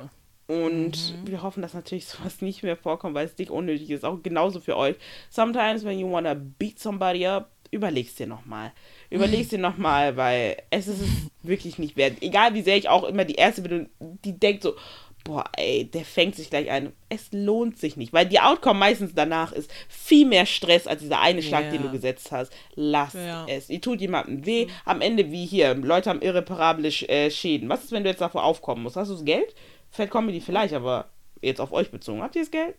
Und 0.47 1.15
wir 1.25 1.43
hoffen, 1.43 1.61
dass 1.61 1.73
natürlich 1.73 2.05
sowas 2.07 2.41
nicht 2.41 2.63
mehr 2.63 2.77
vorkommt, 2.77 3.15
weil 3.15 3.25
es 3.25 3.35
dick 3.35 3.51
unnötig 3.51 3.89
ist. 3.89 4.05
Auch 4.05 4.21
genauso 4.23 4.59
für 4.61 4.77
euch. 4.77 4.95
Sometimes, 5.29 5.83
when 5.83 5.99
you 5.99 6.09
wanna 6.09 6.33
beat 6.33 6.79
somebody 6.79 7.27
up, 7.27 7.51
überlegst 7.71 8.19
dir 8.19 8.27
nochmal. 8.27 8.71
Überlegst 9.09 9.51
dir 9.51 9.57
nochmal, 9.59 10.17
weil 10.17 10.57
es 10.69 10.87
ist 10.87 11.01
es 11.01 11.09
wirklich 11.43 11.77
nicht 11.79 11.95
wert. 11.97 12.17
Egal 12.21 12.53
wie 12.53 12.61
sehr 12.61 12.77
ich 12.77 12.89
auch 12.89 13.03
immer 13.03 13.25
die 13.25 13.35
erste 13.35 13.61
bin, 13.61 13.89
die 13.99 14.33
denkt 14.39 14.63
so, 14.63 14.75
boah, 15.23 15.43
ey, 15.57 15.83
der 15.85 16.05
fängt 16.05 16.35
sich 16.35 16.49
gleich 16.49 16.69
ein. 16.69 16.93
Es 17.09 17.27
lohnt 17.31 17.77
sich 17.77 17.97
nicht, 17.97 18.13
weil 18.13 18.25
die 18.25 18.39
Outcome 18.39 18.79
meistens 18.79 19.13
danach 19.13 19.51
ist 19.51 19.69
viel 19.89 20.25
mehr 20.25 20.45
Stress 20.45 20.87
als 20.87 21.01
dieser 21.01 21.19
eine 21.19 21.41
Schlag, 21.41 21.65
Ja. 21.65 21.71
den 21.71 21.81
du 21.83 21.91
gesetzt 21.91 22.31
hast. 22.31 22.53
Lass 22.75 23.13
Ja. 23.13 23.45
es. 23.49 23.69
Ihr 23.69 23.81
tut 23.81 23.99
jemandem 23.99 24.45
weh. 24.45 24.67
Am 24.85 25.01
Ende 25.01 25.29
wie 25.31 25.45
hier, 25.45 25.73
Leute 25.75 26.09
haben 26.09 26.21
irreparable 26.21 26.87
äh, 26.87 27.29
Schäden. 27.29 27.67
Was 27.67 27.83
ist, 27.83 27.91
wenn 27.91 28.03
du 28.03 28.09
jetzt 28.09 28.21
davor 28.21 28.43
aufkommen 28.45 28.83
musst? 28.83 28.95
Hast 28.95 29.09
du 29.09 29.15
das 29.15 29.25
Geld? 29.25 29.53
Fat 29.91 30.11
Comedy 30.11 30.39
vielleicht, 30.41 30.73
aber 30.73 31.09
jetzt 31.41 31.59
auf 31.61 31.71
euch 31.73 31.91
bezogen. 31.91 32.21
Habt 32.21 32.35
ihr 32.35 32.41
das 32.43 32.51
Geld? 32.51 32.75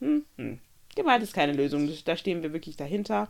Hm, 0.00 0.24
hm. 0.36 0.58
Gewalt 0.94 1.22
ist 1.22 1.32
keine 1.32 1.52
Lösung. 1.52 1.90
Da 2.04 2.16
stehen 2.16 2.42
wir 2.42 2.52
wirklich 2.52 2.76
dahinter. 2.76 3.28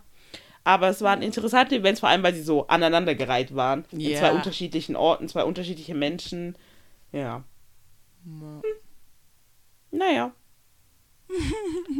Aber 0.68 0.88
es 0.88 1.00
waren 1.00 1.22
interessante 1.22 1.76
Events, 1.76 2.00
vor 2.00 2.10
allem 2.10 2.22
weil 2.22 2.34
sie 2.34 2.42
so 2.42 2.66
aneinandergereiht 2.66 3.56
waren. 3.56 3.86
In 3.90 4.00
Ja. 4.00 4.18
zwei 4.18 4.32
unterschiedlichen 4.32 4.96
Orten, 4.96 5.26
zwei 5.26 5.44
unterschiedliche 5.44 5.94
Menschen. 5.94 6.56
Ja. 7.10 7.42
Hm. 8.24 8.60
Naja. 9.90 10.32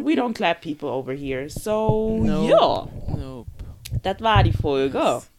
We 0.04 0.12
don't 0.12 0.34
clap 0.34 0.60
people 0.60 0.90
over 0.90 1.14
here. 1.14 1.48
So, 1.48 2.20
Nope. 2.22 2.50
ja. 2.50 2.88
Nope. 3.16 3.50
Das 4.02 4.20
war 4.20 4.42
die 4.42 4.52
Folge. 4.52 4.98
Yes. 4.98 5.30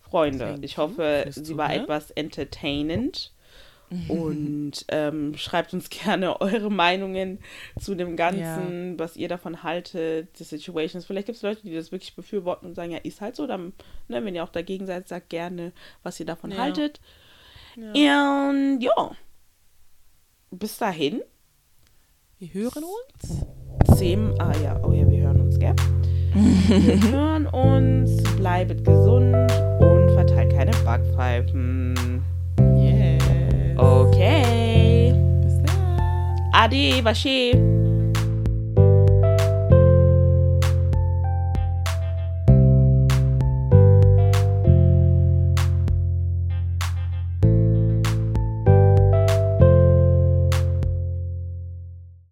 Freunde, 0.00 0.58
ich 0.62 0.78
hoffe, 0.78 1.26
sie 1.28 1.56
war 1.58 1.74
etwas 1.74 2.10
entertainend. 2.12 3.32
Und 4.08 4.72
ähm, 4.88 5.34
schreibt 5.36 5.72
uns 5.74 5.90
gerne 5.90 6.40
eure 6.40 6.70
Meinungen 6.70 7.38
zu 7.78 7.94
dem 7.94 8.16
Ganzen, 8.16 8.98
was 8.98 9.16
ihr 9.16 9.28
davon 9.28 9.62
haltet, 9.62 10.38
die 10.38 10.44
Situations. 10.44 11.04
Vielleicht 11.04 11.26
gibt 11.26 11.36
es 11.36 11.42
Leute, 11.42 11.62
die 11.62 11.74
das 11.74 11.92
wirklich 11.92 12.14
befürworten 12.16 12.66
und 12.66 12.74
sagen, 12.74 12.92
ja, 12.92 12.98
ist 12.98 13.20
halt 13.20 13.36
so. 13.36 13.46
Dann, 13.46 13.72
ne, 14.08 14.24
wenn 14.24 14.34
ihr 14.34 14.44
auch 14.44 14.48
dagegen 14.48 14.86
seid, 14.86 15.08
sagt 15.08 15.28
gerne, 15.30 15.72
was 16.02 16.18
ihr 16.20 16.26
davon 16.26 16.50
Ja. 16.52 16.58
haltet. 16.58 17.00
Ja. 17.94 18.48
Und 18.50 18.80
ja, 18.80 19.12
bis 20.50 20.78
dahin. 20.78 21.22
Wir 22.38 22.48
hören 22.54 22.84
uns. 22.84 23.46
Zehn, 23.98 24.34
ah 24.40 24.52
ja, 24.62 24.80
oh 24.84 24.92
ja, 24.92 25.08
wir 25.08 25.22
hören 25.22 25.40
uns, 25.40 25.58
gell? 25.58 25.74
wir 26.34 27.10
hören 27.12 27.46
uns, 27.46 28.22
bleibt 28.36 28.84
gesund 28.84 29.34
und 29.80 30.10
verteilt 30.12 30.52
keine 30.52 30.70
Backpfeifen. 30.84 32.22
Okay. 33.76 35.14
Bis 35.42 35.62
dann. 35.62 35.98
Ade, 36.52 37.04
wasche. 37.04 37.81